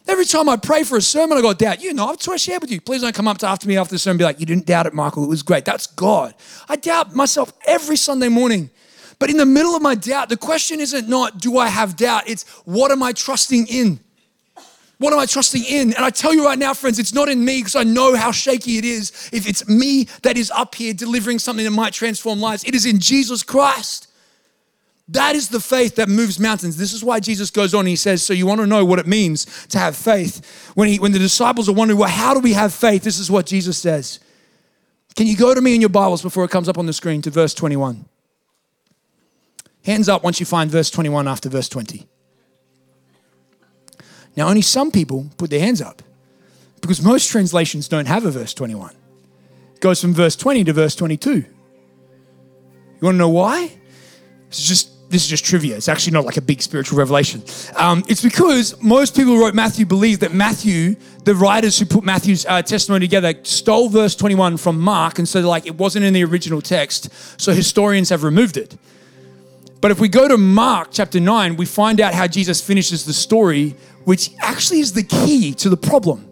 Every 0.08 0.26
time 0.26 0.50
I 0.50 0.58
pray 0.58 0.84
for 0.84 0.98
a 0.98 1.02
sermon, 1.02 1.38
I 1.38 1.42
got 1.42 1.58
doubt. 1.58 1.82
You 1.82 1.94
know, 1.94 2.08
I've 2.10 2.42
shared 2.42 2.62
with 2.62 2.72
you. 2.72 2.82
Please 2.82 3.02
don't 3.02 3.16
come 3.16 3.28
up 3.28 3.38
to 3.39 3.48
after 3.48 3.68
me 3.68 3.78
after 3.78 3.96
the 3.96 4.00
sermon 4.00 4.16
and 4.16 4.20
be 4.20 4.26
like, 4.26 4.39
you 4.39 4.46
didn't 4.46 4.66
doubt 4.66 4.86
it, 4.86 4.94
Michael. 4.94 5.24
It 5.24 5.30
was 5.30 5.44
great. 5.44 5.63
That's 5.63 5.88
God. 5.88 6.36
I 6.68 6.76
doubt 6.76 7.16
myself 7.16 7.54
every 7.66 7.96
Sunday 7.96 8.28
morning. 8.28 8.70
But 9.18 9.30
in 9.30 9.38
the 9.38 9.46
middle 9.46 9.76
of 9.76 9.82
my 9.82 9.96
doubt, 9.96 10.28
the 10.28 10.38
question 10.38 10.82
isn't 10.82 11.08
not, 11.08 11.39
do 11.39 11.58
I 11.58 11.68
have 11.68 11.96
doubt? 11.96 12.28
It's, 12.28 12.44
what 12.66 12.92
am 12.92 13.02
I 13.02 13.13
trusting 13.13 13.68
in? 13.68 14.02
What 14.98 15.13
am 15.13 15.20
I 15.20 15.26
trusting 15.26 15.63
in? 15.63 15.94
And 15.94 16.06
I 16.06 16.10
tell 16.10 16.34
you 16.34 16.46
right 16.46 16.60
now, 16.60 16.74
friends, 16.74 17.00
it's 17.00 17.13
not 17.13 17.30
in 17.30 17.44
me 17.44 17.60
because 17.60 17.76
I 17.76 17.84
know 17.84 18.16
how 18.16 18.32
shaky 18.32 18.78
it 18.78 18.86
is. 18.86 19.30
If 19.32 19.48
it's 19.48 19.68
me 19.68 20.08
that 20.24 20.38
is 20.38 20.52
up 20.52 20.76
here 20.76 20.94
delivering 20.94 21.39
something 21.39 21.63
that 21.66 21.72
might 21.72 21.94
transform 21.94 22.39
lives, 22.39 22.63
it 22.66 22.76
is 22.76 22.86
in 22.86 23.00
Jesus 23.00 23.44
Christ. 23.44 24.08
That 25.10 25.36
is 25.36 25.50
the 25.50 25.60
faith 25.60 25.96
that 25.96 26.08
moves 26.08 26.39
mountains. 26.39 26.78
This 26.78 26.94
is 26.94 27.04
why 27.04 27.20
Jesus 27.20 27.50
goes 27.50 27.74
on. 27.74 27.86
He 27.86 27.98
says, 27.98 28.24
So 28.24 28.34
you 28.34 28.48
want 28.48 28.62
to 28.62 28.68
know 28.68 28.86
what 28.86 29.00
it 29.00 29.08
means 29.08 29.68
to 29.68 29.78
have 29.78 29.98
faith? 29.98 30.72
When, 30.76 30.88
he, 30.88 30.98
when 30.98 31.12
the 31.12 31.20
disciples 31.20 31.68
are 31.68 31.74
wondering, 31.74 32.00
Well, 32.00 32.10
how 32.10 32.34
do 32.34 32.39
we 32.39 32.54
have 32.54 32.74
faith? 32.74 33.04
This 33.04 33.20
is 33.20 33.30
what 33.30 33.46
Jesus 33.46 33.78
says. 33.78 34.20
Can 35.16 35.28
you 35.28 35.36
go 35.36 35.54
to 35.54 35.62
me 35.62 35.76
in 35.76 35.82
your 35.82 35.89
Bibles 35.89 36.22
before 36.22 36.44
it 36.46 36.52
comes 36.52 36.70
up 36.70 36.78
on 36.78 36.86
the 36.86 36.94
screen 36.94 37.22
to 37.24 37.30
verse 37.30 37.54
21? 37.54 38.06
Hands 39.86 40.10
up 40.10 40.24
once 40.24 40.39
you 40.39 40.46
find 40.46 40.72
verse 40.72 40.89
21 40.89 41.28
after 41.28 41.50
verse 41.50 41.68
20. 41.68 42.08
Now, 44.36 44.48
only 44.48 44.62
some 44.62 44.89
people 44.89 45.30
put 45.38 45.50
their 45.50 45.60
hands 45.60 45.82
up 45.82 46.02
because 46.82 47.02
most 47.02 47.30
translations 47.30 47.88
don't 47.88 48.08
have 48.08 48.26
a 48.26 48.32
verse 48.32 48.54
21. 48.54 48.96
It 49.76 49.80
goes 49.82 50.02
from 50.02 50.13
verse 50.13 50.36
20 50.36 50.63
to 50.63 50.74
verse 50.74 50.96
22. 50.96 51.32
You 51.34 51.46
want 53.02 53.16
to 53.16 53.20
know 53.20 53.30
why? 53.30 53.72
It's 54.48 54.66
just 54.66 54.92
this 55.13 55.23
is 55.23 55.30
just 55.30 55.45
trivia. 55.45 55.78
It's 55.78 55.88
actually 55.88 56.13
not 56.13 56.26
like 56.26 56.38
a 56.38 56.41
big 56.41 56.60
spiritual 56.60 56.97
revelation. 56.97 57.43
Um, 57.76 58.04
it's 58.08 58.23
because 58.23 58.82
most 58.82 59.15
people 59.15 59.34
who 59.34 59.41
wrote 59.41 59.54
Matthew 59.54 59.86
believe 59.86 60.21
that 60.21 60.34
Matthew, 60.34 60.95
the 61.23 61.36
writers 61.36 61.78
who 61.78 61.86
put 61.86 62.04
Matthew's 62.04 62.47
uh, 62.47 62.63
testimony 62.63 63.06
together, 63.06 63.36
stole 63.43 63.89
verse 63.89 64.15
21 64.15 64.58
from 64.58 64.80
Mark, 64.80 65.19
and 65.19 65.30
so 65.30 65.39
like 65.41 65.67
it 65.67 65.76
wasn't 65.76 66.04
in 66.04 66.13
the 66.13 66.23
original 66.23 66.62
text. 66.62 67.10
So 67.39 67.54
historians 67.54 68.10
have 68.10 68.23
removed 68.23 68.58
it. 68.58 68.76
But 69.82 69.91
if 69.91 69.99
we 69.99 70.10
go 70.10 70.28
to 70.28 70.36
Mark 70.36 70.88
chapter 70.91 71.19
9, 71.19 71.58
we 71.58 71.67
find 71.67 72.02
out 72.02 72.15
how 72.15 72.26
Jesus 72.26 72.60
finishes 72.60 73.06
the 73.06 73.13
story, 73.13 73.76
which 74.06 74.32
actually 74.39 74.80
is 74.80 74.93
the 74.93 75.04
key 75.04 75.54
to 75.56 75.69
the 75.69 75.78
problem. 75.78 76.28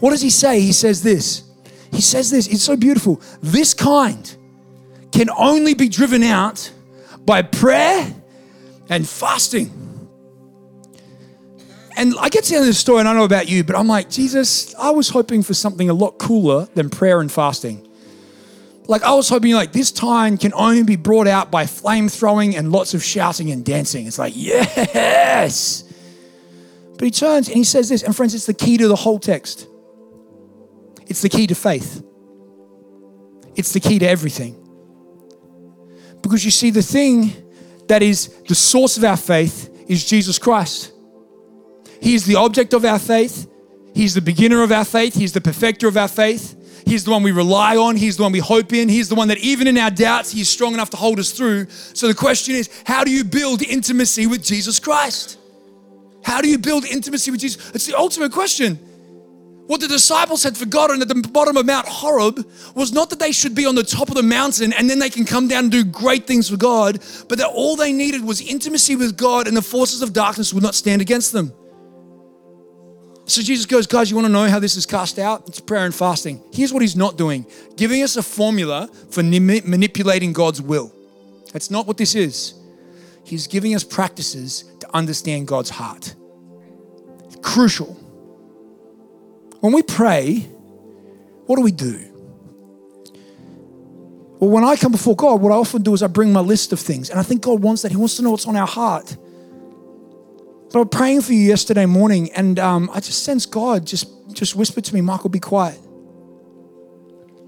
What 0.00 0.10
does 0.10 0.20
he 0.20 0.30
say? 0.30 0.60
He 0.60 0.72
says 0.72 1.02
this. 1.02 1.44
He 1.90 2.02
says 2.02 2.30
this. 2.30 2.46
It's 2.46 2.62
so 2.62 2.76
beautiful. 2.76 3.22
This 3.40 3.72
kind 3.72 4.36
can 5.12 5.30
only 5.30 5.72
be 5.72 5.88
driven 5.88 6.22
out 6.22 6.70
by 7.24 7.42
prayer 7.42 8.14
and 8.88 9.08
fasting. 9.08 9.70
And 11.96 12.14
I 12.18 12.28
get 12.30 12.44
to 12.44 12.50
the 12.50 12.56
end 12.56 12.62
of 12.62 12.68
the 12.68 12.74
story, 12.74 13.00
and 13.00 13.08
I 13.08 13.12
don't 13.12 13.18
know 13.18 13.24
about 13.24 13.48
you, 13.48 13.64
but 13.64 13.76
I'm 13.76 13.86
like, 13.86 14.08
Jesus, 14.08 14.74
I 14.76 14.90
was 14.90 15.10
hoping 15.10 15.42
for 15.42 15.54
something 15.54 15.90
a 15.90 15.94
lot 15.94 16.18
cooler 16.18 16.66
than 16.74 16.88
prayer 16.88 17.20
and 17.20 17.30
fasting. 17.30 17.86
Like, 18.88 19.02
I 19.02 19.12
was 19.14 19.28
hoping, 19.28 19.52
like, 19.52 19.72
this 19.72 19.92
time 19.92 20.38
can 20.38 20.52
only 20.54 20.82
be 20.82 20.96
brought 20.96 21.26
out 21.26 21.50
by 21.50 21.66
flame 21.66 22.08
throwing 22.08 22.56
and 22.56 22.72
lots 22.72 22.94
of 22.94 23.04
shouting 23.04 23.50
and 23.50 23.64
dancing. 23.64 24.06
It's 24.06 24.18
like, 24.18 24.32
yes. 24.34 25.84
But 26.94 27.04
he 27.04 27.10
turns 27.10 27.48
and 27.48 27.56
he 27.56 27.64
says 27.64 27.88
this, 27.88 28.02
and 28.02 28.16
friends, 28.16 28.34
it's 28.34 28.46
the 28.46 28.54
key 28.54 28.78
to 28.78 28.88
the 28.88 28.96
whole 28.96 29.18
text. 29.18 29.68
It's 31.06 31.20
the 31.20 31.28
key 31.28 31.46
to 31.48 31.54
faith, 31.54 32.02
it's 33.54 33.72
the 33.72 33.80
key 33.80 33.98
to 33.98 34.06
everything. 34.08 34.56
Because 36.22 36.44
you 36.44 36.50
see, 36.50 36.70
the 36.70 36.82
thing 36.82 37.32
that 37.88 38.02
is 38.02 38.28
the 38.48 38.54
source 38.54 38.96
of 38.96 39.04
our 39.04 39.16
faith 39.16 39.68
is 39.88 40.04
Jesus 40.04 40.38
Christ. 40.38 40.92
He 42.00 42.14
is 42.14 42.24
the 42.24 42.36
object 42.36 42.74
of 42.74 42.84
our 42.84 42.98
faith. 42.98 43.48
He's 43.94 44.14
the 44.14 44.22
beginner 44.22 44.62
of 44.62 44.72
our 44.72 44.84
faith. 44.84 45.14
He's 45.14 45.32
the 45.32 45.40
perfecter 45.40 45.88
of 45.88 45.96
our 45.96 46.08
faith. 46.08 46.56
He's 46.86 47.04
the 47.04 47.10
one 47.10 47.22
we 47.22 47.32
rely 47.32 47.76
on. 47.76 47.96
He's 47.96 48.16
the 48.16 48.22
one 48.22 48.32
we 48.32 48.40
hope 48.40 48.72
in. 48.72 48.88
He's 48.88 49.08
the 49.08 49.14
one 49.14 49.28
that, 49.28 49.38
even 49.38 49.66
in 49.66 49.78
our 49.78 49.90
doubts, 49.90 50.32
He's 50.32 50.48
strong 50.48 50.74
enough 50.74 50.90
to 50.90 50.96
hold 50.96 51.18
us 51.18 51.30
through. 51.32 51.68
So 51.68 52.08
the 52.08 52.14
question 52.14 52.54
is 52.54 52.68
how 52.84 53.04
do 53.04 53.10
you 53.10 53.24
build 53.24 53.62
intimacy 53.62 54.26
with 54.26 54.42
Jesus 54.42 54.78
Christ? 54.78 55.38
How 56.24 56.40
do 56.40 56.48
you 56.48 56.58
build 56.58 56.84
intimacy 56.84 57.30
with 57.30 57.40
Jesus? 57.40 57.70
It's 57.74 57.86
the 57.86 57.96
ultimate 57.96 58.32
question. 58.32 58.78
What 59.72 59.80
the 59.80 59.88
disciples 59.88 60.42
had 60.42 60.54
forgotten 60.54 61.00
at 61.00 61.08
the 61.08 61.14
bottom 61.14 61.56
of 61.56 61.64
Mount 61.64 61.88
Horeb 61.88 62.46
was 62.74 62.92
not 62.92 63.08
that 63.08 63.18
they 63.18 63.32
should 63.32 63.54
be 63.54 63.64
on 63.64 63.74
the 63.74 63.82
top 63.82 64.10
of 64.10 64.16
the 64.16 64.22
mountain 64.22 64.74
and 64.74 64.90
then 64.90 64.98
they 64.98 65.08
can 65.08 65.24
come 65.24 65.48
down 65.48 65.64
and 65.64 65.72
do 65.72 65.82
great 65.82 66.26
things 66.26 66.50
for 66.50 66.58
God, 66.58 67.02
but 67.26 67.38
that 67.38 67.46
all 67.46 67.74
they 67.74 67.90
needed 67.90 68.22
was 68.22 68.42
intimacy 68.42 68.96
with 68.96 69.16
God 69.16 69.48
and 69.48 69.56
the 69.56 69.62
forces 69.62 70.02
of 70.02 70.12
darkness 70.12 70.52
would 70.52 70.62
not 70.62 70.74
stand 70.74 71.00
against 71.00 71.32
them. 71.32 71.54
So 73.24 73.40
Jesus 73.40 73.64
goes, 73.64 73.86
Guys, 73.86 74.10
you 74.10 74.16
want 74.16 74.26
to 74.26 74.32
know 74.32 74.46
how 74.46 74.58
this 74.58 74.76
is 74.76 74.84
cast 74.84 75.18
out? 75.18 75.48
It's 75.48 75.58
prayer 75.58 75.86
and 75.86 75.94
fasting. 75.94 76.44
Here's 76.52 76.70
what 76.70 76.82
he's 76.82 76.94
not 76.94 77.16
doing 77.16 77.46
giving 77.74 78.02
us 78.02 78.16
a 78.16 78.22
formula 78.22 78.90
for 79.10 79.22
manipulating 79.22 80.34
God's 80.34 80.60
will. 80.60 80.92
That's 81.54 81.70
not 81.70 81.86
what 81.86 81.96
this 81.96 82.14
is. 82.14 82.52
He's 83.24 83.46
giving 83.46 83.74
us 83.74 83.84
practices 83.84 84.64
to 84.80 84.94
understand 84.94 85.48
God's 85.48 85.70
heart. 85.70 86.14
Crucial. 87.40 88.01
When 89.62 89.72
we 89.72 89.82
pray, 89.84 90.40
what 91.46 91.54
do 91.54 91.62
we 91.62 91.70
do? 91.70 92.00
Well, 94.40 94.50
when 94.50 94.64
I 94.64 94.74
come 94.74 94.90
before 94.90 95.14
God, 95.14 95.40
what 95.40 95.52
I 95.52 95.54
often 95.54 95.82
do 95.82 95.94
is 95.94 96.02
I 96.02 96.08
bring 96.08 96.32
my 96.32 96.40
list 96.40 96.72
of 96.72 96.80
things. 96.80 97.10
And 97.10 97.20
I 97.20 97.22
think 97.22 97.42
God 97.42 97.62
wants 97.62 97.82
that. 97.82 97.92
He 97.92 97.96
wants 97.96 98.16
to 98.16 98.22
know 98.22 98.32
what's 98.32 98.48
on 98.48 98.56
our 98.56 98.66
heart. 98.66 99.16
But 100.72 100.80
I'm 100.80 100.88
praying 100.88 101.20
for 101.20 101.32
you 101.32 101.42
yesterday 101.42 101.86
morning, 101.86 102.32
and 102.32 102.58
um, 102.58 102.90
I 102.92 102.98
just 102.98 103.22
sense 103.22 103.46
God 103.46 103.86
just, 103.86 104.08
just 104.32 104.56
whispered 104.56 104.82
to 104.82 104.94
me, 104.96 105.00
Michael, 105.00 105.30
be 105.30 105.38
quiet. 105.38 105.78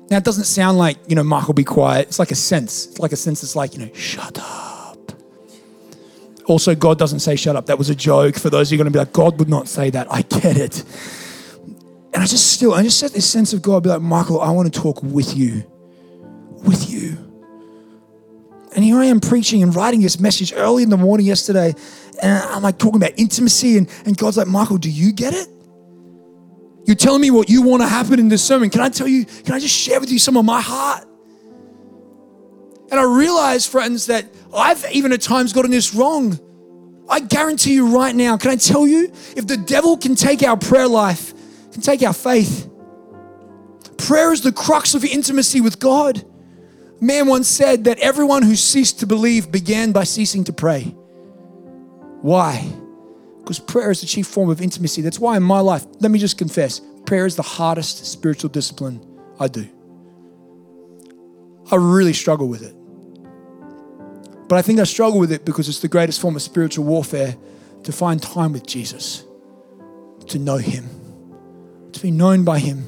Now, 0.09 0.19
it 0.19 0.25
doesn't 0.25 0.45
sound 0.45 0.79
like, 0.79 0.99
you 1.09 1.17
know, 1.17 1.25
Michael, 1.25 1.53
be 1.53 1.65
quiet. 1.65 2.07
It's 2.07 2.21
like 2.21 2.31
a 2.31 2.37
sense. 2.37 2.87
It's 2.87 3.01
like 3.01 3.11
a 3.11 3.17
sense 3.17 3.41
that's 3.41 3.57
like, 3.57 3.75
you 3.75 3.81
know, 3.81 3.93
shut 3.93 4.39
up. 4.39 5.11
Also, 6.47 6.77
God 6.77 6.97
doesn't 6.97 7.21
say 7.21 7.35
shut 7.35 7.57
up. 7.57 7.67
That 7.67 7.79
was 7.79 7.91
a 7.91 7.95
joke. 7.97 8.37
For 8.37 8.51
those 8.51 8.71
who 8.71 8.77
are 8.77 8.79
going 8.79 8.85
to 8.85 8.93
be 8.93 9.01
like, 9.01 9.13
God 9.13 9.37
would 9.41 9.49
not 9.49 9.67
say 9.67 9.91
that. 9.91 10.07
I 10.13 10.23
get 10.23 10.57
it. 10.57 10.85
And 12.15 12.23
I 12.23 12.27
just 12.27 12.53
still, 12.53 12.73
I 12.73 12.85
just 12.85 12.99
set 13.01 13.13
this 13.13 13.29
sense 13.29 13.53
of 13.53 13.61
God, 13.61 13.83
be 13.83 13.89
like, 13.89 14.01
Michael, 14.01 14.41
I 14.41 14.51
want 14.53 14.73
to 14.73 14.81
talk 14.81 15.03
with 15.03 15.37
you. 15.37 15.65
With 16.63 16.89
you. 16.89 17.19
And 18.75 18.85
here 18.85 18.99
I 18.99 19.07
am 19.07 19.19
preaching 19.19 19.65
and 19.65 19.75
writing 19.75 20.01
this 20.01 20.21
message 20.21 20.53
early 20.55 20.85
in 20.85 20.91
the 20.91 20.97
morning 20.97 21.27
yesterday. 21.27 21.75
And 22.23 22.43
I'm 22.45 22.63
like 22.63 22.79
talking 22.79 23.03
about 23.03 23.13
intimacy. 23.17 23.79
And, 23.79 23.91
and 24.07 24.17
God's 24.17 24.37
like, 24.37 24.47
Michael, 24.47 24.79
do 24.79 24.89
you 24.91 25.13
get 25.13 25.35
it? 25.35 25.49
You're 26.87 26.97
telling 26.97 27.21
me 27.21 27.33
what 27.33 27.49
you 27.51 27.63
want 27.63 27.83
to 27.83 27.89
happen 27.89 28.21
in 28.21 28.29
this 28.29 28.45
sermon. 28.45 28.71
Can 28.71 28.81
I 28.81 28.91
tell 28.91 29.09
you, 29.09 29.25
can 29.25 29.55
I 29.55 29.59
just 29.59 29.75
share 29.75 29.99
with 29.99 30.13
you 30.13 30.21
some 30.21 30.37
of 30.37 30.45
my 30.45 30.61
heart? 30.61 31.05
And 32.93 33.01
I 33.01 33.03
realize, 33.03 33.67
friends, 33.67 34.07
that 34.07 34.27
I've 34.55 34.85
even 34.93 35.13
at 35.13 35.21
times 35.21 35.53
gotten 35.53 35.73
this 35.73 35.95
wrong. 35.95 36.39
I 37.09 37.19
guarantee 37.19 37.75
you 37.75 37.97
right 37.97 38.15
now, 38.15 38.37
can 38.37 38.53
I 38.53 38.57
tell 38.57 38.87
you, 38.87 39.11
if 39.37 39.49
the 39.49 39.57
devil 39.57 39.97
can 39.97 40.15
take 40.15 40.45
our 40.45 40.57
prayer 40.57 40.87
life 40.87 41.34
can 41.75 41.83
take 41.83 42.03
our 42.03 42.13
faith. 42.13 42.71
Prayer 43.99 44.33
is 44.33 44.43
the 44.43 44.53
crux 44.53 44.95
of 44.95 45.05
intimacy 45.05 45.61
with 45.61 45.81
God. 45.81 46.25
Man 47.01 47.27
once 47.27 47.49
said 47.49 47.85
that 47.85 47.99
everyone 47.99 48.43
who 48.43 48.55
ceased 48.55 49.01
to 49.01 49.07
believe 49.07 49.51
began 49.51 49.91
by 49.91 50.05
ceasing 50.05 50.45
to 50.45 50.53
pray. 50.53 50.85
Why? 52.23 52.65
Because 53.39 53.59
prayer 53.59 53.91
is 53.91 54.01
the 54.01 54.07
chief 54.07 54.27
form 54.29 54.51
of 54.51 54.63
intimacy. 54.63 55.03
That's 55.03 55.19
why 55.19 55.37
in 55.37 55.43
my 55.43 55.59
life, 55.59 55.85
let 55.99 56.13
me 56.13 56.19
just 56.19 56.39
confess, 56.39 56.81
prayer 57.07 57.27
is 57.27 57.35
the 57.35 57.43
hardest 57.43 58.07
spiritual 58.07 58.51
discipline 58.51 59.05
I 59.41 59.49
do. 59.49 59.69
I 61.73 61.77
really 61.77 62.13
struggle 62.13 62.49
with 62.49 62.63
it. 62.63 62.75
But 64.49 64.59
I 64.59 64.63
think 64.63 64.79
I 64.79 64.85
struggle 64.85 65.19
with 65.19 65.33
it 65.33 65.45
because 65.45 65.69
it's 65.69 65.81
the 65.81 65.89
greatest 65.89 66.21
form 66.21 66.37
of 66.37 66.43
spiritual 66.43 66.85
warfare 66.85 67.37
to 67.83 67.93
find 67.93 68.23
time 68.23 68.53
with 68.53 68.65
Jesus, 68.65 69.25
to 70.29 70.39
know 70.39 70.57
Him 70.57 70.89
to 71.95 72.03
be 72.03 72.11
known 72.11 72.45
by 72.45 72.59
Him. 72.59 72.85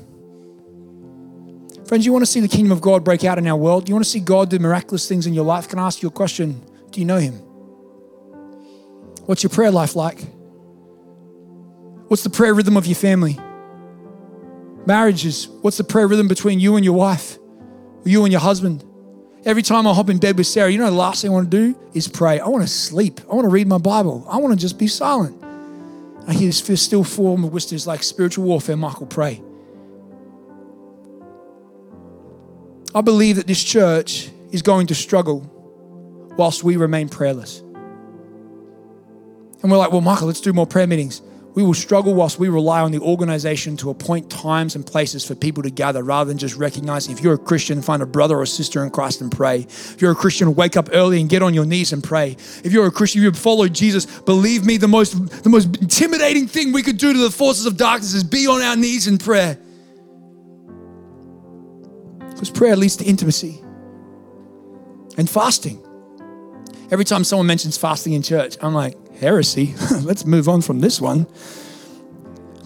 Friends, 1.87 2.05
you 2.05 2.13
want 2.13 2.23
to 2.25 2.31
see 2.31 2.41
the 2.41 2.49
kingdom 2.49 2.73
of 2.73 2.81
God 2.81 3.05
break 3.05 3.25
out 3.25 3.39
in 3.39 3.47
our 3.47 3.57
world? 3.57 3.89
You 3.89 3.95
want 3.95 4.05
to 4.05 4.11
see 4.11 4.21
God 4.21 4.51
do 4.51 4.59
miraculous 4.59 5.09
things 5.09 5.27
in 5.27 5.35
your 5.35 5.45
life? 5.45 5.69
Can 5.69 5.79
I 5.79 5.87
ask 5.87 6.03
you 6.03 6.09
a 6.09 6.13
question? 6.13 6.61
Do 6.91 7.01
you 7.01 7.07
know 7.07 7.19
Him? 7.19 7.35
What's 9.27 9.43
your 9.43 9.51
prayer 9.51 9.71
life 9.71 9.95
like? 9.95 10.21
What's 12.09 12.23
the 12.23 12.31
prayer 12.31 12.55
rhythm 12.55 12.77
of 12.77 12.87
your 12.87 12.97
family? 12.97 13.39
Marriages, 14.87 15.49
what's 15.63 15.77
the 15.77 15.85
prayer 15.85 16.07
rhythm 16.07 16.29
between 16.29 16.61
you 16.61 16.77
and 16.77 16.85
your 16.85 16.95
wife, 16.95 17.39
you 18.05 18.25
and 18.25 18.33
your 18.33 18.41
husband? 18.41 18.85
Every 19.45 19.63
time 19.63 19.87
I 19.87 19.95
hop 19.95 20.11
in 20.11 20.19
bed 20.19 20.39
with 20.39 20.47
Sarah, 20.47 20.71
you 20.71 20.79
know 20.79 20.87
the 20.87 20.91
last 20.93 21.23
thing 21.23 21.31
I 21.31 21.35
want 21.35 21.51
to 21.51 21.57
do 21.57 21.79
is 21.95 22.09
pray. 22.09 22.41
I 22.41 22.49
want 22.49 22.63
to 22.65 22.69
sleep. 22.69 23.21
I 23.31 23.35
want 23.35 23.45
to 23.45 23.49
read 23.49 23.69
my 23.69 23.79
Bible. 23.79 24.27
I 24.29 24.39
want 24.39 24.53
to 24.53 24.59
just 24.59 24.79
be 24.79 24.89
silent. 24.89 25.41
I 26.27 26.33
hear 26.33 26.51
this 26.51 26.83
still 26.83 27.05
form 27.05 27.45
of 27.45 27.53
whispers 27.53 27.87
like 27.87 28.03
spiritual 28.03 28.45
warfare. 28.45 28.77
Michael, 28.77 29.07
pray. 29.07 29.43
I 32.95 33.01
believe 33.01 33.37
that 33.37 33.47
this 33.47 33.63
church 33.63 34.31
is 34.51 34.63
going 34.63 34.89
to 34.89 34.95
struggle 34.95 35.53
whilst 36.37 36.65
we 36.65 36.77
remain 36.77 37.09
prayerless. 37.09 37.61
And 39.63 39.71
we're 39.71 39.79
like, 39.79 39.93
well, 39.93 40.01
Michael, 40.01 40.27
let's 40.27 40.41
do 40.41 40.53
more 40.53 40.67
prayer 40.67 40.87
meetings. 40.87 41.23
We 41.57 41.63
will 41.63 41.73
struggle 41.73 42.13
whilst 42.13 42.39
we 42.39 42.51
rely 42.51 42.83
on 42.83 42.93
the 42.93 43.01
organization 43.01 43.79
to 43.79 43.89
appoint 43.89 44.29
times 44.31 44.77
and 44.77 44.85
places 44.85 45.25
for 45.25 45.35
people 45.35 45.63
to 45.63 45.71
gather 45.71 46.03
rather 46.03 46.29
than 46.29 46.37
just 46.37 46.55
recognizing 46.55 47.17
if 47.17 47.25
you're 47.25 47.33
a 47.33 47.39
Christian, 47.39 47.81
find 47.81 48.03
a 48.03 48.07
brother 48.07 48.37
or 48.37 48.45
sister 48.45 48.85
in 48.85 48.91
Christ 48.91 49.23
and 49.23 49.33
pray. 49.33 49.61
If 49.61 50.03
you're 50.03 50.13
a 50.13 50.15
Christian, 50.15 50.55
wake 50.55 50.77
up 50.77 50.91
early 50.93 51.19
and 51.19 51.31
get 51.31 51.43
on 51.43 51.55
your 51.55 51.65
knees 51.65 51.95
and 51.95 52.05
pray. 52.05 52.37
If 52.63 52.73
you're 52.73 52.87
a 52.87 52.91
Christian, 52.91 53.23
you 53.23 53.33
follow 53.33 53.69
Jesus, 53.69 54.05
believe 54.21 54.67
me, 54.67 54.77
the 54.77 54.87
most, 54.87 55.45
the 55.45 55.49
most 55.49 55.75
intimidating 55.79 56.47
thing 56.47 56.73
we 56.73 56.83
could 56.83 56.99
do 56.99 57.15
to 57.15 57.19
the 57.19 57.31
forces 57.31 57.65
of 57.65 57.79
darkness 57.79 58.13
is 58.13 58.23
be 58.23 58.47
on 58.47 58.61
our 58.61 58.77
knees 58.77 59.07
in 59.07 59.17
prayer. 59.17 59.59
Because 62.33 62.51
prayer 62.51 62.77
leads 62.77 62.97
to 62.99 63.05
intimacy 63.07 63.63
and 65.17 65.29
fasting. 65.29 65.83
Every 66.91 67.07
time 67.07 67.25
someone 67.25 67.47
mentions 67.47 67.79
fasting 67.79 68.13
in 68.13 68.21
church, 68.21 68.59
I'm 68.61 68.75
like, 68.75 68.95
heresy. 69.19 69.75
Let's 70.03 70.25
move 70.25 70.49
on 70.49 70.63
from 70.63 70.81
this 70.81 71.01
one. 71.01 71.23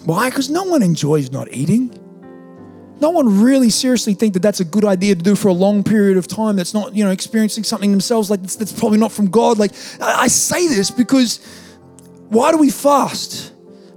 Why? 0.05 0.29
Because 0.29 0.49
no 0.49 0.63
one 0.63 0.81
enjoys 0.81 1.31
not 1.31 1.51
eating. 1.51 1.97
No 2.99 3.09
one 3.09 3.41
really 3.41 3.71
seriously 3.71 4.13
think 4.13 4.33
that 4.33 4.41
that's 4.41 4.59
a 4.59 4.65
good 4.65 4.85
idea 4.85 5.15
to 5.15 5.21
do 5.21 5.35
for 5.35 5.47
a 5.47 5.53
long 5.53 5.83
period 5.83 6.17
of 6.17 6.27
time. 6.27 6.55
That's 6.55 6.73
not, 6.73 6.95
you 6.95 7.03
know, 7.03 7.09
experiencing 7.09 7.63
something 7.63 7.89
themselves. 7.89 8.29
Like 8.29 8.41
that's, 8.41 8.55
that's 8.55 8.71
probably 8.71 8.99
not 8.99 9.11
from 9.11 9.29
God. 9.29 9.57
Like 9.57 9.71
I, 9.99 10.23
I 10.23 10.27
say 10.27 10.67
this 10.67 10.91
because 10.91 11.39
why 12.29 12.51
do 12.51 12.57
we 12.57 12.69
fast? 12.69 13.53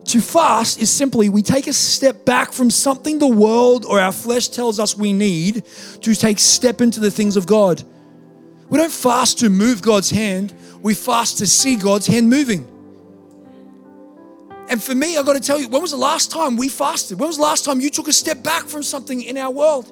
To 0.07 0.21
fast 0.21 0.81
is 0.81 0.91
simply 0.91 1.29
we 1.29 1.43
take 1.43 1.67
a 1.67 1.73
step 1.73 2.25
back 2.25 2.53
from 2.53 2.71
something 2.71 3.19
the 3.19 3.29
world 3.29 3.85
or 3.85 4.01
our 4.01 4.13
flesh 4.13 4.49
tells 4.49 4.79
us 4.79 4.97
we 4.97 5.13
need 5.13 5.65
to 6.01 6.15
take 6.15 6.39
step 6.39 6.81
into 6.81 7.01
the 7.01 7.11
things 7.11 7.37
of 7.37 7.47
God. 7.47 7.83
We 8.71 8.79
don't 8.79 8.93
fast 8.93 9.39
to 9.41 9.51
move 9.51 9.83
God's 9.83 10.11
hand 10.11 10.55
We 10.85 10.93
fast 10.93 11.39
to 11.39 11.47
see 11.47 11.77
God's 11.77 12.07
hand 12.07 12.29
moving. 12.29 12.69
And 14.69 14.83
for 14.83 14.95
me, 14.95 15.17
I've 15.17 15.25
got 15.25 15.33
to 15.33 15.41
tell 15.41 15.59
you, 15.59 15.67
when 15.67 15.81
was 15.81 15.93
the 15.93 15.97
last 15.97 16.31
time 16.31 16.59
we 16.59 16.69
fasted? 16.69 17.19
When 17.19 17.27
was 17.27 17.39
the 17.39 17.43
last 17.43 17.65
time 17.65 17.81
you 17.81 17.89
took 17.89 18.07
a 18.07 18.13
step 18.13 18.43
back 18.43 18.67
from 18.67 18.83
something 18.83 19.23
in 19.23 19.39
our 19.39 19.51
world? 19.51 19.91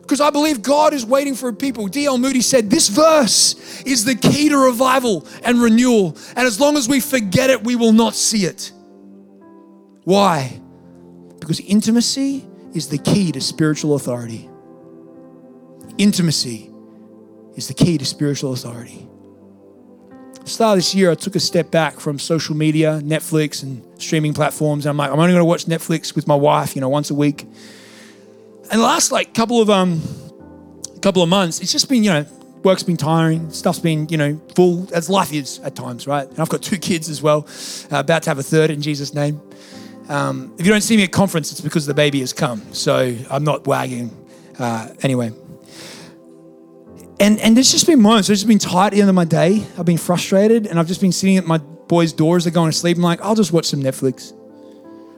Because 0.00 0.20
I 0.20 0.30
believe 0.30 0.60
God 0.60 0.92
is 0.92 1.06
waiting 1.06 1.36
for 1.36 1.52
people. 1.52 1.86
D.L. 1.86 2.18
Moody 2.18 2.40
said, 2.40 2.68
This 2.68 2.88
verse 2.88 3.80
is 3.82 4.04
the 4.04 4.16
key 4.16 4.48
to 4.48 4.58
revival 4.58 5.24
and 5.44 5.62
renewal. 5.62 6.16
And 6.34 6.44
as 6.44 6.58
long 6.58 6.76
as 6.76 6.88
we 6.88 6.98
forget 6.98 7.50
it, 7.50 7.62
we 7.62 7.76
will 7.76 7.92
not 7.92 8.16
see 8.16 8.44
it. 8.44 8.72
Why? 10.02 10.60
Because 11.38 11.60
intimacy 11.60 12.44
is 12.74 12.88
the 12.88 12.98
key 12.98 13.30
to 13.30 13.40
spiritual 13.40 13.94
authority. 13.94 14.50
Intimacy 15.96 16.72
is 17.58 17.68
the 17.68 17.74
key 17.74 17.98
to 17.98 18.04
spiritual 18.04 18.52
authority. 18.52 19.06
start 20.44 20.78
this 20.78 20.94
year, 20.94 21.10
I 21.10 21.14
took 21.14 21.36
a 21.36 21.40
step 21.40 21.70
back 21.70 22.00
from 22.00 22.18
social 22.18 22.54
media, 22.54 23.00
Netflix, 23.02 23.62
and 23.62 23.82
streaming 24.00 24.32
platforms. 24.32 24.86
I'm 24.86 24.96
like, 24.96 25.10
I'm 25.10 25.18
only 25.18 25.32
going 25.32 25.40
to 25.40 25.44
watch 25.44 25.66
Netflix 25.66 26.14
with 26.14 26.26
my 26.26 26.34
wife, 26.34 26.74
you 26.74 26.80
know, 26.80 26.88
once 26.88 27.10
a 27.10 27.14
week. 27.14 27.42
And 28.70 28.80
the 28.80 28.84
last 28.84 29.12
like 29.12 29.34
couple 29.34 29.60
of 29.60 29.68
um, 29.68 30.00
couple 31.02 31.22
of 31.22 31.28
months, 31.28 31.60
it's 31.60 31.72
just 31.72 31.88
been 31.88 32.04
you 32.04 32.10
know 32.10 32.26
work's 32.62 32.82
been 32.82 32.96
tiring, 32.96 33.50
stuff's 33.50 33.78
been, 33.78 34.08
you 34.08 34.16
know, 34.16 34.40
full, 34.54 34.88
as 34.92 35.08
life 35.08 35.32
is 35.32 35.58
at 35.60 35.74
times, 35.74 36.06
right? 36.06 36.28
And 36.28 36.40
I've 36.40 36.48
got 36.48 36.62
two 36.62 36.76
kids 36.76 37.08
as 37.08 37.22
well, 37.22 37.46
uh, 37.92 38.00
about 38.00 38.24
to 38.24 38.30
have 38.30 38.38
a 38.38 38.42
third 38.42 38.70
in 38.70 38.82
Jesus' 38.82 39.14
name. 39.14 39.40
Um, 40.08 40.54
if 40.58 40.66
you 40.66 40.72
don't 40.72 40.80
see 40.80 40.96
me 40.96 41.04
at 41.04 41.12
conference, 41.12 41.52
it's 41.52 41.60
because 41.60 41.86
the 41.86 41.94
baby 41.94 42.20
has 42.20 42.32
come. 42.32 42.62
So 42.72 43.16
I'm 43.30 43.44
not 43.44 43.66
wagging. 43.66 44.10
Uh, 44.58 44.88
anyway. 45.02 45.32
And, 47.20 47.40
and 47.40 47.56
there's 47.56 47.72
just 47.72 47.86
been 47.86 48.00
moments, 48.00 48.28
there's 48.28 48.40
just 48.40 48.48
been 48.48 48.58
tired 48.58 48.88
at 48.88 48.92
the 48.92 49.00
end 49.00 49.08
of 49.08 49.14
my 49.14 49.24
day. 49.24 49.66
I've 49.76 49.86
been 49.86 49.98
frustrated 49.98 50.66
and 50.66 50.78
I've 50.78 50.86
just 50.86 51.00
been 51.00 51.12
sitting 51.12 51.36
at 51.36 51.46
my 51.46 51.58
boys' 51.58 52.12
doors, 52.12 52.44
they're 52.44 52.52
going 52.52 52.70
to 52.70 52.76
sleep. 52.76 52.96
I'm 52.96 53.02
like, 53.02 53.20
I'll 53.22 53.34
just 53.34 53.52
watch 53.52 53.66
some 53.66 53.82
Netflix. 53.82 54.34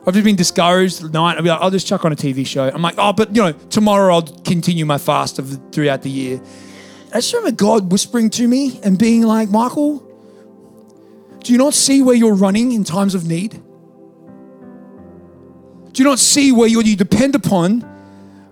I've 0.06 0.14
just 0.14 0.24
been 0.24 0.36
discouraged 0.36 1.04
at 1.04 1.12
night. 1.12 1.36
I'll 1.36 1.42
be 1.42 1.50
like, 1.50 1.60
I'll 1.60 1.70
just 1.70 1.86
chuck 1.86 2.06
on 2.06 2.12
a 2.12 2.16
TV 2.16 2.46
show. 2.46 2.68
I'm 2.68 2.80
like, 2.80 2.94
oh, 2.96 3.12
but 3.12 3.36
you 3.36 3.42
know, 3.42 3.52
tomorrow 3.52 4.14
I'll 4.14 4.22
continue 4.22 4.86
my 4.86 4.96
fast 4.96 5.38
of, 5.38 5.60
throughout 5.72 6.00
the 6.02 6.08
year. 6.08 6.40
I 7.12 7.16
just 7.16 7.34
remember 7.34 7.56
God 7.56 7.92
whispering 7.92 8.30
to 8.30 8.48
me 8.48 8.80
and 8.82 8.98
being 8.98 9.22
like, 9.22 9.50
Michael, 9.50 9.98
do 11.42 11.52
you 11.52 11.58
not 11.58 11.74
see 11.74 12.02
where 12.02 12.14
you're 12.14 12.34
running 12.34 12.72
in 12.72 12.84
times 12.84 13.14
of 13.14 13.26
need? 13.26 13.60
Do 15.92 16.02
you 16.02 16.08
not 16.08 16.18
see 16.18 16.52
where 16.52 16.68
you 16.68 16.96
depend 16.96 17.34
upon 17.34 17.80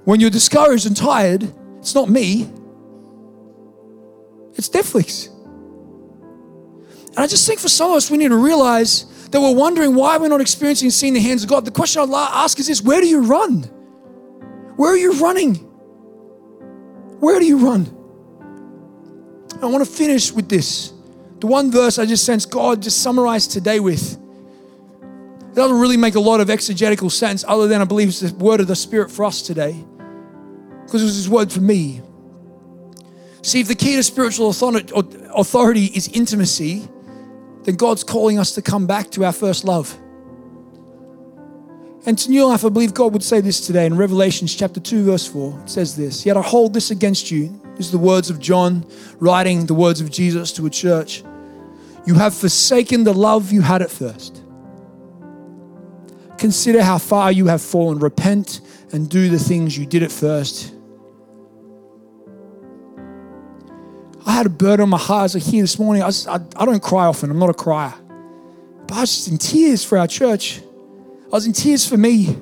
when 0.05 0.21
you're 0.21 0.31
discouraged 0.31 0.87
and 0.87 0.97
tired? 0.97 1.51
It's 1.79 1.95
not 1.95 2.11
me, 2.11 2.51
it's 4.59 4.69
Netflix. 4.69 5.29
And 7.09 7.19
I 7.19 7.27
just 7.27 7.47
think 7.47 7.61
for 7.61 7.69
some 7.69 7.91
of 7.91 7.97
us, 7.97 8.11
we 8.11 8.19
need 8.19 8.29
to 8.29 8.37
realize 8.37 9.05
that 9.31 9.41
we're 9.41 9.55
wondering 9.55 9.95
why 9.95 10.19
we're 10.19 10.29
not 10.29 10.41
experiencing 10.41 10.91
seeing 10.91 11.15
the 11.15 11.21
hands 11.21 11.43
of 11.43 11.49
God. 11.49 11.65
The 11.65 11.71
question 11.71 12.03
I'd 12.03 12.11
ask 12.13 12.59
is 12.59 12.67
this 12.67 12.83
where 12.83 13.01
do 13.01 13.07
you 13.07 13.23
run? 13.23 13.63
Where 14.77 14.93
are 14.93 14.97
you 14.97 15.15
running? 15.21 15.57
Where 17.21 17.41
do 17.41 17.47
you 17.47 17.59
run? 17.59 17.87
I 19.61 19.67
want 19.67 19.85
to 19.85 19.91
finish 19.91 20.31
with 20.33 20.49
this. 20.49 20.93
The 21.41 21.47
one 21.47 21.71
verse 21.71 21.99
I 21.99 22.07
just 22.07 22.25
sense 22.25 22.47
God 22.47 22.83
just 22.83 23.03
summarized 23.03 23.51
today 23.51 23.81
with. 23.81 24.15
It 24.15 25.55
doesn't 25.55 25.79
really 25.79 25.97
make 25.97 26.15
a 26.15 26.21
lot 26.21 26.41
of 26.41 26.51
exegetical 26.51 27.11
sense 27.11 27.45
other 27.47 27.67
than 27.67 27.81
I 27.81 27.85
believe 27.85 28.09
it's 28.09 28.21
the 28.21 28.33
word 28.35 28.61
of 28.61 28.69
the 28.69 28.77
Spirit 28.77 29.11
for 29.11 29.25
us 29.25 29.43
today. 29.43 29.85
Because 30.85 31.03
it 31.03 31.07
was 31.07 31.17
His 31.17 31.29
word 31.29 31.53
for 31.53 31.61
me. 31.61 32.03
See, 33.43 33.61
if 33.61 33.69
the 33.69 33.75
key 33.75 33.97
to 33.97 34.03
spiritual 34.03 34.51
authority 34.51 35.85
is 35.87 36.09
intimacy, 36.09 36.89
then 37.63 37.77
God's 37.77 38.05
calling 38.05 38.39
us 38.39 38.53
to 38.53 38.63
come 38.63 38.87
back 38.87 39.11
to 39.11 39.25
our 39.25 39.33
first 39.33 39.65
love. 39.65 39.97
And 42.07 42.17
to 42.19 42.31
New 42.31 42.47
Life, 42.47 42.65
I 42.65 42.69
believe 42.71 42.95
God 42.95 43.13
would 43.13 43.23
say 43.23 43.41
this 43.41 43.67
today 43.67 43.85
in 43.85 43.97
Revelations 43.97 44.55
chapter 44.55 44.81
2, 44.81 45.05
verse 45.05 45.27
4. 45.27 45.61
It 45.63 45.71
says 45.71 45.97
this 45.97 46.25
Yet 46.25 46.37
I 46.37 46.43
hold 46.43 46.73
this 46.73 46.91
against 46.91 47.31
you. 47.31 47.61
This 47.77 47.87
is 47.87 47.93
the 47.93 47.99
words 47.99 48.31
of 48.31 48.41
John 48.41 48.87
writing 49.19 49.67
the 49.67 49.75
words 49.75 50.01
of 50.01 50.11
Jesus 50.11 50.53
to 50.53 50.67
a 50.67 50.71
church. 50.71 51.23
You 52.07 52.15
have 52.15 52.35
forsaken 52.35 53.05
the 53.05 53.13
love 53.13 53.53
you 53.53 53.61
had 53.61 53.83
at 53.83 53.91
first. 53.91 54.43
Consider 56.39 56.83
how 56.83 56.99
far 56.99 57.31
you 57.31 57.47
have 57.47 57.61
fallen. 57.61 57.99
Repent 57.99 58.63
and 58.93 59.11
do 59.11 59.29
the 59.29 59.39
things 59.39 59.77
you 59.77 59.85
did 59.85 60.03
at 60.03 60.11
first. 60.11 60.73
I 64.29 64.33
had 64.33 64.45
a 64.45 64.51
burden 64.51 64.83
on 64.83 64.91
my 64.91 64.99
heart 64.99 65.25
as 65.25 65.37
I 65.37 65.39
here 65.39 65.63
this 65.63 65.79
morning. 65.79 66.03
I, 66.03 66.07
was, 66.07 66.27
I, 66.27 66.35
I 66.55 66.67
don't 66.67 66.83
cry 66.83 67.07
often, 67.07 67.31
I'm 67.31 67.39
not 67.39 67.49
a 67.49 67.55
crier. 67.55 67.95
But 68.87 68.95
I 68.95 69.01
was 69.01 69.17
just 69.17 69.29
in 69.29 69.39
tears 69.39 69.83
for 69.83 69.97
our 69.97 70.07
church. 70.07 70.61
I 70.61 71.31
was 71.31 71.47
in 71.47 71.55
tears 71.55 71.89
for 71.89 71.97
me. 71.97 72.37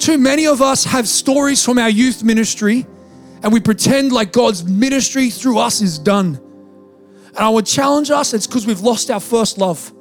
Too 0.00 0.18
many 0.18 0.48
of 0.48 0.60
us 0.60 0.82
have 0.82 1.06
stories 1.06 1.64
from 1.64 1.78
our 1.78 1.88
youth 1.88 2.24
ministry 2.24 2.86
and 3.44 3.52
we 3.52 3.60
pretend 3.60 4.10
like 4.10 4.32
God's 4.32 4.64
ministry 4.64 5.30
through 5.30 5.58
us 5.58 5.80
is 5.80 5.96
done. 5.96 6.40
And 7.28 7.38
I 7.38 7.48
would 7.48 7.66
challenge 7.66 8.10
us, 8.10 8.34
it's 8.34 8.48
because 8.48 8.66
we've 8.66 8.80
lost 8.80 9.12
our 9.12 9.20
first 9.20 9.58
love. 9.58 9.92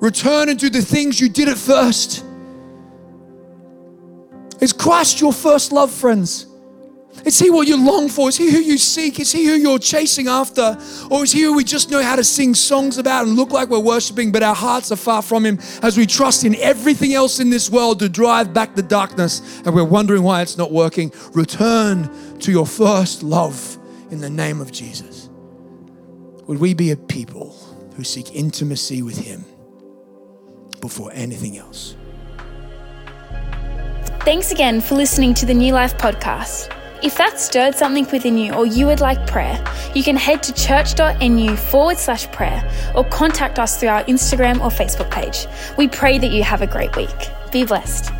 Return 0.00 0.48
and 0.48 0.56
do 0.56 0.70
the 0.70 0.80
things 0.80 1.20
you 1.20 1.28
did 1.28 1.48
at 1.48 1.58
first. 1.58 2.24
Is 4.60 4.72
Christ 4.72 5.20
your 5.20 5.32
first 5.32 5.72
love, 5.72 5.90
friends? 5.90 6.47
Is 7.24 7.38
He 7.38 7.50
what 7.50 7.66
you 7.66 7.82
long 7.82 8.08
for? 8.08 8.28
Is 8.28 8.36
He 8.36 8.50
who 8.50 8.58
you 8.58 8.78
seek? 8.78 9.20
Is 9.20 9.32
He 9.32 9.44
who 9.46 9.54
you're 9.54 9.78
chasing 9.78 10.28
after? 10.28 10.76
Or 11.10 11.24
is 11.24 11.32
He 11.32 11.42
who 11.42 11.54
we 11.54 11.64
just 11.64 11.90
know 11.90 12.02
how 12.02 12.16
to 12.16 12.24
sing 12.24 12.54
songs 12.54 12.98
about 12.98 13.26
and 13.26 13.36
look 13.36 13.50
like 13.50 13.68
we're 13.68 13.78
worshiping, 13.78 14.32
but 14.32 14.42
our 14.42 14.54
hearts 14.54 14.92
are 14.92 14.96
far 14.96 15.22
from 15.22 15.44
Him 15.44 15.58
as 15.82 15.96
we 15.96 16.06
trust 16.06 16.44
in 16.44 16.54
everything 16.56 17.14
else 17.14 17.40
in 17.40 17.50
this 17.50 17.70
world 17.70 17.98
to 18.00 18.08
drive 18.08 18.54
back 18.54 18.74
the 18.74 18.82
darkness 18.82 19.60
and 19.64 19.74
we're 19.74 19.84
wondering 19.84 20.22
why 20.22 20.42
it's 20.42 20.56
not 20.56 20.72
working? 20.72 21.12
Return 21.32 22.38
to 22.38 22.52
your 22.52 22.66
first 22.66 23.22
love 23.22 23.78
in 24.10 24.20
the 24.20 24.30
name 24.30 24.60
of 24.60 24.72
Jesus. 24.72 25.28
Would 26.46 26.58
we 26.58 26.72
be 26.72 26.92
a 26.92 26.96
people 26.96 27.50
who 27.94 28.04
seek 28.04 28.34
intimacy 28.34 29.02
with 29.02 29.18
Him 29.18 29.44
before 30.80 31.10
anything 31.12 31.58
else? 31.58 31.96
Thanks 34.20 34.52
again 34.52 34.80
for 34.80 34.94
listening 34.94 35.34
to 35.34 35.46
the 35.46 35.54
New 35.54 35.72
Life 35.72 35.96
podcast. 35.96 36.77
If 37.00 37.16
that 37.16 37.38
stirred 37.38 37.76
something 37.76 38.08
within 38.10 38.36
you 38.36 38.54
or 38.54 38.66
you 38.66 38.86
would 38.86 39.00
like 39.00 39.24
prayer, 39.26 39.62
you 39.94 40.02
can 40.02 40.16
head 40.16 40.42
to 40.42 40.52
church.nu 40.52 41.56
forward 41.56 41.96
slash 41.96 42.30
prayer 42.32 42.68
or 42.94 43.04
contact 43.04 43.60
us 43.60 43.78
through 43.78 43.90
our 43.90 44.02
Instagram 44.04 44.60
or 44.60 44.68
Facebook 44.70 45.10
page. 45.10 45.46
We 45.76 45.86
pray 45.86 46.18
that 46.18 46.32
you 46.32 46.42
have 46.42 46.60
a 46.60 46.66
great 46.66 46.96
week. 46.96 47.30
Be 47.52 47.64
blessed. 47.64 48.10